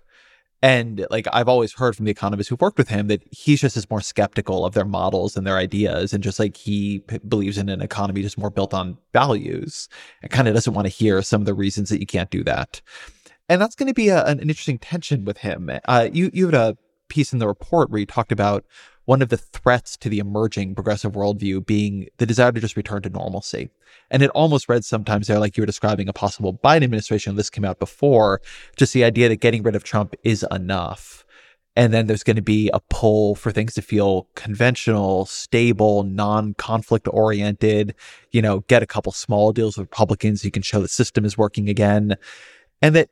and 0.62 1.05
like 1.09 1.28
I've 1.34 1.47
always 1.47 1.74
heard 1.74 1.95
from 1.95 2.05
the 2.05 2.12
economists 2.12 2.49
who've 2.49 2.62
worked 2.62 2.78
with 2.78 2.89
him 2.89 3.07
that 3.07 3.24
he's 3.32 3.62
just 3.62 3.78
is 3.78 3.89
more 3.89 4.01
skeptical 4.01 4.66
of 4.66 4.74
their 4.74 4.86
models 4.86 5.36
and 5.36 5.45
their 5.45 5.57
ideas, 5.57 6.14
and 6.14 6.24
just 6.24 6.39
like 6.39 6.55
he 6.55 6.99
p- 6.99 7.18
believes 7.28 7.57
in 7.57 7.70
an 7.70 7.82
economy 7.82 8.22
just 8.22 8.38
more 8.38 8.51
built 8.51 8.74
on 8.74 8.97
values, 9.14 9.89
and 10.22 10.32
kind 10.32 10.47
of 10.47 10.53
doesn't 10.53 10.74
want 10.74 10.86
to 10.86 10.93
hear 10.93 11.22
some 11.24 11.41
of 11.41 11.45
the 11.45 11.53
reasons 11.53 11.89
that 11.89 11.99
you 11.99 12.05
can't 12.05 12.30
do 12.30 12.43
that. 12.43 12.82
And 13.49 13.59
that's 13.59 13.76
going 13.76 13.88
to 13.88 13.93
be 13.93 14.09
a, 14.09 14.24
an 14.26 14.39
interesting 14.39 14.78
tension 14.78 15.26
with 15.26 15.39
him. 15.39 15.72
Uh, 15.86 16.09
you 16.14 16.30
you 16.32 16.45
had 16.45 16.55
a 16.55 16.78
piece 17.12 17.34
in 17.34 17.39
the 17.39 17.47
report 17.47 17.91
where 17.91 17.99
you 17.99 18.05
talked 18.05 18.32
about 18.32 18.66
one 19.03 19.22
of 19.22 19.28
the 19.28 19.36
threats 19.36 19.97
to 19.97 20.07
the 20.07 20.20
emerging 20.20 20.74
progressive 20.74 21.12
worldview 21.12 21.66
being 21.66 22.07
the 22.18 22.26
desire 22.26 22.53
to 22.53 22.62
just 22.62 22.78
return 22.78 23.01
to 23.01 23.09
normalcy. 23.09 23.70
And 24.09 24.24
it 24.24 24.30
almost 24.30 24.70
read 24.70 24.86
sometimes 24.86 25.28
there 25.28 25.38
like 25.38 25.57
you 25.57 25.62
were 25.62 25.68
describing 25.68 26.07
a 26.07 26.14
possible 26.14 26.53
Biden 26.53 26.84
administration. 26.84 27.36
This 27.36 27.49
came 27.49 27.66
out 27.66 27.80
before, 27.80 28.41
just 28.78 28.93
the 28.93 29.03
idea 29.03 29.28
that 29.28 29.41
getting 29.41 29.64
rid 29.64 29.76
of 29.76 29.84
Trump 29.84 30.16
is 30.24 30.45
enough. 30.49 31.26
And 31.76 31.93
then 31.93 32.07
there's 32.07 32.24
going 32.24 32.38
to 32.38 32.41
be 32.41 32.70
a 32.74 32.80
pull 32.89 33.36
for 33.36 33.51
things 33.51 33.74
to 33.74 33.82
feel 33.82 34.28
conventional, 34.36 35.26
stable, 35.26 36.03
non 36.03 36.53
conflict 36.53 37.07
oriented, 37.12 37.93
you 38.32 38.41
know, 38.41 38.62
get 38.62 38.84
a 38.84 38.88
couple 38.88 39.12
small 39.12 39.51
deals 39.51 39.78
with 39.78 39.88
Republicans. 39.89 40.41
So 40.41 40.45
you 40.45 40.51
can 40.51 40.64
show 40.64 40.82
the 40.82 40.88
system 40.88 41.26
is 41.26 41.38
working 41.38 41.68
again. 41.68 42.16
And 42.82 42.95
that 42.95 43.09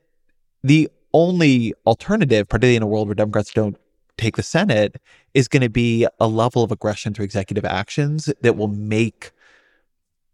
the 0.63 0.89
only 1.13 1.73
alternative, 1.85 2.47
particularly 2.47 2.75
in 2.75 2.83
a 2.83 2.87
world 2.87 3.07
where 3.07 3.15
Democrats 3.15 3.53
don't 3.53 3.77
take 4.19 4.35
the 4.35 4.43
Senate 4.43 5.01
is 5.33 5.47
going 5.47 5.61
to 5.61 5.69
be 5.69 6.07
a 6.19 6.27
level 6.27 6.63
of 6.63 6.71
aggression 6.71 7.13
through 7.13 7.25
executive 7.25 7.65
actions 7.65 8.31
that 8.41 8.55
will 8.55 8.67
make 8.67 9.31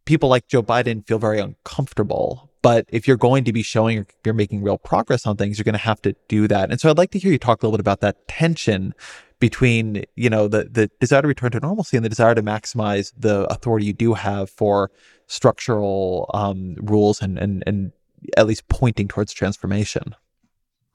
people 0.06 0.30
like 0.30 0.48
Joe 0.48 0.64
Biden 0.64 1.06
feel 1.06 1.20
very 1.20 1.40
uncomfortable. 1.40 2.50
But 2.62 2.86
if 2.90 3.08
you're 3.08 3.18
going 3.18 3.44
to 3.44 3.54
be 3.54 3.62
showing 3.62 4.06
you're 4.24 4.34
making 4.34 4.64
real 4.64 4.78
progress 4.78 5.26
on 5.28 5.38
things, 5.38 5.58
you're 5.58 5.64
going 5.64 5.74
to 5.74 5.80
have 5.80 6.02
to 6.04 6.16
do 6.28 6.48
that. 6.48 6.72
And 6.72 6.80
so 6.80 6.90
I'd 6.90 6.98
like 6.98 7.12
to 7.12 7.20
hear 7.20 7.32
you 7.32 7.38
talk 7.38 7.62
a 7.62 7.68
little 7.68 7.78
bit 7.78 7.82
about 7.82 8.02
that 8.02 8.28
tension 8.28 8.94
between 9.40 10.04
you 10.16 10.30
know 10.30 10.48
the 10.48 10.64
the 10.64 10.90
desire 11.00 11.22
to 11.22 11.28
return 11.28 11.52
to 11.52 11.60
normalcy 11.60 11.98
and 11.98 12.06
the 12.06 12.10
desire 12.10 12.34
to 12.34 12.42
maximize 12.42 13.12
the 13.18 13.46
authority 13.52 13.86
you 13.86 13.94
do 13.94 14.14
have 14.14 14.50
for 14.50 14.90
structural 15.28 16.32
um, 16.34 16.76
rules 16.82 17.22
and 17.22 17.38
and 17.38 17.64
and 17.68 17.92
at 18.38 18.48
least 18.48 18.68
pointing 18.70 19.08
towards 19.08 19.34
transformation. 19.34 20.16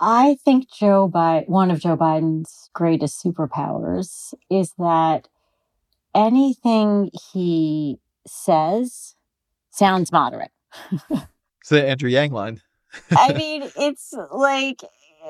I 0.01 0.39
think 0.45 0.71
Joe 0.71 1.11
Biden, 1.13 1.49
one 1.49 1.71
of 1.71 1.81
Joe 1.81 1.97
Biden's 1.97 2.71
greatest 2.73 3.23
superpowers 3.23 4.33
is 4.51 4.73
that 4.79 5.29
anything 6.15 7.11
he 7.33 7.99
says 8.27 9.15
sounds 9.71 10.11
moderate. 10.11 10.53
it's 11.11 11.69
the 11.69 11.87
Andrew 11.87 12.09
Yang 12.09 12.33
line. 12.33 12.61
I 13.11 13.33
mean, 13.37 13.71
it's 13.77 14.15
like 14.33 14.81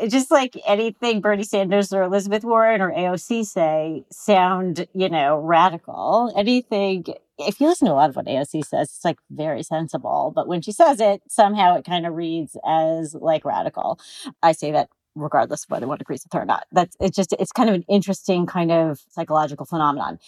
just 0.08 0.30
like 0.30 0.56
anything 0.66 1.20
Bernie 1.20 1.44
Sanders 1.44 1.92
or 1.92 2.02
Elizabeth 2.02 2.44
Warren 2.44 2.80
or 2.80 2.92
AOC 2.92 3.44
say 3.44 4.04
sound, 4.10 4.86
you 4.94 5.08
know, 5.08 5.38
radical. 5.38 6.32
Anything, 6.36 7.04
if 7.38 7.60
you 7.60 7.66
listen 7.68 7.86
to 7.86 7.92
a 7.92 7.94
lot 7.94 8.10
of 8.10 8.16
what 8.16 8.26
AOC 8.26 8.64
says, 8.64 8.88
it's 8.88 9.04
like 9.04 9.18
very 9.30 9.62
sensible. 9.62 10.32
But 10.34 10.48
when 10.48 10.62
she 10.62 10.72
says 10.72 11.00
it, 11.00 11.22
somehow 11.28 11.76
it 11.76 11.84
kind 11.84 12.06
of 12.06 12.14
reads 12.14 12.56
as 12.66 13.14
like 13.14 13.44
radical. 13.44 13.98
I 14.42 14.52
say 14.52 14.72
that 14.72 14.88
regardless 15.14 15.64
of 15.64 15.70
whether 15.70 15.86
one 15.86 15.98
agrees 16.00 16.24
with 16.24 16.32
her 16.32 16.42
or 16.42 16.46
not. 16.46 16.66
That's 16.72 16.96
it's 17.00 17.16
just 17.16 17.34
it's 17.38 17.52
kind 17.52 17.68
of 17.68 17.74
an 17.74 17.84
interesting 17.88 18.46
kind 18.46 18.70
of 18.72 19.00
psychological 19.10 19.66
phenomenon. 19.66 20.18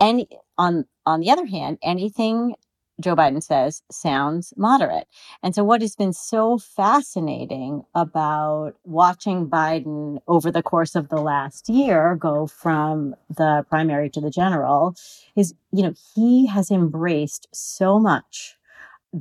And 0.00 0.26
on 0.58 0.86
on 1.06 1.20
the 1.20 1.30
other 1.30 1.46
hand, 1.46 1.78
anything 1.82 2.54
Joe 3.00 3.16
Biden 3.16 3.42
says 3.42 3.82
sounds 3.90 4.52
moderate. 4.56 5.06
And 5.42 5.54
so, 5.54 5.64
what 5.64 5.80
has 5.80 5.96
been 5.96 6.12
so 6.12 6.58
fascinating 6.58 7.84
about 7.94 8.74
watching 8.84 9.48
Biden 9.48 10.18
over 10.28 10.50
the 10.50 10.62
course 10.62 10.94
of 10.94 11.08
the 11.08 11.20
last 11.20 11.68
year 11.68 12.14
go 12.16 12.46
from 12.46 13.14
the 13.28 13.64
primary 13.68 14.10
to 14.10 14.20
the 14.20 14.30
general 14.30 14.94
is, 15.36 15.54
you 15.72 15.82
know, 15.82 15.94
he 16.14 16.46
has 16.46 16.70
embraced 16.70 17.48
so 17.52 17.98
much 17.98 18.56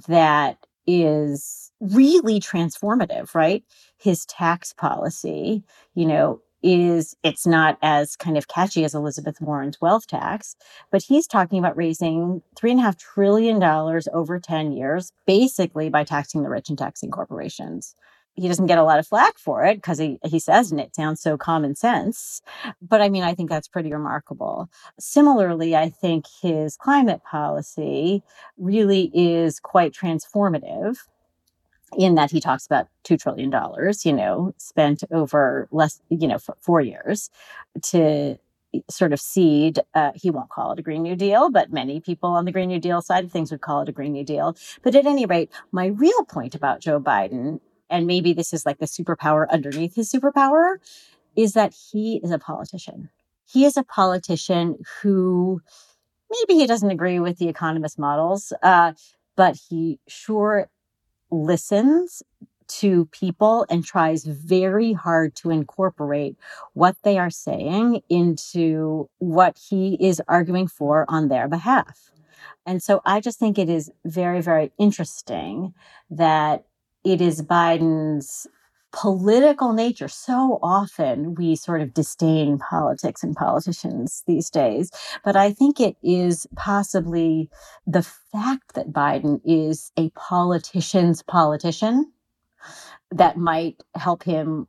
that 0.08 0.66
is 0.88 1.72
really 1.80 2.40
transformative, 2.40 3.34
right? 3.34 3.64
His 3.98 4.26
tax 4.26 4.74
policy, 4.74 5.64
you 5.96 6.06
know, 6.06 6.42
is 6.64 7.16
it's 7.24 7.48
not 7.48 7.78
as 7.82 8.16
kind 8.16 8.38
of 8.38 8.48
catchy 8.48 8.84
as 8.84 8.96
Elizabeth 8.96 9.42
Warren's 9.42 9.80
wealth 9.82 10.08
tax, 10.08 10.56
but 10.92 11.04
he's 11.04 11.28
talking 11.28 11.60
about 11.60 11.78
raising 11.78 12.42
three 12.56 12.72
and 12.72 12.80
a 12.80 12.84
half 12.84 12.98
trillion 12.98 13.60
dollars 13.60 14.08
over 14.14 14.40
10 14.40 14.72
years, 14.72 15.12
basically 15.26 15.90
by 15.90 16.04
taxing 16.04 16.44
the 16.44 16.50
rich 16.50 16.70
and 16.70 16.78
taxing 16.78 17.12
corporations. 17.12 17.96
He 18.36 18.48
doesn't 18.48 18.68
get 18.68 18.78
a 18.78 18.84
lot 18.84 19.00
of 19.00 19.08
flack 19.08 19.38
for 19.38 19.66
it 19.66 19.76
because 19.76 19.98
he, 19.98 20.18
he 20.24 20.40
says, 20.40 20.72
and 20.72 20.80
it 20.80 20.96
sounds 20.96 21.22
so 21.22 21.38
common 21.38 21.76
sense. 21.76 22.42
But 22.82 23.02
I 23.02 23.10
mean, 23.10 23.24
I 23.24 23.34
think 23.34 23.50
that's 23.50 23.68
pretty 23.68 23.92
remarkable. 23.92 24.70
Similarly, 25.00 25.76
I 25.76 25.90
think 25.90 26.26
his 26.42 26.78
climate 26.78 27.22
policy 27.30 28.24
really 28.58 29.12
is 29.14 29.60
quite 29.60 29.94
transformative 29.94 30.98
in 31.98 32.16
that 32.16 32.32
he 32.32 32.40
talks 32.40 32.66
about 32.66 32.88
$2 33.06 33.20
trillion, 33.20 33.52
you 34.04 34.14
know, 34.14 34.54
spent 34.58 35.04
over 35.12 35.68
less, 35.72 36.02
you 36.10 36.28
know, 36.28 36.38
four 36.60 36.82
years 36.82 37.30
to 37.84 38.38
sort 38.90 39.12
of 39.12 39.20
seed, 39.20 39.80
uh, 39.94 40.12
he 40.16 40.30
won't 40.30 40.50
call 40.50 40.72
it 40.72 40.80
a 40.80 40.82
Green 40.82 41.04
New 41.04 41.16
Deal, 41.16 41.50
but 41.50 41.74
many 41.74 42.00
people 42.00 42.30
on 42.30 42.46
the 42.46 42.52
Green 42.52 42.70
New 42.70 42.80
Deal 42.80 43.02
side 43.02 43.26
of 43.26 43.32
things 43.32 43.52
would 43.52 43.62
call 43.62 43.82
it 43.82 43.90
a 43.90 43.92
Green 43.92 44.14
New 44.14 44.24
Deal. 44.24 44.56
But 44.82 44.96
at 44.96 45.06
any 45.06 45.26
rate, 45.26 45.52
my 45.72 45.88
real 45.88 46.24
point 46.24 46.56
about 46.56 46.80
Joe 46.80 47.00
Biden, 47.00 47.60
and 47.90 48.08
maybe 48.08 48.34
this 48.34 48.54
is 48.54 48.66
like 48.66 48.80
the 48.80 48.86
superpower 48.86 49.50
underneath 49.50 49.96
his 49.96 50.12
superpower, 50.12 50.76
is 51.36 51.54
that 51.54 51.74
he 51.92 52.22
is 52.24 52.32
a 52.32 52.40
politician. 52.40 53.10
He 53.46 53.66
is 53.66 53.76
a 53.76 53.84
politician 53.84 54.78
who 55.02 55.62
maybe 56.30 56.58
he 56.58 56.68
doesn't 56.68 56.92
agree 56.92 57.20
with 57.20 57.38
the 57.38 57.50
economist 57.50 58.00
models, 58.00 58.54
uh, 58.64 58.94
but 59.36 59.58
he 59.70 60.00
sure 60.08 60.70
listens 61.32 62.22
to 62.68 63.06
people 63.08 63.66
and 63.70 63.84
tries 63.84 64.24
very 64.24 64.94
hard 64.94 65.36
to 65.36 65.50
incorporate 65.50 66.38
what 66.74 66.96
they 67.04 67.18
are 67.18 67.30
saying 67.30 68.02
into 68.10 69.10
what 69.18 69.58
he 69.70 69.98
is 70.00 70.22
arguing 70.28 70.68
for 70.68 71.06
on 71.10 71.28
their 71.28 71.48
behalf. 71.48 72.12
And 72.66 72.82
so 72.82 73.02
I 73.06 73.20
just 73.20 73.40
think 73.40 73.58
it 73.58 73.70
is 73.70 73.92
very, 74.06 74.42
very 74.42 74.72
interesting 74.78 75.74
that 76.10 76.66
it 77.04 77.20
is 77.20 77.42
Biden's 77.42 78.48
political 78.92 79.74
nature. 79.74 80.08
So 80.08 80.60
often 80.62 81.36
we 81.36 81.56
sort 81.56 81.82
of 81.82 81.94
disdain 81.94 82.58
politics 82.58 83.24
and 83.24 83.36
politicians 83.36 84.24
these 84.28 84.50
days. 84.50 84.92
But 85.24 85.36
I 85.36 85.54
think 85.54 85.80
it 85.80 85.96
is 86.04 86.48
possibly 86.56 87.50
the 87.88 88.04
fact 88.04 88.74
that 88.76 88.92
Biden 88.92 89.42
is 89.46 89.92
a 89.98 90.10
politician's 90.10 91.24
politician 91.24 92.12
that 93.12 93.38
might 93.38 93.82
help 93.96 94.24
him 94.24 94.68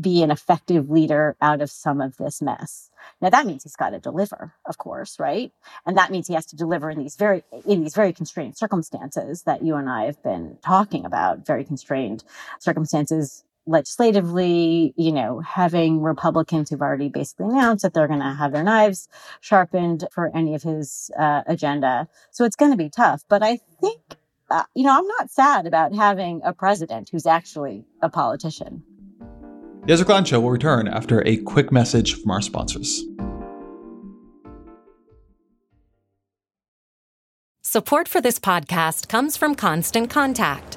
be 0.00 0.22
an 0.22 0.30
effective 0.30 0.88
leader 0.88 1.36
out 1.42 1.60
of 1.60 1.70
some 1.70 2.00
of 2.00 2.16
this 2.16 2.40
mess. 2.40 2.90
Now 3.20 3.30
that 3.30 3.46
means 3.46 3.64
he's 3.64 3.76
got 3.76 3.90
to 3.90 3.98
deliver, 3.98 4.54
of 4.66 4.78
course, 4.78 5.18
right? 5.18 5.52
And 5.84 5.96
that 5.96 6.10
means 6.10 6.26
he 6.26 6.34
has 6.34 6.46
to 6.46 6.56
deliver 6.56 6.90
in 6.90 6.98
these 6.98 7.16
very 7.16 7.42
in 7.66 7.82
these 7.82 7.94
very 7.94 8.12
constrained 8.12 8.56
circumstances 8.56 9.42
that 9.42 9.62
you 9.62 9.76
and 9.76 9.90
I 9.90 10.04
have 10.04 10.22
been 10.22 10.56
talking 10.64 11.04
about, 11.04 11.46
very 11.46 11.64
constrained 11.64 12.24
circumstances 12.58 13.44
legislatively, 13.70 14.92
you 14.96 15.12
know, 15.12 15.40
having 15.40 16.02
Republicans 16.02 16.68
who've 16.68 16.82
already 16.82 17.08
basically 17.08 17.46
announced 17.46 17.82
that 17.82 17.94
they're 17.94 18.08
going 18.08 18.20
to 18.20 18.34
have 18.34 18.52
their 18.52 18.64
knives 18.64 19.08
sharpened 19.40 20.06
for 20.12 20.34
any 20.36 20.54
of 20.54 20.62
his 20.62 21.10
uh, 21.18 21.42
agenda. 21.46 22.08
So 22.30 22.44
it's 22.44 22.56
going 22.56 22.72
to 22.72 22.76
be 22.76 22.90
tough. 22.90 23.22
But 23.28 23.42
I 23.42 23.60
think, 23.80 24.00
uh, 24.50 24.64
you 24.74 24.82
know, 24.84 24.98
I'm 24.98 25.06
not 25.06 25.30
sad 25.30 25.66
about 25.66 25.94
having 25.94 26.42
a 26.44 26.52
president 26.52 27.08
who's 27.10 27.26
actually 27.26 27.84
a 28.02 28.10
politician. 28.10 28.82
The 29.86 29.94
Ezra 29.94 30.04
Klein 30.04 30.24
Show 30.24 30.40
will 30.40 30.50
return 30.50 30.88
after 30.88 31.26
a 31.26 31.36
quick 31.38 31.72
message 31.72 32.14
from 32.20 32.30
our 32.32 32.42
sponsors. 32.42 33.02
Support 37.62 38.08
for 38.08 38.20
this 38.20 38.40
podcast 38.40 39.08
comes 39.08 39.36
from 39.36 39.54
Constant 39.54 40.10
Contact. 40.10 40.76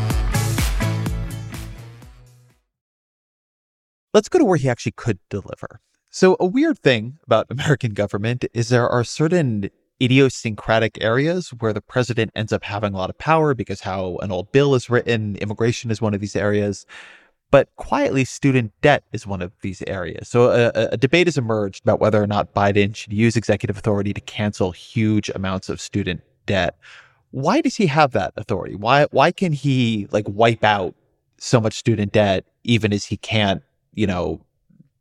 Let's 4.13 4.29
go 4.29 4.39
to 4.39 4.45
where 4.45 4.57
he 4.57 4.69
actually 4.69 4.93
could 4.93 5.19
deliver. 5.29 5.79
So, 6.09 6.35
a 6.39 6.45
weird 6.45 6.79
thing 6.79 7.19
about 7.25 7.47
American 7.49 7.93
government 7.93 8.45
is 8.53 8.69
there 8.69 8.89
are 8.89 9.03
certain 9.03 9.69
idiosyncratic 10.01 10.97
areas 11.01 11.49
where 11.59 11.73
the 11.73 11.81
president 11.81 12.31
ends 12.35 12.51
up 12.51 12.63
having 12.63 12.93
a 12.93 12.97
lot 12.97 13.09
of 13.09 13.17
power 13.17 13.53
because 13.53 13.81
how 13.81 14.17
an 14.17 14.31
old 14.31 14.51
bill 14.51 14.73
is 14.75 14.89
written, 14.89 15.35
immigration 15.37 15.91
is 15.91 16.01
one 16.01 16.13
of 16.13 16.19
these 16.19 16.35
areas. 16.35 16.85
But 17.51 17.69
quietly, 17.75 18.25
student 18.25 18.71
debt 18.81 19.03
is 19.11 19.27
one 19.27 19.41
of 19.41 19.51
these 19.61 19.83
areas. 19.85 20.29
So 20.29 20.51
a, 20.51 20.71
a, 20.93 20.97
debate 20.97 21.27
has 21.27 21.37
emerged 21.37 21.83
about 21.83 21.99
whether 21.99 22.21
or 22.21 22.25
not 22.25 22.53
Biden 22.53 22.95
should 22.95 23.11
use 23.11 23.35
executive 23.35 23.77
authority 23.77 24.13
to 24.13 24.21
cancel 24.21 24.71
huge 24.71 25.29
amounts 25.29 25.67
of 25.67 25.81
student 25.81 26.21
debt. 26.45 26.77
Why 27.31 27.61
does 27.61 27.75
he 27.75 27.87
have 27.87 28.11
that 28.11 28.33
authority? 28.37 28.75
Why 28.75 29.05
why 29.11 29.31
can 29.31 29.53
he 29.53 30.07
like 30.11 30.25
wipe 30.27 30.63
out 30.63 30.95
so 31.37 31.61
much 31.61 31.73
student 31.77 32.11
debt 32.13 32.45
even 32.63 32.93
as 32.93 33.05
he 33.05 33.17
can't 33.17 33.63
you 33.93 34.07
know, 34.07 34.41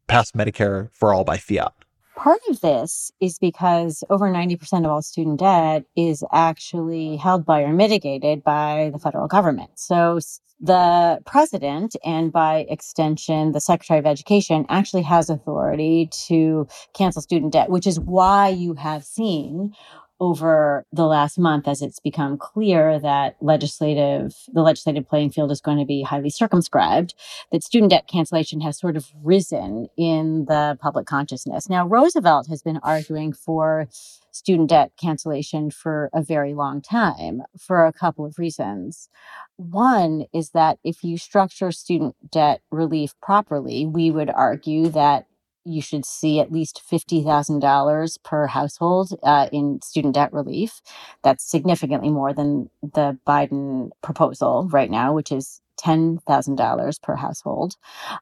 pass 0.06 0.32
Medicare 0.32 0.90
for 0.92 1.12
all 1.14 1.24
by 1.24 1.36
fiat? 1.36 1.72
Part 2.16 2.40
of 2.50 2.60
this 2.60 3.10
is 3.20 3.38
because 3.38 4.04
over 4.10 4.28
90% 4.28 4.84
of 4.84 4.90
all 4.90 5.00
student 5.00 5.40
debt 5.40 5.84
is 5.96 6.22
actually 6.32 7.16
held 7.16 7.46
by 7.46 7.62
or 7.62 7.72
mitigated 7.72 8.44
by 8.44 8.90
the 8.92 8.98
federal 8.98 9.26
government. 9.26 9.70
So 9.76 10.18
the 10.60 11.20
president 11.24 11.96
and 12.04 12.30
by 12.30 12.66
extension 12.68 13.52
the 13.52 13.60
secretary 13.60 13.98
of 13.98 14.06
education 14.06 14.66
actually 14.68 15.02
has 15.02 15.30
authority 15.30 16.08
to 16.12 16.68
cancel 16.92 17.22
student 17.22 17.52
debt 17.52 17.70
which 17.70 17.86
is 17.86 17.98
why 17.98 18.48
you 18.48 18.74
have 18.74 19.02
seen 19.02 19.72
over 20.20 20.84
the 20.92 21.06
last 21.06 21.38
month 21.38 21.66
as 21.66 21.80
it's 21.80 21.98
become 21.98 22.36
clear 22.36 22.98
that 22.98 23.36
legislative 23.40 24.34
the 24.52 24.60
legislative 24.60 25.08
playing 25.08 25.30
field 25.30 25.50
is 25.50 25.60
going 25.60 25.78
to 25.78 25.84
be 25.86 26.02
highly 26.02 26.28
circumscribed 26.30 27.14
that 27.50 27.64
student 27.64 27.90
debt 27.90 28.06
cancellation 28.06 28.60
has 28.60 28.78
sort 28.78 28.96
of 28.96 29.08
risen 29.22 29.88
in 29.96 30.44
the 30.44 30.78
public 30.80 31.06
consciousness. 31.06 31.68
Now 31.68 31.86
roosevelt 31.86 32.48
has 32.48 32.62
been 32.62 32.78
arguing 32.82 33.32
for 33.32 33.88
student 34.30 34.68
debt 34.68 34.92
cancellation 35.00 35.70
for 35.70 36.10
a 36.12 36.22
very 36.22 36.54
long 36.54 36.80
time 36.82 37.42
for 37.58 37.86
a 37.86 37.92
couple 37.92 38.24
of 38.24 38.38
reasons. 38.38 39.08
One 39.56 40.26
is 40.32 40.50
that 40.50 40.78
if 40.84 41.02
you 41.02 41.16
structure 41.18 41.72
student 41.72 42.14
debt 42.30 42.60
relief 42.70 43.14
properly 43.22 43.86
we 43.86 44.10
would 44.10 44.30
argue 44.30 44.88
that 44.90 45.26
you 45.64 45.82
should 45.82 46.04
see 46.04 46.40
at 46.40 46.52
least 46.52 46.82
$50,000 46.90 48.22
per 48.22 48.46
household 48.46 49.12
uh, 49.22 49.48
in 49.52 49.80
student 49.82 50.14
debt 50.14 50.32
relief. 50.32 50.80
That's 51.22 51.44
significantly 51.44 52.10
more 52.10 52.32
than 52.32 52.70
the 52.82 53.18
Biden 53.26 53.90
proposal 54.02 54.68
right 54.70 54.90
now, 54.90 55.12
which 55.12 55.32
is 55.32 55.60
$10,000 55.80 57.02
per 57.02 57.16
household. 57.16 57.76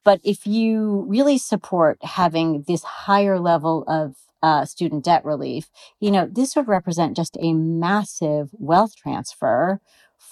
But 0.04 0.20
if 0.24 0.46
you 0.46 1.04
really 1.08 1.38
support 1.38 1.98
having 2.02 2.64
this 2.66 2.82
higher 2.84 3.38
level 3.38 3.84
of 3.88 4.16
uh, 4.42 4.64
student 4.64 5.04
debt 5.04 5.24
relief, 5.24 5.68
you 6.00 6.10
know, 6.10 6.28
this 6.30 6.54
would 6.54 6.68
represent 6.68 7.16
just 7.16 7.36
a 7.40 7.52
massive 7.52 8.50
wealth 8.52 8.94
transfer 8.94 9.80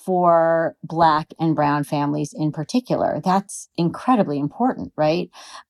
for 0.06 0.76
Black 0.84 1.34
and 1.40 1.56
Brown 1.56 1.82
families 1.82 2.32
in 2.32 2.52
particular. 2.52 3.20
That's 3.24 3.68
incredibly 3.76 4.38
important, 4.38 4.92
right? 4.96 5.28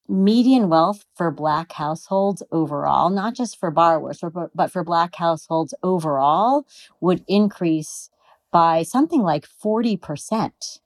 Median 0.08 0.68
wealth 0.68 1.06
for 1.14 1.30
Black 1.30 1.72
households 1.72 2.42
overall, 2.52 3.08
not 3.08 3.34
just 3.34 3.58
for 3.58 3.70
borrowers, 3.70 4.22
but 4.54 4.70
for 4.70 4.84
Black 4.84 5.16
households 5.16 5.74
overall, 5.82 6.66
would 7.00 7.24
increase 7.26 8.10
by 8.52 8.82
something 8.82 9.22
like 9.22 9.46
40% 9.64 10.80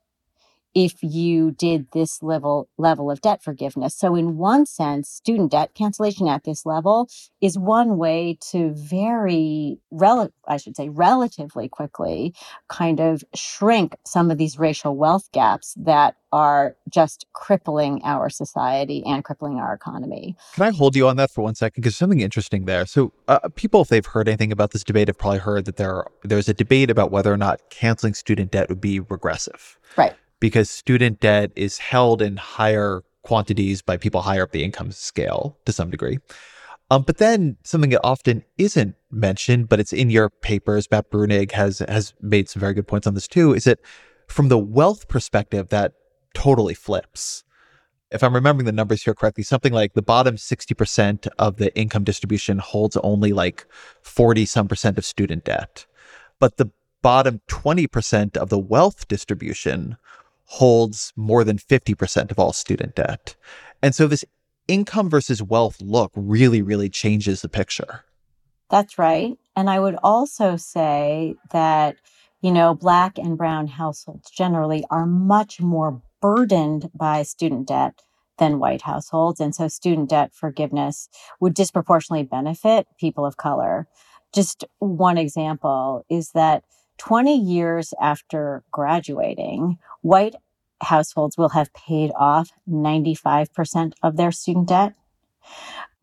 if 0.73 1.01
you 1.01 1.51
did 1.51 1.87
this 1.91 2.23
level 2.23 2.69
level 2.77 3.11
of 3.11 3.21
debt 3.21 3.43
forgiveness. 3.43 3.95
So 3.95 4.15
in 4.15 4.37
one 4.37 4.65
sense, 4.65 5.09
student 5.09 5.51
debt 5.51 5.73
cancellation 5.73 6.27
at 6.27 6.43
this 6.43 6.65
level 6.65 7.09
is 7.41 7.57
one 7.57 7.97
way 7.97 8.37
to 8.51 8.71
very 8.73 9.79
rel- 9.91 10.31
I 10.47 10.57
should 10.57 10.75
say 10.75 10.89
relatively 10.89 11.67
quickly 11.67 12.33
kind 12.69 12.99
of 12.99 13.23
shrink 13.35 13.95
some 14.05 14.31
of 14.31 14.37
these 14.37 14.57
racial 14.57 14.95
wealth 14.95 15.29
gaps 15.31 15.73
that 15.77 16.15
are 16.33 16.77
just 16.89 17.25
crippling 17.33 18.01
our 18.05 18.29
society 18.29 19.03
and 19.05 19.25
crippling 19.25 19.57
our 19.57 19.73
economy. 19.73 20.37
Can 20.53 20.63
I 20.63 20.71
hold 20.71 20.95
you 20.95 21.07
on 21.07 21.17
that 21.17 21.29
for 21.29 21.41
one 21.41 21.55
second? 21.55 21.81
Because 21.81 21.97
something 21.97 22.21
interesting 22.21 22.63
there. 22.63 22.85
So, 22.85 23.11
uh, 23.27 23.49
people, 23.55 23.81
if 23.81 23.89
they've 23.89 24.05
heard 24.05 24.29
anything 24.29 24.53
about 24.53 24.71
this 24.71 24.85
debate, 24.85 25.09
have 25.09 25.17
probably 25.17 25.39
heard 25.39 25.65
that 25.65 25.75
there 25.75 25.93
are, 25.93 26.11
there's 26.23 26.47
a 26.47 26.53
debate 26.53 26.89
about 26.89 27.11
whether 27.11 27.33
or 27.33 27.37
not 27.37 27.59
canceling 27.69 28.13
student 28.13 28.51
debt 28.51 28.69
would 28.69 28.79
be 28.79 29.01
regressive. 29.01 29.77
Right 29.97 30.13
because 30.41 30.69
student 30.69 31.21
debt 31.21 31.51
is 31.55 31.77
held 31.77 32.21
in 32.21 32.35
higher 32.35 33.03
quantities 33.21 33.81
by 33.81 33.95
people 33.95 34.21
higher 34.23 34.43
up 34.43 34.51
the 34.51 34.65
income 34.65 34.91
scale 34.91 35.57
to 35.65 35.71
some 35.71 35.89
degree. 35.89 36.17
Um, 36.89 37.03
but 37.03 37.19
then 37.19 37.55
something 37.63 37.91
that 37.91 38.01
often 38.03 38.43
isn't 38.57 38.95
mentioned, 39.11 39.69
but 39.69 39.79
it's 39.79 39.93
in 39.93 40.09
your 40.09 40.29
papers, 40.29 40.91
Matt 40.91 41.09
Bruenig 41.09 41.51
has 41.51 41.79
has 41.87 42.13
made 42.21 42.49
some 42.49 42.59
very 42.59 42.73
good 42.73 42.87
points 42.87 43.07
on 43.07 43.13
this 43.13 43.29
too, 43.29 43.53
is 43.53 43.63
that 43.63 43.79
from 44.27 44.49
the 44.49 44.57
wealth 44.57 45.07
perspective, 45.07 45.69
that 45.69 45.93
totally 46.33 46.73
flips. 46.73 47.45
If 48.11 48.23
I'm 48.23 48.35
remembering 48.35 48.65
the 48.65 48.73
numbers 48.73 49.03
here 49.03 49.13
correctly, 49.13 49.45
something 49.45 49.71
like 49.71 49.93
the 49.93 50.01
bottom 50.01 50.35
60% 50.35 51.27
of 51.39 51.55
the 51.57 51.73
income 51.77 52.03
distribution 52.03 52.57
holds 52.57 52.97
only 52.97 53.31
like 53.31 53.65
40 54.01 54.45
some 54.45 54.67
percent 54.67 54.97
of 54.97 55.05
student 55.05 55.45
debt. 55.45 55.85
But 56.39 56.57
the 56.57 56.71
bottom 57.01 57.39
20% 57.47 58.35
of 58.35 58.49
the 58.49 58.59
wealth 58.59 59.07
distribution 59.07 59.95
holds 60.51 61.13
more 61.15 61.45
than 61.45 61.57
50% 61.57 62.29
of 62.29 62.37
all 62.37 62.51
student 62.51 62.93
debt. 62.95 63.35
And 63.81 63.95
so 63.95 64.05
this 64.05 64.25
income 64.67 65.09
versus 65.09 65.41
wealth 65.41 65.79
look 65.81 66.11
really, 66.13 66.61
really 66.61 66.89
changes 66.89 67.41
the 67.41 67.47
picture. 67.47 68.03
That's 68.69 68.97
right. 68.97 69.37
And 69.55 69.69
I 69.69 69.79
would 69.79 69.95
also 70.03 70.57
say 70.57 71.35
that, 71.51 71.95
you 72.41 72.51
know, 72.51 72.73
Black 72.73 73.17
and 73.17 73.37
Brown 73.37 73.67
households 73.67 74.29
generally 74.29 74.83
are 74.91 75.05
much 75.05 75.61
more 75.61 76.01
burdened 76.21 76.89
by 76.93 77.23
student 77.23 77.69
debt 77.69 78.01
than 78.37 78.59
white 78.59 78.81
households. 78.81 79.39
And 79.39 79.55
so 79.55 79.69
student 79.69 80.09
debt 80.09 80.31
forgiveness 80.33 81.07
would 81.39 81.53
disproportionately 81.53 82.23
benefit 82.23 82.87
people 82.99 83.25
of 83.25 83.37
color. 83.37 83.87
Just 84.33 84.65
one 84.79 85.17
example 85.17 86.05
is 86.09 86.31
that 86.31 86.65
20 87.01 87.35
years 87.35 87.95
after 87.99 88.63
graduating, 88.69 89.79
white 90.01 90.35
households 90.83 91.35
will 91.35 91.49
have 91.49 91.73
paid 91.73 92.11
off 92.15 92.51
95% 92.69 93.93
of 94.03 94.17
their 94.17 94.31
student 94.31 94.67
debt. 94.67 94.93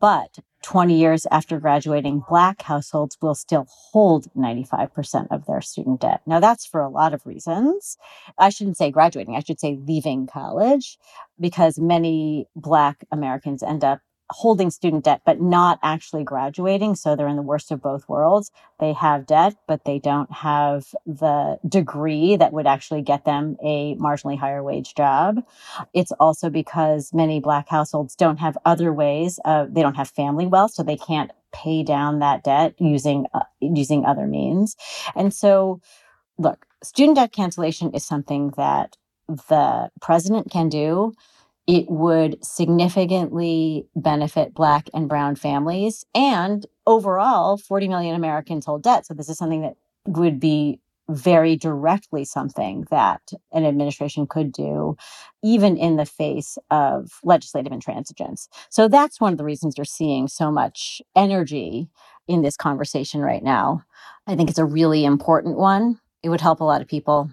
But 0.01 0.39
20 0.63 0.99
years 0.99 1.25
after 1.31 1.57
graduating, 1.57 2.23
Black 2.27 2.63
households 2.63 3.17
will 3.21 3.33
still 3.33 3.65
hold 3.69 4.27
95% 4.35 5.27
of 5.31 5.45
their 5.45 5.61
student 5.61 6.01
debt. 6.01 6.19
Now, 6.25 6.41
that's 6.41 6.65
for 6.65 6.81
a 6.81 6.89
lot 6.89 7.13
of 7.13 7.25
reasons. 7.25 7.97
I 8.37 8.49
shouldn't 8.49 8.75
say 8.75 8.91
graduating, 8.91 9.37
I 9.37 9.39
should 9.39 9.61
say 9.61 9.79
leaving 9.87 10.27
college, 10.27 10.97
because 11.39 11.79
many 11.79 12.49
Black 12.57 13.05
Americans 13.09 13.63
end 13.63 13.85
up 13.85 14.01
holding 14.31 14.69
student 14.69 15.05
debt, 15.05 15.21
but 15.25 15.41
not 15.41 15.79
actually 15.81 16.23
graduating. 16.23 16.95
So 16.95 17.15
they're 17.15 17.27
in 17.27 17.35
the 17.35 17.41
worst 17.41 17.71
of 17.71 17.81
both 17.81 18.07
worlds. 18.07 18.51
They 18.79 18.93
have 18.93 19.25
debt, 19.25 19.55
but 19.67 19.85
they 19.85 19.99
don't 19.99 20.31
have 20.31 20.85
the 21.05 21.59
degree 21.67 22.35
that 22.35 22.53
would 22.53 22.67
actually 22.67 23.01
get 23.01 23.25
them 23.25 23.57
a 23.63 23.95
marginally 23.95 24.37
higher 24.37 24.63
wage 24.63 24.95
job. 24.95 25.43
It's 25.93 26.11
also 26.13 26.49
because 26.49 27.13
many 27.13 27.39
Black 27.39 27.67
households 27.69 28.15
don't 28.15 28.37
have 28.37 28.57
other 28.65 28.93
ways. 28.93 29.39
Of, 29.45 29.73
they 29.73 29.81
don't 29.81 29.95
have 29.95 30.09
family 30.09 30.45
wealth, 30.45 30.73
so 30.73 30.83
they 30.83 30.97
can't 30.97 31.31
pay 31.51 31.83
down 31.83 32.19
that 32.19 32.43
debt 32.43 32.75
using 32.77 33.25
uh, 33.33 33.43
using 33.59 34.05
other 34.05 34.27
means. 34.27 34.75
And 35.15 35.33
so, 35.33 35.81
look, 36.37 36.65
student 36.83 37.17
debt 37.17 37.31
cancellation 37.31 37.91
is 37.93 38.05
something 38.05 38.53
that 38.57 38.95
the 39.27 39.89
president 40.01 40.51
can 40.51 40.69
do 40.69 41.13
it 41.69 41.87
would 41.87 42.43
significantly 42.43 43.85
benefit 43.95 44.55
Black 44.55 44.89
and 44.91 45.07
Brown 45.07 45.35
families. 45.35 46.03
And 46.15 46.65
overall, 46.87 47.57
40 47.57 47.87
million 47.87 48.15
Americans 48.15 48.65
hold 48.65 48.81
debt. 48.81 49.05
So 49.05 49.13
this 49.13 49.29
is 49.29 49.37
something 49.37 49.61
that 49.61 49.75
would 50.07 50.39
be 50.39 50.79
very 51.09 51.55
directly 51.55 52.25
something 52.25 52.87
that 52.89 53.21
an 53.51 53.65
administration 53.65 54.25
could 54.25 54.51
do, 54.51 54.97
even 55.43 55.77
in 55.77 55.97
the 55.97 56.07
face 56.07 56.57
of 56.71 57.19
legislative 57.23 57.71
intransigence. 57.71 58.47
So 58.71 58.87
that's 58.87 59.21
one 59.21 59.31
of 59.31 59.37
the 59.37 59.45
reasons 59.45 59.75
you're 59.77 59.85
seeing 59.85 60.27
so 60.27 60.51
much 60.51 61.03
energy 61.15 61.87
in 62.27 62.41
this 62.41 62.57
conversation 62.57 63.21
right 63.21 63.43
now. 63.43 63.83
I 64.25 64.35
think 64.35 64.49
it's 64.49 64.57
a 64.57 64.65
really 64.65 65.05
important 65.05 65.55
one. 65.55 65.99
It 66.23 66.29
would 66.29 66.41
help 66.41 66.61
a 66.61 66.65
lot 66.65 66.81
of 66.81 66.87
people. 66.87 67.29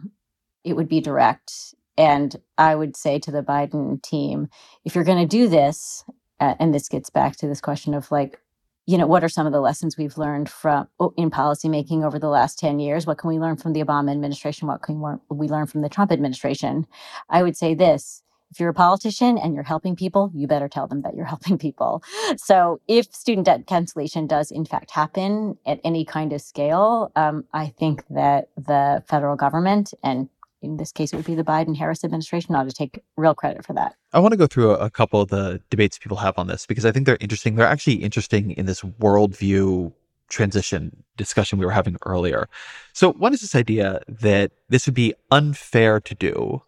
It 0.62 0.76
would 0.76 0.88
be 0.88 1.00
direct. 1.00 1.74
And 1.98 2.36
I 2.58 2.74
would 2.74 2.96
say 2.96 3.18
to 3.20 3.30
the 3.30 3.42
Biden 3.42 4.02
team, 4.02 4.48
if 4.84 4.94
you're 4.94 5.04
going 5.04 5.26
to 5.26 5.26
do 5.26 5.48
this, 5.48 6.04
uh, 6.40 6.54
and 6.58 6.74
this 6.74 6.88
gets 6.88 7.10
back 7.10 7.36
to 7.36 7.46
this 7.46 7.60
question 7.60 7.94
of 7.94 8.10
like, 8.10 8.40
you 8.86 8.96
know, 8.96 9.06
what 9.06 9.24
are 9.24 9.28
some 9.28 9.46
of 9.46 9.52
the 9.52 9.60
lessons 9.60 9.96
we've 9.96 10.16
learned 10.16 10.48
from 10.48 10.86
in 11.16 11.30
policymaking 11.30 12.04
over 12.04 12.18
the 12.18 12.28
last 12.28 12.58
10 12.58 12.78
years? 12.78 13.06
What 13.06 13.18
can 13.18 13.28
we 13.28 13.38
learn 13.38 13.56
from 13.56 13.72
the 13.72 13.82
Obama 13.82 14.12
administration? 14.12 14.68
What 14.68 14.82
can 14.82 15.18
we 15.28 15.48
learn 15.48 15.66
from 15.66 15.80
the 15.80 15.88
Trump 15.88 16.12
administration? 16.12 16.86
I 17.28 17.42
would 17.42 17.56
say 17.56 17.74
this 17.74 18.22
if 18.50 18.60
you're 18.60 18.70
a 18.70 18.74
politician 18.74 19.38
and 19.38 19.54
you're 19.54 19.64
helping 19.64 19.96
people, 19.96 20.30
you 20.34 20.46
better 20.46 20.68
tell 20.68 20.86
them 20.86 21.02
that 21.02 21.14
you're 21.14 21.24
helping 21.34 21.58
people. 21.58 22.02
So, 22.36 22.80
if 22.88 23.12
student 23.12 23.46
debt 23.46 23.66
cancellation 23.66 24.26
does 24.26 24.50
in 24.50 24.64
fact 24.64 24.90
happen 24.90 25.58
at 25.66 25.80
any 25.84 26.04
kind 26.04 26.32
of 26.32 26.40
scale, 26.40 27.10
um, 27.16 27.44
I 27.52 27.68
think 27.78 28.04
that 28.10 28.48
the 28.56 29.02
federal 29.08 29.36
government 29.36 29.94
and 30.02 30.28
in 30.62 30.76
this 30.76 30.92
case, 30.92 31.12
it 31.12 31.16
would 31.16 31.26
be 31.26 31.34
the 31.34 31.44
Biden 31.44 31.76
Harris 31.76 32.04
administration 32.04 32.54
ought 32.54 32.68
to 32.68 32.72
take 32.72 33.02
real 33.16 33.34
credit 33.34 33.64
for 33.64 33.72
that. 33.74 33.94
I 34.12 34.20
want 34.20 34.32
to 34.32 34.38
go 34.38 34.46
through 34.46 34.72
a, 34.72 34.90
couple 34.90 35.20
of 35.20 35.28
the 35.28 35.60
debates 35.70 35.98
people 35.98 36.16
have 36.18 36.38
on 36.38 36.46
this 36.46 36.66
because 36.66 36.86
I 36.86 36.92
think 36.92 37.06
they're 37.06 37.18
interesting. 37.20 37.56
They're 37.56 37.66
actually 37.66 37.96
interesting 37.96 38.52
in 38.52 38.66
this 38.66 38.80
worldview 38.80 39.92
transition 40.28 41.04
discussion 41.16 41.58
we 41.58 41.66
were 41.66 41.72
having 41.72 41.96
earlier. 42.04 42.48
So, 42.92 43.12
one 43.12 43.34
is 43.34 43.42
this 43.42 43.54
idea 43.54 44.00
that 44.08 44.52
this 44.68 44.86
would 44.86 44.94
be 44.94 45.14
unfair 45.30 46.00
to 46.00 46.14
do 46.14 46.62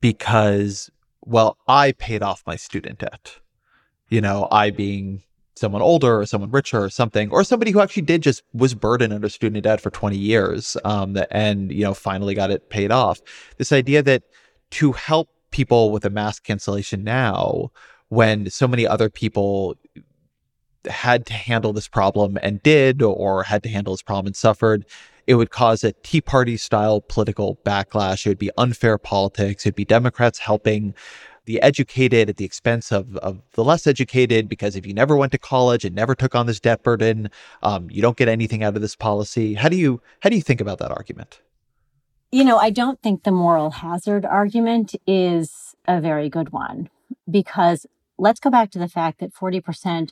because, 0.00 0.90
well, 1.20 1.58
I 1.68 1.92
paid 1.92 2.22
off 2.22 2.42
my 2.46 2.56
student 2.56 2.98
debt. 2.98 3.38
You 4.08 4.20
know, 4.20 4.48
I 4.50 4.70
being 4.70 5.22
someone 5.60 5.82
older 5.82 6.20
or 6.20 6.26
someone 6.26 6.50
richer 6.50 6.82
or 6.82 6.90
something, 6.90 7.30
or 7.30 7.44
somebody 7.44 7.70
who 7.70 7.80
actually 7.80 8.02
did 8.02 8.22
just 8.22 8.42
was 8.54 8.74
burdened 8.74 9.12
under 9.12 9.28
student 9.28 9.62
debt 9.62 9.80
for 9.80 9.90
20 9.90 10.16
years 10.16 10.76
um, 10.84 11.16
and, 11.30 11.70
you 11.70 11.84
know, 11.84 11.94
finally 11.94 12.34
got 12.34 12.50
it 12.50 12.70
paid 12.70 12.90
off. 12.90 13.20
This 13.58 13.70
idea 13.70 14.02
that 14.02 14.22
to 14.70 14.92
help 14.92 15.28
people 15.50 15.90
with 15.90 16.04
a 16.04 16.10
mass 16.10 16.40
cancellation 16.40 17.04
now, 17.04 17.70
when 18.08 18.48
so 18.50 18.66
many 18.66 18.86
other 18.86 19.10
people 19.10 19.76
had 20.88 21.26
to 21.26 21.34
handle 21.34 21.72
this 21.72 21.88
problem 21.88 22.38
and 22.42 22.62
did, 22.62 23.02
or 23.02 23.42
had 23.42 23.62
to 23.62 23.68
handle 23.68 23.92
this 23.92 24.02
problem 24.02 24.26
and 24.26 24.36
suffered, 24.36 24.86
it 25.26 25.34
would 25.34 25.50
cause 25.50 25.84
a 25.84 25.92
Tea 25.92 26.20
Party 26.20 26.56
style 26.56 27.00
political 27.02 27.58
backlash. 27.64 28.24
It 28.24 28.30
would 28.30 28.38
be 28.38 28.50
unfair 28.56 28.98
politics. 28.98 29.64
It'd 29.64 29.76
be 29.76 29.84
Democrats 29.84 30.38
helping 30.38 30.94
the 31.44 31.60
educated 31.62 32.28
at 32.28 32.36
the 32.36 32.44
expense 32.44 32.92
of, 32.92 33.16
of 33.18 33.40
the 33.52 33.64
less 33.64 33.86
educated 33.86 34.48
because 34.48 34.76
if 34.76 34.86
you 34.86 34.94
never 34.94 35.16
went 35.16 35.32
to 35.32 35.38
college 35.38 35.84
and 35.84 35.94
never 35.94 36.14
took 36.14 36.34
on 36.34 36.46
this 36.46 36.60
debt 36.60 36.82
burden, 36.82 37.30
um, 37.62 37.88
you 37.90 38.02
don't 38.02 38.16
get 38.16 38.28
anything 38.28 38.62
out 38.62 38.76
of 38.76 38.82
this 38.82 38.96
policy. 38.96 39.54
How 39.54 39.68
do 39.68 39.76
you 39.76 40.00
how 40.20 40.30
do 40.30 40.36
you 40.36 40.42
think 40.42 40.60
about 40.60 40.78
that 40.78 40.90
argument? 40.90 41.40
You 42.32 42.44
know, 42.44 42.58
I 42.58 42.70
don't 42.70 43.02
think 43.02 43.24
the 43.24 43.32
moral 43.32 43.70
hazard 43.70 44.24
argument 44.24 44.94
is 45.06 45.74
a 45.88 46.00
very 46.00 46.28
good 46.28 46.52
one 46.52 46.88
because 47.28 47.86
let's 48.18 48.38
go 48.38 48.50
back 48.50 48.70
to 48.70 48.78
the 48.78 48.88
fact 48.88 49.18
that 49.20 49.34
40% 49.34 50.10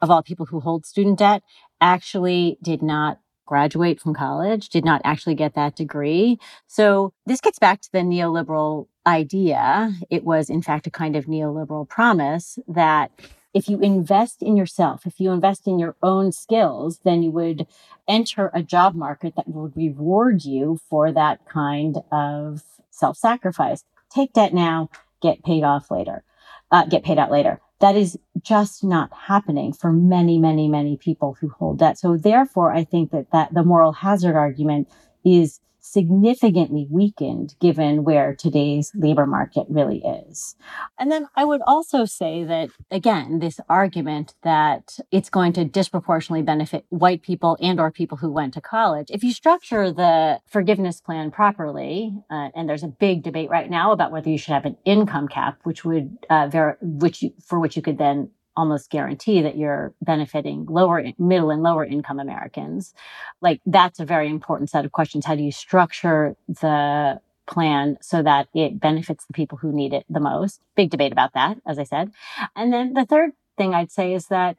of 0.00 0.10
all 0.10 0.22
people 0.22 0.46
who 0.46 0.60
hold 0.60 0.86
student 0.86 1.18
debt 1.18 1.42
actually 1.80 2.58
did 2.62 2.82
not 2.82 3.20
graduate 3.50 4.00
from 4.00 4.14
college, 4.14 4.68
did 4.68 4.84
not 4.84 5.00
actually 5.02 5.34
get 5.34 5.54
that 5.54 5.74
degree. 5.74 6.38
So 6.68 7.12
this 7.26 7.40
gets 7.40 7.58
back 7.58 7.80
to 7.80 7.92
the 7.92 7.98
neoliberal 7.98 8.86
idea. 9.04 9.92
It 10.08 10.22
was, 10.22 10.48
in 10.48 10.62
fact, 10.62 10.86
a 10.86 10.90
kind 10.90 11.16
of 11.16 11.26
neoliberal 11.26 11.88
promise 11.88 12.60
that 12.68 13.10
if 13.52 13.68
you 13.68 13.80
invest 13.80 14.40
in 14.40 14.56
yourself, 14.56 15.04
if 15.04 15.18
you 15.18 15.32
invest 15.32 15.66
in 15.66 15.80
your 15.80 15.96
own 16.00 16.30
skills, 16.30 17.00
then 17.04 17.24
you 17.24 17.32
would 17.32 17.66
enter 18.06 18.52
a 18.54 18.62
job 18.62 18.94
market 18.94 19.34
that 19.34 19.48
would 19.48 19.76
reward 19.76 20.44
you 20.44 20.78
for 20.88 21.10
that 21.10 21.44
kind 21.46 21.96
of 22.12 22.62
self 22.92 23.16
sacrifice. 23.16 23.84
Take 24.14 24.32
debt 24.32 24.54
now, 24.54 24.90
get 25.20 25.42
paid 25.42 25.64
off 25.64 25.90
later, 25.90 26.22
uh, 26.70 26.86
get 26.86 27.02
paid 27.02 27.18
out 27.18 27.32
later. 27.32 27.60
That 27.80 27.96
is 27.96 28.18
just 28.42 28.84
not 28.84 29.10
happening 29.12 29.72
for 29.72 29.92
many, 29.92 30.38
many, 30.38 30.68
many 30.68 30.96
people 30.96 31.36
who 31.40 31.48
hold 31.48 31.78
debt. 31.78 31.98
So 31.98 32.16
therefore, 32.16 32.72
I 32.72 32.84
think 32.84 33.10
that, 33.10 33.30
that 33.32 33.52
the 33.54 33.64
moral 33.64 33.92
hazard 33.92 34.36
argument 34.36 34.88
is 35.24 35.60
significantly 35.92 36.86
weakened 36.90 37.54
given 37.60 38.04
where 38.04 38.34
today's 38.34 38.92
labor 38.94 39.26
market 39.26 39.66
really 39.68 40.02
is. 40.28 40.54
And 40.98 41.10
then 41.10 41.26
I 41.34 41.44
would 41.44 41.62
also 41.66 42.04
say 42.04 42.44
that, 42.44 42.70
again, 42.90 43.40
this 43.40 43.58
argument 43.68 44.34
that 44.42 44.98
it's 45.10 45.30
going 45.30 45.52
to 45.54 45.64
disproportionately 45.64 46.42
benefit 46.42 46.84
white 46.90 47.22
people 47.22 47.56
and 47.60 47.80
or 47.80 47.90
people 47.90 48.18
who 48.18 48.30
went 48.30 48.54
to 48.54 48.60
college. 48.60 49.08
If 49.10 49.24
you 49.24 49.32
structure 49.32 49.92
the 49.92 50.40
forgiveness 50.46 51.00
plan 51.00 51.30
properly, 51.30 52.14
uh, 52.30 52.48
and 52.54 52.68
there's 52.68 52.84
a 52.84 52.88
big 52.88 53.22
debate 53.22 53.50
right 53.50 53.68
now 53.68 53.92
about 53.92 54.12
whether 54.12 54.30
you 54.30 54.38
should 54.38 54.54
have 54.54 54.66
an 54.66 54.76
income 54.84 55.26
cap, 55.26 55.58
which 55.64 55.84
would, 55.84 56.18
uh, 56.28 56.48
ver- 56.48 56.78
which 56.80 57.22
you, 57.22 57.32
for 57.44 57.58
which 57.58 57.76
you 57.76 57.82
could 57.82 57.98
then 57.98 58.30
almost 58.56 58.90
guarantee 58.90 59.42
that 59.42 59.56
you're 59.56 59.94
benefiting 60.02 60.66
lower 60.66 61.04
middle 61.18 61.50
and 61.50 61.62
lower 61.62 61.84
income 61.84 62.18
Americans. 62.18 62.94
Like 63.40 63.60
that's 63.66 64.00
a 64.00 64.04
very 64.04 64.28
important 64.28 64.70
set 64.70 64.84
of 64.84 64.92
questions. 64.92 65.24
How 65.24 65.34
do 65.34 65.42
you 65.42 65.52
structure 65.52 66.36
the 66.48 67.20
plan 67.46 67.98
so 68.00 68.22
that 68.22 68.48
it 68.54 68.80
benefits 68.80 69.26
the 69.26 69.32
people 69.32 69.58
who 69.58 69.72
need 69.72 69.92
it 69.92 70.04
the 70.08 70.20
most? 70.20 70.60
Big 70.76 70.90
debate 70.90 71.12
about 71.12 71.34
that, 71.34 71.58
as 71.66 71.78
I 71.78 71.84
said. 71.84 72.12
And 72.56 72.72
then 72.72 72.94
the 72.94 73.06
third 73.06 73.32
thing 73.56 73.74
I'd 73.74 73.92
say 73.92 74.14
is 74.14 74.26
that 74.26 74.56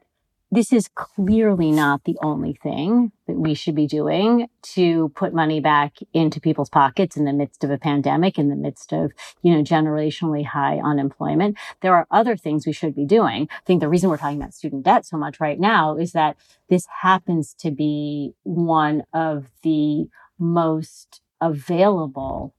this 0.52 0.70
is 0.70 0.86
clearly 0.94 1.72
not 1.72 2.04
the 2.04 2.18
only 2.22 2.52
thing 2.62 3.10
that 3.26 3.38
we 3.38 3.54
should 3.54 3.74
be 3.74 3.86
doing 3.86 4.48
to 4.60 5.08
put 5.14 5.32
money 5.32 5.60
back 5.60 5.96
into 6.12 6.42
people's 6.42 6.68
pockets 6.68 7.16
in 7.16 7.24
the 7.24 7.32
midst 7.32 7.64
of 7.64 7.70
a 7.70 7.78
pandemic, 7.78 8.38
in 8.38 8.50
the 8.50 8.54
midst 8.54 8.92
of, 8.92 9.12
you 9.40 9.50
know, 9.50 9.62
generationally 9.62 10.44
high 10.44 10.76
unemployment. 10.76 11.56
There 11.80 11.94
are 11.94 12.06
other 12.10 12.36
things 12.36 12.66
we 12.66 12.74
should 12.74 12.94
be 12.94 13.06
doing. 13.06 13.48
I 13.50 13.64
think 13.64 13.80
the 13.80 13.88
reason 13.88 14.10
we're 14.10 14.18
talking 14.18 14.36
about 14.36 14.52
student 14.52 14.84
debt 14.84 15.06
so 15.06 15.16
much 15.16 15.40
right 15.40 15.58
now 15.58 15.96
is 15.96 16.12
that 16.12 16.36
this 16.68 16.86
happens 17.00 17.54
to 17.60 17.70
be 17.70 18.34
one 18.42 19.04
of 19.14 19.50
the 19.62 20.06
most 20.38 21.22
available 21.40 22.54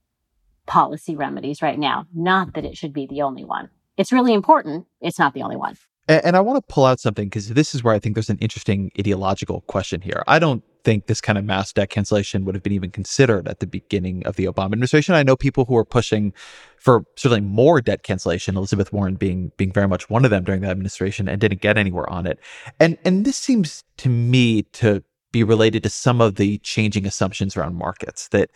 policy 0.65 1.15
remedies 1.15 1.61
right 1.61 1.77
now. 1.77 2.07
Not 2.11 2.55
that 2.55 2.65
it 2.65 2.75
should 2.75 2.91
be 2.91 3.05
the 3.05 3.21
only 3.21 3.45
one. 3.45 3.69
It's 3.97 4.11
really 4.11 4.33
important. 4.33 4.87
It's 4.99 5.19
not 5.19 5.35
the 5.35 5.43
only 5.43 5.57
one. 5.57 5.77
And, 6.07 6.35
I 6.35 6.41
want 6.41 6.57
to 6.57 6.73
pull 6.73 6.85
out 6.85 6.99
something 6.99 7.27
because 7.27 7.49
this 7.49 7.73
is 7.73 7.83
where 7.83 7.93
I 7.93 7.99
think 7.99 8.15
there's 8.15 8.29
an 8.29 8.37
interesting 8.39 8.91
ideological 8.99 9.61
question 9.61 10.01
here. 10.01 10.23
I 10.27 10.37
don't 10.37 10.63
think 10.83 11.07
this 11.07 11.21
kind 11.21 11.37
of 11.37 11.45
mass 11.45 11.71
debt 11.71 11.89
cancellation 11.89 12.43
would 12.43 12.55
have 12.55 12.63
been 12.63 12.73
even 12.73 12.91
considered 12.91 13.47
at 13.47 13.59
the 13.59 13.67
beginning 13.67 14.25
of 14.25 14.35
the 14.35 14.45
Obama 14.45 14.73
administration. 14.73 15.15
I 15.15 15.23
know 15.23 15.37
people 15.37 15.63
who 15.63 15.77
are 15.77 15.85
pushing 15.85 16.33
for 16.77 17.05
certainly 17.15 17.41
more 17.41 17.79
debt 17.79 18.03
cancellation, 18.03 18.57
Elizabeth 18.57 18.91
Warren 18.91 19.15
being 19.15 19.51
being 19.55 19.71
very 19.71 19.87
much 19.87 20.09
one 20.09 20.25
of 20.25 20.31
them 20.31 20.43
during 20.43 20.61
that 20.61 20.71
administration 20.71 21.29
and 21.29 21.39
didn't 21.39 21.61
get 21.61 21.77
anywhere 21.77 22.09
on 22.09 22.27
it. 22.27 22.37
And 22.79 22.97
and 23.05 23.25
this 23.25 23.37
seems 23.37 23.83
to 23.97 24.09
me 24.09 24.63
to 24.73 25.03
be 25.31 25.43
related 25.43 25.83
to 25.83 25.89
some 25.89 26.21
of 26.21 26.35
the 26.35 26.57
changing 26.59 27.05
assumptions 27.07 27.55
around 27.57 27.75
markets 27.75 28.27
that 28.29 28.51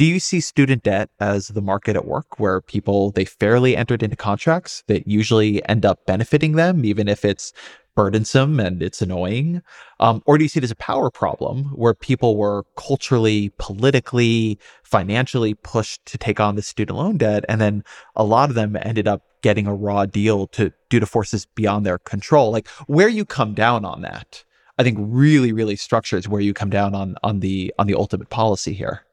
do 0.00 0.06
you 0.06 0.18
see 0.18 0.40
student 0.40 0.82
debt 0.82 1.10
as 1.20 1.48
the 1.48 1.60
market 1.60 1.94
at 1.94 2.06
work 2.06 2.40
where 2.40 2.62
people 2.62 3.10
they 3.10 3.26
fairly 3.26 3.76
entered 3.76 4.02
into 4.02 4.16
contracts 4.16 4.82
that 4.86 5.06
usually 5.06 5.62
end 5.68 5.84
up 5.84 6.06
benefiting 6.06 6.52
them, 6.52 6.86
even 6.86 7.06
if 7.06 7.22
it's 7.22 7.52
burdensome 7.94 8.58
and 8.58 8.82
it's 8.82 9.02
annoying? 9.02 9.60
Um, 9.98 10.22
or 10.24 10.38
do 10.38 10.44
you 10.44 10.48
see 10.48 10.60
it 10.60 10.64
as 10.64 10.70
a 10.70 10.76
power 10.76 11.10
problem 11.10 11.64
where 11.74 11.92
people 11.92 12.38
were 12.38 12.64
culturally, 12.78 13.52
politically, 13.58 14.58
financially 14.84 15.52
pushed 15.52 16.02
to 16.06 16.16
take 16.16 16.40
on 16.40 16.54
the 16.54 16.62
student 16.62 16.96
loan 16.96 17.18
debt? 17.18 17.44
And 17.46 17.60
then 17.60 17.84
a 18.16 18.24
lot 18.24 18.48
of 18.48 18.54
them 18.54 18.78
ended 18.80 19.06
up 19.06 19.20
getting 19.42 19.66
a 19.66 19.74
raw 19.74 20.06
deal 20.06 20.46
to 20.46 20.72
due 20.88 21.00
to 21.00 21.04
forces 21.04 21.44
beyond 21.44 21.84
their 21.84 21.98
control. 21.98 22.52
Like 22.52 22.68
where 22.86 23.10
you 23.10 23.26
come 23.26 23.52
down 23.52 23.84
on 23.84 24.00
that, 24.00 24.44
I 24.78 24.82
think 24.82 24.96
really, 24.98 25.52
really 25.52 25.76
structures 25.76 26.26
where 26.26 26.40
you 26.40 26.54
come 26.54 26.70
down 26.70 26.94
on 26.94 27.16
on 27.22 27.40
the 27.40 27.74
on 27.78 27.86
the 27.86 27.96
ultimate 27.96 28.30
policy 28.30 28.72
here. 28.72 29.04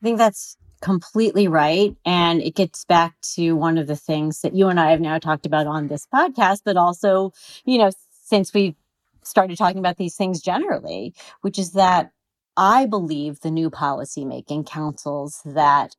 I 0.00 0.04
think 0.04 0.18
that's 0.18 0.56
completely 0.80 1.46
right. 1.46 1.94
And 2.04 2.40
it 2.40 2.54
gets 2.54 2.84
back 2.84 3.14
to 3.34 3.52
one 3.52 3.76
of 3.76 3.86
the 3.86 3.96
things 3.96 4.40
that 4.40 4.54
you 4.54 4.68
and 4.68 4.80
I 4.80 4.90
have 4.90 5.00
now 5.00 5.18
talked 5.18 5.46
about 5.46 5.66
on 5.66 5.88
this 5.88 6.06
podcast, 6.12 6.62
but 6.64 6.76
also, 6.76 7.32
you 7.64 7.78
know, 7.78 7.90
since 8.24 8.54
we've 8.54 8.76
started 9.22 9.58
talking 9.58 9.78
about 9.78 9.98
these 9.98 10.16
things 10.16 10.40
generally, 10.40 11.14
which 11.42 11.58
is 11.58 11.72
that 11.72 12.12
I 12.56 12.86
believe 12.86 13.40
the 13.40 13.50
new 13.50 13.70
policymaking 13.70 14.66
councils 14.66 15.42
that 15.44 15.96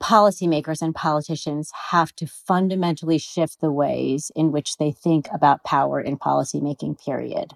policymakers 0.00 0.80
and 0.80 0.94
politicians 0.94 1.72
have 1.90 2.14
to 2.16 2.26
fundamentally 2.26 3.18
shift 3.18 3.60
the 3.60 3.72
ways 3.72 4.30
in 4.36 4.52
which 4.52 4.76
they 4.76 4.92
think 4.92 5.28
about 5.32 5.64
power 5.64 6.00
in 6.00 6.16
policymaking, 6.16 7.04
period. 7.04 7.54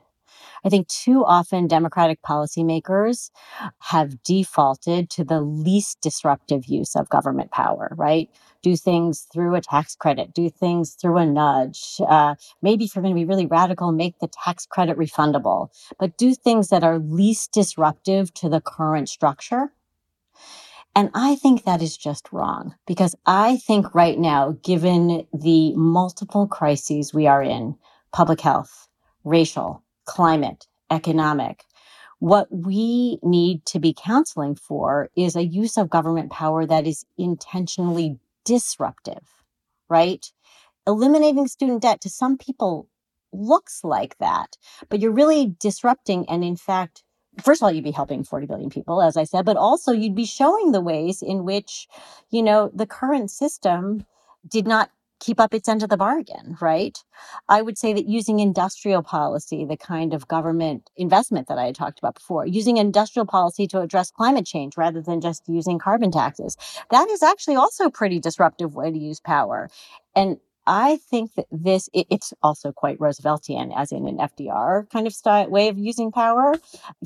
I 0.65 0.69
think 0.69 0.89
too 0.89 1.25
often 1.25 1.67
Democratic 1.67 2.23
policymakers 2.23 3.31
have 3.79 4.23
defaulted 4.23 5.11
to 5.11 5.25
the 5.25 5.41
least 5.41 6.01
disruptive 6.01 6.67
use 6.67 6.95
of 6.97 7.09
government 7.09 7.51
power, 7.51 7.93
right? 7.97 8.31
Do 8.63 8.77
things 8.77 9.27
through 9.33 9.55
a 9.55 9.61
tax 9.61 9.97
credit, 9.97 10.35
do 10.35 10.49
things 10.49 10.93
through 10.95 11.19
a 11.19 11.27
nudge. 11.27 12.01
Uh, 12.07 12.37
maybe 12.63 12.85
if 12.85 12.95
you're 12.95 13.03
going 13.03 13.15
to 13.15 13.21
be 13.21 13.25
really 13.25 13.47
radical, 13.47 13.93
make 13.93 14.19
the 14.21 14.29
tax 14.29 14.67
credit 14.67 14.97
refundable, 14.97 15.69
but 15.99 16.17
do 16.17 16.35
things 16.35 16.69
that 16.69 16.85
are 16.85 16.99
least 16.99 17.53
disruptive 17.53 18.33
to 18.35 18.49
the 18.49 18.61
current 18.61 19.09
structure. 19.09 19.73
And 20.95 21.11
I 21.15 21.37
think 21.37 21.65
that 21.65 21.81
is 21.81 21.97
just 21.97 22.33
wrong 22.33 22.75
because 22.87 23.15
I 23.25 23.57
think 23.57 23.95
right 23.95 24.19
now, 24.19 24.59
given 24.63 25.27
the 25.33 25.75
multiple 25.75 26.47
crises 26.47 27.15
we 27.15 27.27
are 27.27 27.43
in, 27.43 27.77
public 28.13 28.41
health, 28.43 28.89
racial, 29.25 29.82
climate, 30.05 30.67
economic. 30.91 31.65
What 32.19 32.47
we 32.51 33.19
need 33.23 33.65
to 33.67 33.81
be 33.81 33.95
counseling 33.95 34.55
for 34.55 35.11
is 35.17 35.35
a 35.35 35.45
use 35.45 35.77
of 35.77 35.91
government 35.91 36.31
power 36.31 36.67
that 36.67 36.87
is 36.87 37.05
intentionally 37.19 38.19
disruptive, 38.45 39.27
right? 39.89 40.25
Eliminating 40.87 41.49
student 41.49 41.83
debt 41.83 42.01
to 42.03 42.09
some 42.09 42.39
people 42.39 42.89
looks 43.33 43.83
like 43.83 44.19
that, 44.19 44.57
but 44.89 45.01
you're 45.01 45.11
really 45.11 45.55
disrupting 45.59 46.29
and, 46.29 46.45
in 46.45 46.57
fact, 46.57 47.03
first 47.43 47.63
of 47.63 47.67
all, 47.67 47.73
you'd 47.73 47.85
be 47.85 47.91
helping 47.91 48.25
40 48.25 48.47
billion 48.47 48.71
people, 48.71 49.01
as 49.01 49.17
I 49.17 49.25
said, 49.25 49.45
but 49.45 49.57
also 49.57 49.93
you'd 49.93 50.15
be 50.15 50.27
showing 50.27 50.73
the 50.73 50.81
ways 50.81 51.23
in 51.23 51.45
which, 51.45 51.89
you 52.31 52.43
know, 52.43 52.71
the 52.75 52.87
current 52.87 53.31
system 53.31 54.05
did 54.47 54.67
not 54.67 54.91
keep 55.23 55.39
up 55.39 55.55
its 55.55 55.69
end 55.69 55.85
of 55.85 55.89
the 55.89 55.97
bargain, 55.97 56.57
right? 56.61 56.99
I 57.49 57.63
would 57.63 57.79
say 57.79 57.93
that 57.93 58.09
using 58.09 58.41
industrial 58.41 59.03
policy, 59.03 59.65
the 59.65 59.77
kind 59.77 60.13
of 60.13 60.27
government 60.27 60.91
investment 60.97 61.47
that 61.47 61.59
I 61.59 61.67
had 61.67 61.77
talked 61.77 62.01
about 62.01 62.17
before, 62.17 62.45
using 62.45 62.77
industrial 62.77 63.27
policy 63.27 63.69
to 63.69 63.81
address 63.81 64.11
climate 64.11 64.47
change 64.47 64.77
rather 64.77 65.01
than 65.01 65.21
just 65.21 65.49
using 65.49 65.79
carbon 65.79 66.11
taxes, 66.11 66.57
that 66.91 67.09
is 67.09 67.23
actually 67.23 67.55
also 67.55 67.85
a 67.85 67.91
pretty 67.91 68.19
disruptive 68.19 68.75
way 68.75 68.91
to 68.91 68.99
use 68.99 69.21
power. 69.21 69.71
And 70.17 70.39
I 70.67 70.99
think 71.09 71.35
that 71.35 71.47
this, 71.53 71.89
it, 71.93 72.07
it's 72.11 72.33
also 72.43 72.73
quite 72.73 72.99
Rooseveltian, 72.99 73.73
as 73.77 73.93
in 73.93 74.07
an 74.09 74.19
FDR 74.19 74.91
kind 74.91 75.07
of 75.07 75.15
style, 75.15 75.49
way 75.49 75.69
of 75.69 75.79
using 75.79 76.11
power. 76.11 76.55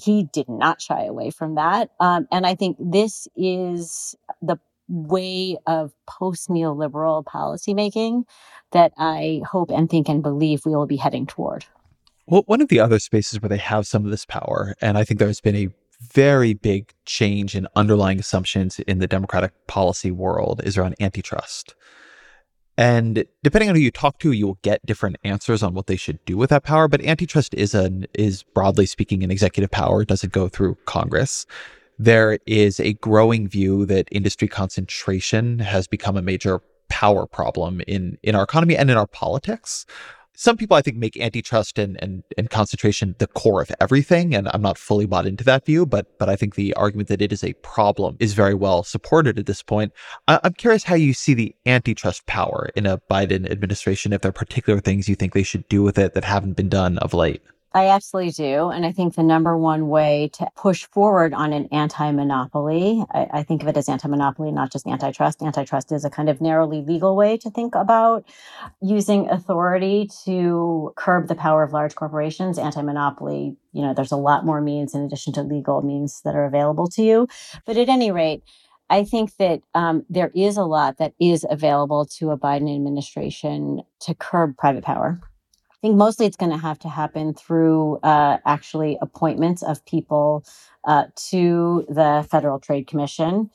He 0.02 0.24
did 0.24 0.48
not 0.48 0.80
shy 0.80 1.04
away 1.04 1.30
from 1.30 1.54
that. 1.56 1.90
Um, 2.00 2.28
and 2.32 2.46
I 2.46 2.54
think 2.54 2.76
this 2.80 3.28
is 3.36 4.14
the 4.40 4.58
way 4.89 5.57
of 5.66 5.93
post 6.07 6.49
neoliberal 6.49 7.24
policymaking 7.24 8.24
that 8.72 8.93
I 8.97 9.43
hope 9.49 9.70
and 9.70 9.89
think 9.89 10.09
and 10.09 10.22
believe 10.22 10.64
we 10.64 10.74
will 10.74 10.87
be 10.87 10.97
heading 10.97 11.26
toward. 11.26 11.64
Well, 12.26 12.43
one 12.47 12.61
of 12.61 12.68
the 12.68 12.80
other 12.80 12.99
spaces 12.99 13.41
where 13.41 13.49
they 13.49 13.57
have 13.57 13.87
some 13.87 14.05
of 14.05 14.11
this 14.11 14.24
power, 14.24 14.74
and 14.80 14.99
I 14.99 15.05
think 15.05 15.20
there's 15.20 15.41
been 15.41 15.57
a 15.57 15.68
very 16.01 16.55
big 16.55 16.93
change 17.05 17.55
in 17.55 17.68
underlying 17.76 18.18
assumptions 18.18 18.80
in 18.80 18.99
the 18.99 19.07
democratic 19.07 19.53
policy 19.66 20.11
world, 20.11 20.61
is 20.64 20.76
around 20.76 20.97
antitrust. 21.01 21.74
And 22.78 23.24
depending 23.43 23.70
on 23.70 23.74
who 23.74 23.80
you 23.80 23.91
talk 23.91 24.18
to, 24.18 24.32
you 24.32 24.47
will 24.47 24.59
get 24.62 24.84
different 24.84 25.16
answers 25.24 25.62
on 25.62 25.72
what 25.72 25.87
they 25.87 25.97
should 25.97 26.22
do 26.26 26.37
with 26.37 26.51
that 26.51 26.62
power. 26.62 26.89
But 26.89 27.03
antitrust 27.03 27.55
is 27.55 27.74
an 27.74 28.07
is 28.12 28.43
broadly 28.43 28.87
speaking 28.87 29.22
an 29.22 29.30
executive 29.30 29.70
power. 29.70 30.03
It 30.03 30.09
doesn't 30.09 30.32
go 30.32 30.49
through 30.49 30.76
Congress. 30.84 31.47
There 31.99 32.38
is 32.47 32.80
a 32.80 32.94
growing 32.94 33.49
view 33.49 33.86
that 33.86 34.09
industry 34.12 34.49
concentration 34.49 35.59
has 35.61 35.86
become 35.86 36.16
a 36.16 36.22
major 36.22 36.61
power 36.88 37.26
problem 37.26 37.80
in 37.86 38.16
in 38.22 38.34
our 38.34 38.44
economy 38.44 38.76
and 38.76 38.90
in 38.90 38.97
our 38.97 39.09
politics 39.09 39.86
some 40.36 40.57
people 40.57 40.76
I 40.76 40.82
think 40.82 40.99
make 40.99 41.18
antitrust 41.18 41.78
and, 41.78 42.01
and 42.03 42.22
and 42.36 42.51
concentration 42.51 43.16
the 43.18 43.26
core 43.26 43.62
of 43.62 43.72
everything, 43.80 44.34
and 44.34 44.49
I'm 44.53 44.62
not 44.62 44.78
fully 44.78 45.07
bought 45.07 45.26
into 45.26 45.42
that 45.44 45.64
view, 45.64 45.86
but 45.86 46.18
but 46.18 46.28
I 46.28 46.36
think 46.36 46.55
the 46.55 46.74
argument 46.74 47.09
that 47.09 47.22
it 47.22 47.32
is 47.32 47.42
a 47.42 47.55
problem 47.55 48.16
is 48.20 48.34
very 48.34 48.55
well 48.55 48.82
supported 48.82 49.38
at 49.38 49.47
this 49.47 49.62
point. 49.62 49.92
I, 50.28 50.38
I'm 50.44 50.53
curious 50.53 50.84
how 50.84 50.94
you 50.94 51.14
see 51.14 51.34
the 51.34 51.57
antitrust 51.64 52.26
power 52.26 52.68
in 52.76 52.86
a 52.86 52.99
Biden 53.11 53.51
administration. 53.51 54.12
If 54.12 54.20
there 54.20 54.28
are 54.28 54.32
particular 54.32 54.80
things 54.80 55.09
you 55.09 55.16
think 55.16 55.32
they 55.32 55.42
should 55.42 55.66
do 55.68 55.82
with 55.82 55.99
it 55.99 56.12
that 56.14 56.24
haven't 56.24 56.57
been 56.57 56.68
done 56.68 56.99
of 56.99 57.14
late. 57.14 57.42
I 57.77 57.89
absolutely 57.89 58.33
do. 58.33 58.70
And 58.70 58.87
I 58.87 58.93
think 58.93 59.16
the 59.16 59.22
number 59.22 59.55
one 59.55 59.89
way 59.89 60.31
to 60.33 60.49
push 60.57 60.87
forward 60.87 61.35
on 61.35 61.53
an 61.53 61.68
anti 61.70 62.11
monopoly, 62.11 63.05
I, 63.12 63.27
I, 63.31 63.43
think 63.43 63.61
of 63.61 63.68
it 63.68 63.77
as 63.77 63.87
anti 63.87 64.09
monopoly, 64.09 64.51
not 64.51 64.72
just 64.72 64.87
antitrust. 64.87 65.43
Antitrust 65.43 65.93
is 65.93 66.03
a 66.03 66.09
kind 66.09 66.31
of 66.31 66.41
narrowly 66.41 66.81
legal 66.81 67.14
way 67.14 67.37
to 67.37 67.51
think 67.51 67.74
about 67.74 68.24
using 68.81 69.29
authority 69.29 70.09
to 70.24 70.95
curb 70.97 71.29
the 71.29 71.35
power 71.35 71.62
of 71.62 71.74
large 71.74 71.95
corporations. 71.95 72.59
Anti 72.59 72.81
monopoly, 72.81 73.59
you 73.74 73.83
know, 73.83 73.93
there's 73.93 74.11
a 74.11 74.16
lot 74.16 74.47
more 74.47 74.62
means 74.62 74.95
in 74.95 75.03
addition 75.03 75.35
to 75.35 75.43
legal 75.43 75.83
means 75.83 76.22
that 76.24 76.35
are 76.35 76.47
available 76.47 76.87
to 76.87 77.03
you. 77.03 77.29
But 77.66 77.77
at 77.77 77.91
any 77.91 78.11
rate, 78.11 78.43
I 78.89 79.05
think 79.05 79.37
that 79.37 79.61
um, 79.74 80.07
there 80.09 80.31
is 80.35 80.57
a 80.57 80.64
lot 80.64 80.97
that 80.97 81.12
is 81.20 81.45
available 81.51 82.07
to 82.18 82.31
a 82.31 82.39
Biden 82.39 82.74
administration 82.74 83.83
to 84.01 84.14
curb 84.14 84.57
private 84.57 84.83
power 84.83 85.20
think 85.81 85.97
mostly 85.97 86.27
it's 86.27 86.37
going 86.37 86.53
to 86.53 86.59
have 86.59 86.79
to 86.81 86.89
happen 86.89 87.35
through 87.35 87.99
uh, 87.99 88.39
actually 88.45 88.99
appointments 89.01 89.62
of 89.62 89.85
people 89.85 90.45
uh, 90.85 91.05
to 91.31 91.85
the 91.89 92.27
Federal 92.31 92.59
Trade 92.59 92.87
Commission, 92.87 93.51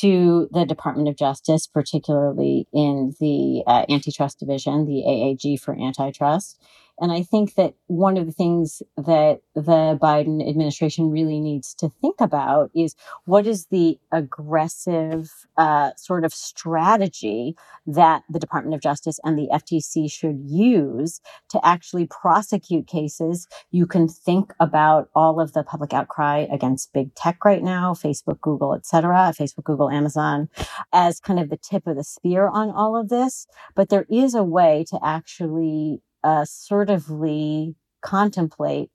to 0.00 0.48
the 0.52 0.64
Department 0.64 1.08
of 1.08 1.16
Justice, 1.16 1.66
particularly 1.66 2.66
in 2.72 3.14
the 3.20 3.62
uh, 3.66 3.84
Antitrust 3.88 4.38
Division, 4.38 4.86
the 4.86 5.02
AAG 5.06 5.60
for 5.60 5.74
antitrust, 5.78 6.60
and 6.98 7.10
I 7.10 7.22
think 7.22 7.54
that 7.54 7.74
one 7.86 8.16
of 8.16 8.26
the 8.26 8.32
things 8.32 8.82
that 8.96 9.40
the 9.54 9.98
Biden 10.00 10.48
administration 10.48 11.10
really 11.10 11.40
needs 11.40 11.74
to 11.74 11.88
think 11.88 12.20
about 12.20 12.70
is 12.74 12.94
what 13.24 13.46
is 13.46 13.66
the 13.66 13.98
aggressive 14.12 15.30
uh, 15.56 15.90
sort 15.96 16.24
of 16.24 16.32
strategy 16.32 17.56
that 17.86 18.22
the 18.30 18.38
Department 18.38 18.74
of 18.74 18.80
Justice 18.80 19.18
and 19.24 19.36
the 19.36 19.48
FTC 19.52 20.10
should 20.10 20.40
use 20.46 21.20
to 21.48 21.60
actually 21.66 22.06
prosecute 22.06 22.86
cases. 22.86 23.48
You 23.72 23.86
can 23.86 24.06
think 24.08 24.52
about 24.60 25.08
all 25.16 25.40
of 25.40 25.52
the 25.52 25.64
public 25.64 25.92
outcry 25.92 26.46
against 26.50 26.92
big 26.92 27.14
tech 27.14 27.44
right 27.44 27.62
now, 27.62 27.94
Facebook, 27.94 28.40
Google, 28.40 28.74
et 28.74 28.86
cetera, 28.86 29.32
Facebook, 29.36 29.64
Google, 29.64 29.90
Amazon, 29.90 30.48
as 30.92 31.18
kind 31.18 31.40
of 31.40 31.50
the 31.50 31.56
tip 31.56 31.86
of 31.88 31.96
the 31.96 32.04
spear 32.04 32.46
on 32.46 32.70
all 32.70 32.96
of 32.96 33.08
this. 33.08 33.48
But 33.74 33.88
there 33.88 34.06
is 34.08 34.34
a 34.34 34.44
way 34.44 34.84
to 34.90 34.98
actually 35.02 36.02
Uh, 36.24 36.40
assertively 36.40 37.74
contemplate 38.00 38.90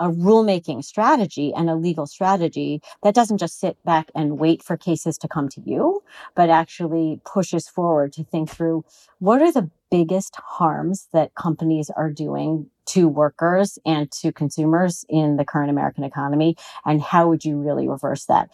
a 0.00 0.08
rulemaking 0.08 0.82
strategy 0.82 1.52
and 1.54 1.70
a 1.70 1.76
legal 1.76 2.06
strategy 2.06 2.80
that 3.04 3.14
doesn't 3.14 3.38
just 3.38 3.60
sit 3.60 3.76
back 3.84 4.10
and 4.14 4.40
wait 4.40 4.60
for 4.60 4.76
cases 4.76 5.16
to 5.16 5.28
come 5.28 5.48
to 5.48 5.60
you, 5.64 6.02
but 6.34 6.50
actually 6.50 7.20
pushes 7.24 7.68
forward 7.68 8.12
to 8.12 8.24
think 8.24 8.50
through 8.50 8.84
what 9.20 9.40
are 9.40 9.52
the 9.52 9.70
biggest 9.88 10.34
harms 10.34 11.06
that 11.12 11.36
companies 11.36 11.90
are 11.90 12.10
doing 12.10 12.68
to 12.86 13.06
workers 13.06 13.78
and 13.86 14.10
to 14.10 14.32
consumers 14.32 15.04
in 15.08 15.36
the 15.36 15.44
current 15.44 15.70
American 15.70 16.02
economy, 16.02 16.56
and 16.84 17.00
how 17.00 17.28
would 17.28 17.44
you 17.44 17.56
really 17.56 17.88
reverse 17.88 18.24
that? 18.26 18.50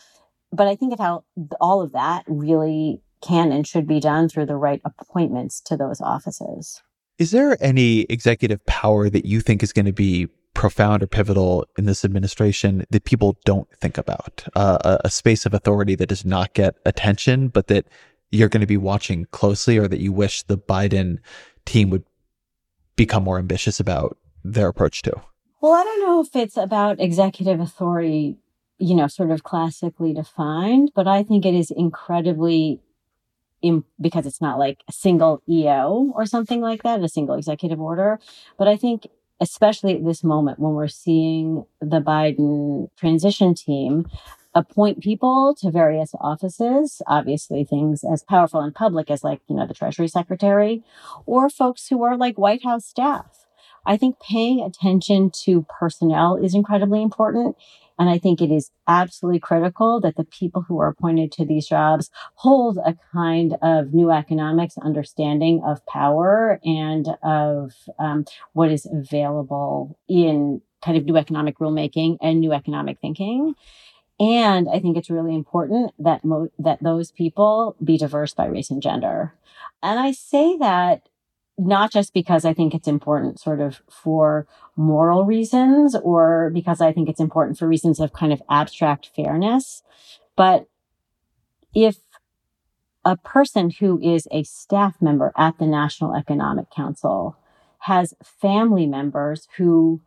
But 0.52 0.68
I 0.68 0.76
think 0.76 0.98
how 0.98 1.24
all 1.58 1.80
of 1.80 1.92
that 1.92 2.24
really 2.26 3.00
can 3.22 3.50
and 3.50 3.66
should 3.66 3.86
be 3.86 4.00
done 4.00 4.28
through 4.28 4.46
the 4.46 4.56
right 4.56 4.82
appointments 4.84 5.60
to 5.62 5.76
those 5.76 6.02
offices. 6.02 6.82
Is 7.20 7.32
there 7.32 7.62
any 7.62 8.06
executive 8.08 8.64
power 8.64 9.10
that 9.10 9.26
you 9.26 9.40
think 9.40 9.62
is 9.62 9.74
going 9.74 9.84
to 9.84 9.92
be 9.92 10.26
profound 10.54 11.02
or 11.02 11.06
pivotal 11.06 11.66
in 11.76 11.84
this 11.84 12.02
administration 12.02 12.86
that 12.88 13.04
people 13.04 13.36
don't 13.44 13.68
think 13.78 13.98
about? 13.98 14.42
Uh, 14.56 14.78
a, 14.82 15.00
a 15.04 15.10
space 15.10 15.44
of 15.44 15.52
authority 15.52 15.94
that 15.96 16.08
does 16.08 16.24
not 16.24 16.54
get 16.54 16.76
attention, 16.86 17.48
but 17.48 17.66
that 17.66 17.86
you're 18.30 18.48
going 18.48 18.62
to 18.62 18.66
be 18.66 18.78
watching 18.78 19.26
closely, 19.32 19.76
or 19.76 19.86
that 19.86 20.00
you 20.00 20.14
wish 20.14 20.44
the 20.44 20.56
Biden 20.56 21.18
team 21.66 21.90
would 21.90 22.04
become 22.96 23.22
more 23.22 23.38
ambitious 23.38 23.78
about 23.78 24.16
their 24.42 24.68
approach 24.68 25.02
to? 25.02 25.12
Well, 25.60 25.72
I 25.72 25.84
don't 25.84 26.00
know 26.00 26.22
if 26.22 26.34
it's 26.34 26.56
about 26.56 27.00
executive 27.00 27.60
authority, 27.60 28.38
you 28.78 28.94
know, 28.94 29.08
sort 29.08 29.30
of 29.30 29.42
classically 29.42 30.14
defined, 30.14 30.92
but 30.94 31.06
I 31.06 31.22
think 31.22 31.44
it 31.44 31.54
is 31.54 31.70
incredibly 31.70 32.80
in, 33.62 33.84
because 34.00 34.26
it's 34.26 34.40
not 34.40 34.58
like 34.58 34.82
a 34.88 34.92
single 34.92 35.42
EO 35.48 36.12
or 36.14 36.26
something 36.26 36.60
like 36.60 36.82
that, 36.82 37.02
a 37.02 37.08
single 37.08 37.36
executive 37.36 37.80
order. 37.80 38.18
But 38.58 38.68
I 38.68 38.76
think, 38.76 39.06
especially 39.40 39.96
at 39.96 40.04
this 40.04 40.22
moment 40.22 40.58
when 40.58 40.74
we're 40.74 40.88
seeing 40.88 41.64
the 41.80 42.00
Biden 42.00 42.88
transition 42.96 43.54
team 43.54 44.08
appoint 44.54 45.00
people 45.00 45.54
to 45.60 45.70
various 45.70 46.12
offices, 46.20 47.00
obviously 47.06 47.64
things 47.64 48.02
as 48.04 48.22
powerful 48.22 48.60
in 48.60 48.72
public 48.72 49.10
as 49.10 49.22
like, 49.22 49.40
you 49.48 49.54
know, 49.54 49.66
the 49.66 49.74
Treasury 49.74 50.08
Secretary 50.08 50.82
or 51.24 51.48
folks 51.48 51.88
who 51.88 52.02
are 52.02 52.16
like 52.16 52.36
White 52.36 52.64
House 52.64 52.84
staff. 52.84 53.46
I 53.86 53.96
think 53.96 54.20
paying 54.20 54.60
attention 54.60 55.30
to 55.44 55.64
personnel 55.78 56.36
is 56.36 56.54
incredibly 56.54 57.02
important. 57.02 57.56
And 58.00 58.08
I 58.08 58.16
think 58.16 58.40
it 58.40 58.50
is 58.50 58.70
absolutely 58.88 59.40
critical 59.40 60.00
that 60.00 60.16
the 60.16 60.24
people 60.24 60.62
who 60.62 60.80
are 60.80 60.88
appointed 60.88 61.30
to 61.32 61.44
these 61.44 61.68
jobs 61.68 62.10
hold 62.36 62.78
a 62.78 62.96
kind 63.12 63.58
of 63.60 63.92
new 63.92 64.10
economics 64.10 64.78
understanding 64.78 65.62
of 65.66 65.84
power 65.84 66.58
and 66.64 67.06
of 67.22 67.74
um, 67.98 68.24
what 68.54 68.70
is 68.70 68.86
available 68.90 69.98
in 70.08 70.62
kind 70.82 70.96
of 70.96 71.04
new 71.04 71.18
economic 71.18 71.58
rulemaking 71.58 72.16
and 72.22 72.40
new 72.40 72.54
economic 72.54 72.98
thinking. 73.02 73.54
And 74.18 74.66
I 74.72 74.80
think 74.80 74.96
it's 74.96 75.10
really 75.10 75.34
important 75.34 75.92
that 75.98 76.24
mo- 76.24 76.50
that 76.58 76.82
those 76.82 77.10
people 77.10 77.76
be 77.84 77.98
diverse 77.98 78.32
by 78.32 78.46
race 78.46 78.70
and 78.70 78.80
gender. 78.80 79.34
And 79.82 80.00
I 80.00 80.12
say 80.12 80.56
that 80.56 81.09
not 81.66 81.92
just 81.92 82.14
because 82.14 82.44
I 82.44 82.54
think 82.54 82.74
it's 82.74 82.88
important 82.88 83.38
sort 83.38 83.60
of 83.60 83.80
for 83.88 84.46
moral 84.76 85.24
reasons 85.24 85.94
or 85.94 86.50
because 86.54 86.80
I 86.80 86.92
think 86.92 87.08
it's 87.08 87.20
important 87.20 87.58
for 87.58 87.68
reasons 87.68 88.00
of 88.00 88.12
kind 88.12 88.32
of 88.32 88.42
abstract 88.48 89.10
fairness, 89.14 89.82
but 90.36 90.66
if 91.74 91.98
a 93.04 93.16
person 93.16 93.70
who 93.70 94.00
is 94.00 94.26
a 94.30 94.42
staff 94.42 94.96
member 95.00 95.32
at 95.36 95.58
the 95.58 95.66
National 95.66 96.14
Economic 96.14 96.70
Council 96.70 97.36
has 97.80 98.14
family 98.22 98.86
members 98.86 99.48
who 99.56 100.00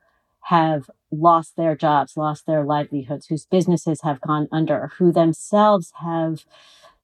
have 0.48 0.90
lost 1.12 1.56
their 1.56 1.76
jobs, 1.76 2.18
lost 2.18 2.46
their 2.46 2.64
livelihoods, 2.64 3.28
whose 3.28 3.46
businesses 3.46 4.02
have 4.02 4.22
gone 4.22 4.48
under, 4.52 4.92
who 4.98 5.12
themselves 5.12 5.92
have 6.02 6.46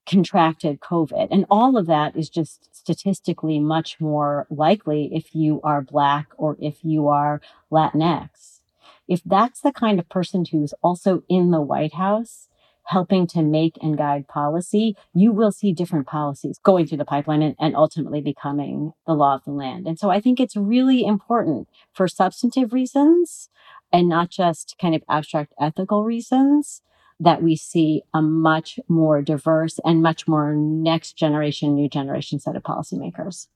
contracted 0.06 0.80
COVID. 0.80 1.28
And 1.30 1.46
all 1.50 1.76
of 1.76 1.86
that 1.86 2.16
is 2.16 2.28
just 2.28 2.74
statistically 2.74 3.58
much 3.58 4.00
more 4.00 4.46
likely 4.50 5.10
if 5.12 5.34
you 5.34 5.60
are 5.62 5.82
Black 5.82 6.28
or 6.36 6.56
if 6.60 6.78
you 6.82 7.08
are 7.08 7.40
Latinx. 7.70 8.60
If 9.06 9.22
that's 9.24 9.60
the 9.60 9.72
kind 9.72 9.98
of 9.98 10.08
person 10.08 10.44
who's 10.50 10.74
also 10.82 11.22
in 11.28 11.50
the 11.50 11.60
White 11.60 11.94
House, 11.94 12.48
helping 12.84 13.24
to 13.24 13.42
make 13.42 13.78
and 13.80 13.96
guide 13.96 14.26
policy, 14.26 14.96
you 15.14 15.30
will 15.30 15.52
see 15.52 15.72
different 15.72 16.06
policies 16.06 16.58
going 16.62 16.86
through 16.86 16.98
the 16.98 17.04
pipeline 17.04 17.42
and, 17.42 17.54
and, 17.58 17.76
ultimately 17.76 18.20
becoming 18.20 18.92
the 19.06 19.12
law 19.12 19.36
of 19.36 19.44
the 19.44 19.52
land. 19.52 19.86
And 19.86 19.96
so 19.96 20.10
I 20.10 20.20
think 20.20 20.40
it's 20.40 20.56
really 20.56 21.04
important 21.04 21.68
for 21.92 22.08
substantive 22.08 22.72
reasons 22.72 23.48
and 23.92 24.08
not 24.08 24.30
just 24.30 24.76
kind 24.80 24.94
of 24.94 25.04
abstract 25.08 25.52
ethical 25.60 26.04
reasons 26.04 26.82
that 27.20 27.42
we 27.42 27.54
see 27.54 28.02
a 28.14 28.22
much 28.22 28.80
more 28.88 29.22
diverse 29.22 29.78
and 29.84 30.02
much 30.02 30.26
more 30.26 30.54
next 30.54 31.16
generation, 31.16 31.74
new 31.74 31.88
generation 31.88 32.40
set 32.40 32.56
of 32.56 32.62
policymakers. 32.62 33.46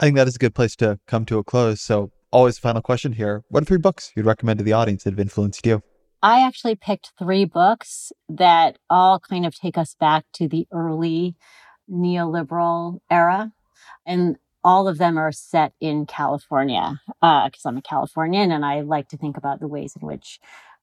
I 0.00 0.04
think 0.04 0.16
that 0.16 0.28
is 0.28 0.36
a 0.36 0.38
good 0.38 0.54
place 0.54 0.76
to 0.76 1.00
come 1.06 1.24
to 1.26 1.38
a 1.38 1.44
close. 1.44 1.80
So, 1.80 2.12
always 2.30 2.56
final 2.56 2.80
question 2.80 3.12
here. 3.12 3.42
What 3.48 3.62
are 3.62 3.66
three 3.66 3.78
books 3.78 4.12
you'd 4.14 4.26
recommend 4.26 4.58
to 4.58 4.64
the 4.64 4.72
audience 4.72 5.04
that 5.04 5.10
have 5.10 5.20
influenced 5.20 5.66
you? 5.66 5.82
I 6.22 6.46
actually 6.46 6.76
picked 6.76 7.12
three 7.18 7.44
books 7.44 8.12
that 8.28 8.78
all 8.88 9.20
kind 9.20 9.44
of 9.44 9.54
take 9.54 9.76
us 9.76 9.94
back 9.94 10.24
to 10.34 10.48
the 10.48 10.66
early 10.72 11.36
neoliberal 11.90 13.00
era. 13.10 13.52
And 14.06 14.36
all 14.64 14.88
of 14.88 14.98
them 14.98 15.16
are 15.16 15.32
set 15.32 15.72
in 15.80 16.06
California 16.06 17.00
because 17.20 17.64
uh, 17.64 17.68
I'm 17.68 17.76
a 17.76 17.82
Californian 17.82 18.50
and 18.50 18.64
I 18.64 18.80
like 18.80 19.08
to 19.08 19.16
think 19.16 19.36
about 19.36 19.60
the 19.60 19.68
ways 19.68 19.94
in 20.00 20.06
which 20.06 20.40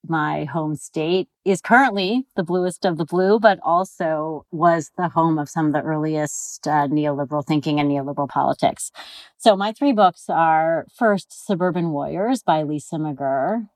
my 0.09 0.45
home 0.45 0.75
state 0.75 1.27
is 1.43 1.61
currently 1.61 2.25
the 2.35 2.43
bluest 2.43 2.85
of 2.85 2.97
the 2.97 3.05
blue, 3.05 3.39
but 3.39 3.59
also 3.63 4.45
was 4.51 4.91
the 4.97 5.09
home 5.09 5.37
of 5.37 5.49
some 5.49 5.67
of 5.67 5.73
the 5.73 5.81
earliest 5.81 6.67
uh, 6.67 6.87
neoliberal 6.87 7.45
thinking 7.45 7.79
and 7.79 7.89
neoliberal 7.89 8.29
politics. 8.29 8.91
So 9.37 9.55
my 9.55 9.71
three 9.71 9.93
books 9.93 10.25
are 10.29 10.85
first 10.95 11.45
Suburban 11.45 11.91
Warriors 11.91 12.43
by 12.43 12.63
Lisa 12.63 12.95
McGirr. 12.95 13.69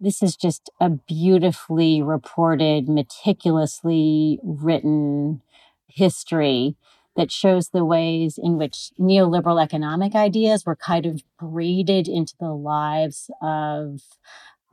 This 0.00 0.22
is 0.22 0.36
just 0.36 0.70
a 0.80 0.90
beautifully 0.90 2.02
reported, 2.02 2.88
meticulously 2.88 4.38
written 4.42 5.42
history 5.86 6.76
that 7.16 7.30
shows 7.30 7.68
the 7.68 7.84
ways 7.84 8.38
in 8.42 8.58
which 8.58 8.90
neoliberal 8.98 9.62
economic 9.62 10.14
ideas 10.14 10.66
were 10.66 10.76
kind 10.76 11.06
of 11.06 11.22
braided 11.38 12.08
into 12.08 12.34
the 12.40 12.52
lives 12.52 13.30
of 13.40 14.00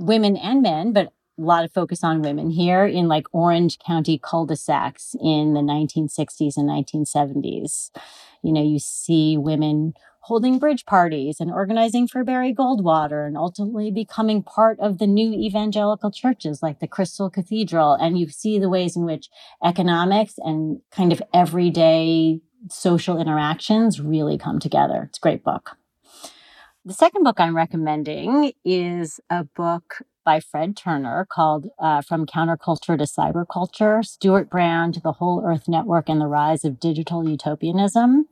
women 0.01 0.35
and 0.35 0.61
men, 0.61 0.93
but 0.93 1.13
a 1.39 1.41
lot 1.41 1.63
of 1.63 1.71
focus 1.71 2.03
on 2.03 2.21
women 2.21 2.49
here 2.49 2.85
in 2.85 3.07
like 3.07 3.25
Orange 3.31 3.79
County 3.79 4.19
cul-de-sacs 4.19 5.15
in 5.21 5.53
the 5.53 5.61
1960s 5.61 6.57
and 6.57 6.69
1970s. 6.69 7.91
You 8.43 8.53
know, 8.53 8.63
you 8.63 8.79
see 8.79 9.37
women 9.37 9.93
holding 10.21 10.59
bridge 10.59 10.85
parties 10.85 11.39
and 11.39 11.51
organizing 11.51 12.07
for 12.07 12.23
Barry 12.23 12.53
Goldwater 12.53 13.25
and 13.25 13.35
ultimately 13.35 13.91
becoming 13.91 14.43
part 14.43 14.79
of 14.79 14.99
the 14.99 15.07
new 15.07 15.33
evangelical 15.33 16.11
churches 16.11 16.61
like 16.61 16.79
the 16.79 16.87
Crystal 16.87 17.29
Cathedral. 17.29 17.93
And 17.93 18.19
you 18.19 18.29
see 18.29 18.59
the 18.59 18.69
ways 18.69 18.95
in 18.95 19.03
which 19.03 19.29
economics 19.63 20.35
and 20.37 20.81
kind 20.91 21.11
of 21.11 21.23
everyday 21.33 22.39
social 22.69 23.19
interactions 23.19 23.99
really 23.99 24.37
come 24.37 24.59
together. 24.59 25.07
It's 25.09 25.17
a 25.17 25.21
great 25.21 25.43
book. 25.43 25.75
The 26.83 26.93
second 26.95 27.23
book 27.23 27.39
I'm 27.39 27.55
recommending 27.55 28.53
is 28.65 29.19
a 29.29 29.43
book 29.43 30.01
by 30.25 30.39
Fred 30.39 30.75
Turner 30.75 31.27
called 31.29 31.67
uh, 31.77 32.01
From 32.01 32.25
Counterculture 32.25 32.97
to 32.97 33.03
Cyberculture 33.03 34.03
Stewart 34.03 34.49
Brand, 34.49 34.99
The 35.03 35.11
Whole 35.11 35.43
Earth 35.45 35.67
Network, 35.67 36.09
and 36.09 36.19
the 36.19 36.25
Rise 36.25 36.65
of 36.65 36.79
Digital 36.79 37.29
Utopianism. 37.29 38.25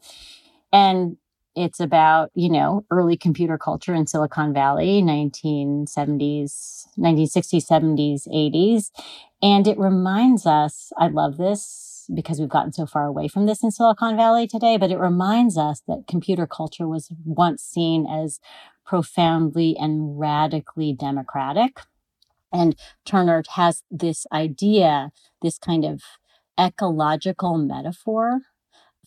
And 0.74 1.18
it's 1.56 1.80
about, 1.80 2.32
you 2.36 2.50
know, 2.50 2.86
early 2.92 3.18
computer 3.18 3.58
culture 3.58 3.94
in 3.94 4.08
Silicon 4.08 4.54
Valley, 4.54 5.02
1970s, 5.02 6.88
1960s, 6.98 7.66
70s, 7.68 8.28
80s. 8.28 8.92
And 9.42 9.68
it 9.68 9.78
reminds 9.78 10.46
us, 10.46 10.92
I 10.98 11.08
love 11.08 11.38
this 11.38 12.08
because 12.14 12.40
we've 12.40 12.50
gotten 12.50 12.74
so 12.74 12.86
far 12.86 13.06
away 13.06 13.28
from 13.28 13.46
this 13.46 13.64
in 13.64 13.72
Silicon 13.72 14.16
Valley 14.16 14.48
today, 14.48 14.78
but 14.78 14.92
it 14.92 14.98
reminds 14.98 15.58
us 15.58 15.82
that 15.88 16.06
computer 16.08 16.48
culture 16.48 16.88
was 16.88 17.12
once 17.26 17.64
seen 17.64 18.08
as 18.08 18.40
profoundly 18.86 19.76
and 19.78 20.20
radically 20.20 20.94
democratic. 20.94 21.82
And 22.52 22.76
Turner 23.06 23.44
has 23.52 23.84
this 23.92 24.26
idea, 24.34 25.12
this 25.42 25.58
kind 25.58 25.86
of 25.86 26.02
ecological 26.60 27.58
metaphor 27.58 28.42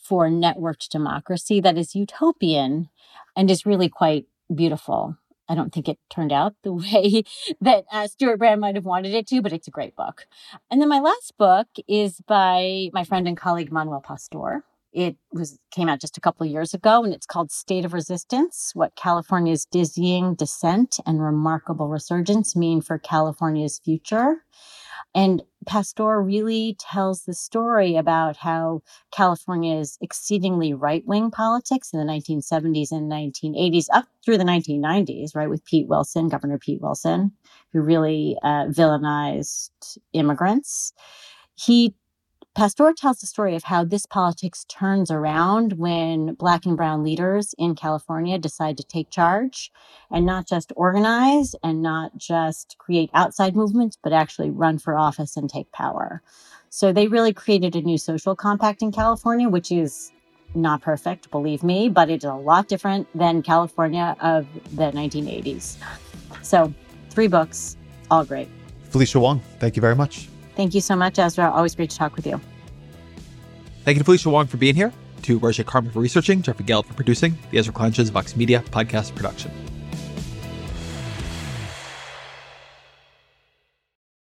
for 0.02 0.28
networked 0.28 0.88
democracy 0.88 1.60
that 1.60 1.78
is 1.78 1.94
utopian 1.94 2.88
and 3.36 3.50
is 3.50 3.64
really 3.64 3.88
quite 3.88 4.26
beautiful. 4.54 5.16
I 5.48 5.54
don't 5.54 5.72
think 5.72 5.88
it 5.88 5.98
turned 6.10 6.32
out 6.32 6.54
the 6.62 6.72
way 6.72 7.24
that 7.60 7.84
uh, 7.92 8.08
Stewart 8.08 8.38
Brand 8.38 8.60
might 8.60 8.74
have 8.74 8.84
wanted 8.84 9.14
it 9.14 9.26
to, 9.28 9.42
but 9.42 9.52
it's 9.52 9.68
a 9.68 9.72
great 9.72 9.94
book. 9.96 10.26
And 10.70 10.80
then 10.80 10.88
my 10.88 11.00
last 11.00 11.34
book 11.38 11.68
is 11.88 12.20
by 12.26 12.90
my 12.92 13.04
friend 13.04 13.28
and 13.28 13.36
colleague 13.36 13.72
Manuel 13.72 14.00
Pastor. 14.00 14.64
It 14.92 15.16
was 15.32 15.58
came 15.70 15.88
out 15.88 16.00
just 16.00 16.18
a 16.18 16.20
couple 16.20 16.44
of 16.44 16.52
years 16.52 16.74
ago, 16.74 17.02
and 17.02 17.14
it's 17.14 17.24
called 17.24 17.50
State 17.50 17.86
of 17.86 17.94
Resistance: 17.94 18.72
What 18.74 18.94
California's 18.94 19.64
Dizzying 19.64 20.34
Descent 20.34 21.00
and 21.06 21.22
Remarkable 21.22 21.88
Resurgence 21.88 22.54
Mean 22.54 22.82
for 22.82 22.98
California's 22.98 23.78
Future. 23.82 24.44
And 25.14 25.42
Pastor 25.66 26.20
really 26.20 26.76
tells 26.78 27.24
the 27.24 27.34
story 27.34 27.96
about 27.96 28.36
how 28.36 28.82
California's 29.12 29.98
exceedingly 30.00 30.72
right 30.72 31.06
wing 31.06 31.30
politics 31.30 31.92
in 31.92 31.98
the 31.98 32.10
1970s 32.10 32.90
and 32.90 33.10
1980s, 33.10 33.86
up 33.92 34.06
through 34.24 34.38
the 34.38 34.44
1990s, 34.44 35.34
right, 35.34 35.50
with 35.50 35.64
Pete 35.64 35.88
Wilson, 35.88 36.28
Governor 36.28 36.58
Pete 36.58 36.80
Wilson, 36.80 37.32
who 37.72 37.80
really 37.80 38.36
uh, 38.42 38.66
villainized 38.66 39.70
immigrants. 40.12 40.92
He 41.54 41.94
Pastor 42.54 42.92
tells 42.92 43.18
the 43.18 43.26
story 43.26 43.56
of 43.56 43.64
how 43.64 43.82
this 43.82 44.04
politics 44.04 44.66
turns 44.68 45.10
around 45.10 45.72
when 45.78 46.34
Black 46.34 46.66
and 46.66 46.76
Brown 46.76 47.02
leaders 47.02 47.54
in 47.56 47.74
California 47.74 48.36
decide 48.36 48.76
to 48.76 48.84
take 48.84 49.08
charge 49.08 49.72
and 50.10 50.26
not 50.26 50.46
just 50.46 50.70
organize 50.76 51.54
and 51.62 51.80
not 51.80 52.14
just 52.18 52.76
create 52.76 53.08
outside 53.14 53.56
movements, 53.56 53.96
but 54.02 54.12
actually 54.12 54.50
run 54.50 54.78
for 54.78 54.98
office 54.98 55.34
and 55.34 55.48
take 55.48 55.72
power. 55.72 56.20
So 56.68 56.92
they 56.92 57.06
really 57.06 57.32
created 57.32 57.74
a 57.74 57.80
new 57.80 57.96
social 57.96 58.36
compact 58.36 58.82
in 58.82 58.92
California, 58.92 59.48
which 59.48 59.72
is 59.72 60.12
not 60.54 60.82
perfect, 60.82 61.30
believe 61.30 61.62
me, 61.62 61.88
but 61.88 62.10
it's 62.10 62.26
a 62.26 62.34
lot 62.34 62.68
different 62.68 63.08
than 63.14 63.42
California 63.42 64.14
of 64.20 64.46
the 64.76 64.92
1980s. 64.92 65.76
So, 66.42 66.74
three 67.08 67.28
books, 67.28 67.78
all 68.10 68.26
great. 68.26 68.48
Felicia 68.90 69.18
Wong, 69.18 69.40
thank 69.58 69.74
you 69.74 69.80
very 69.80 69.96
much. 69.96 70.28
Thank 70.56 70.74
you 70.74 70.80
so 70.80 70.96
much, 70.96 71.18
Ezra. 71.18 71.50
Always 71.50 71.74
great 71.74 71.90
to 71.90 71.96
talk 71.96 72.16
with 72.16 72.26
you. 72.26 72.40
Thank 73.84 73.96
you 73.96 74.00
to 74.00 74.04
Felicia 74.04 74.30
Wong 74.30 74.46
for 74.46 74.58
being 74.58 74.74
here, 74.74 74.92
to 75.22 75.40
Roge 75.40 75.64
Karma 75.66 75.90
for 75.90 76.00
researching, 76.00 76.42
Jeffrey 76.42 76.64
Geld 76.64 76.86
for 76.86 76.94
producing, 76.94 77.36
the 77.50 77.58
Ezra 77.58 77.72
Klein 77.72 77.92
Vox 77.92 78.36
Media 78.36 78.62
podcast 78.70 79.14
production. 79.14 79.50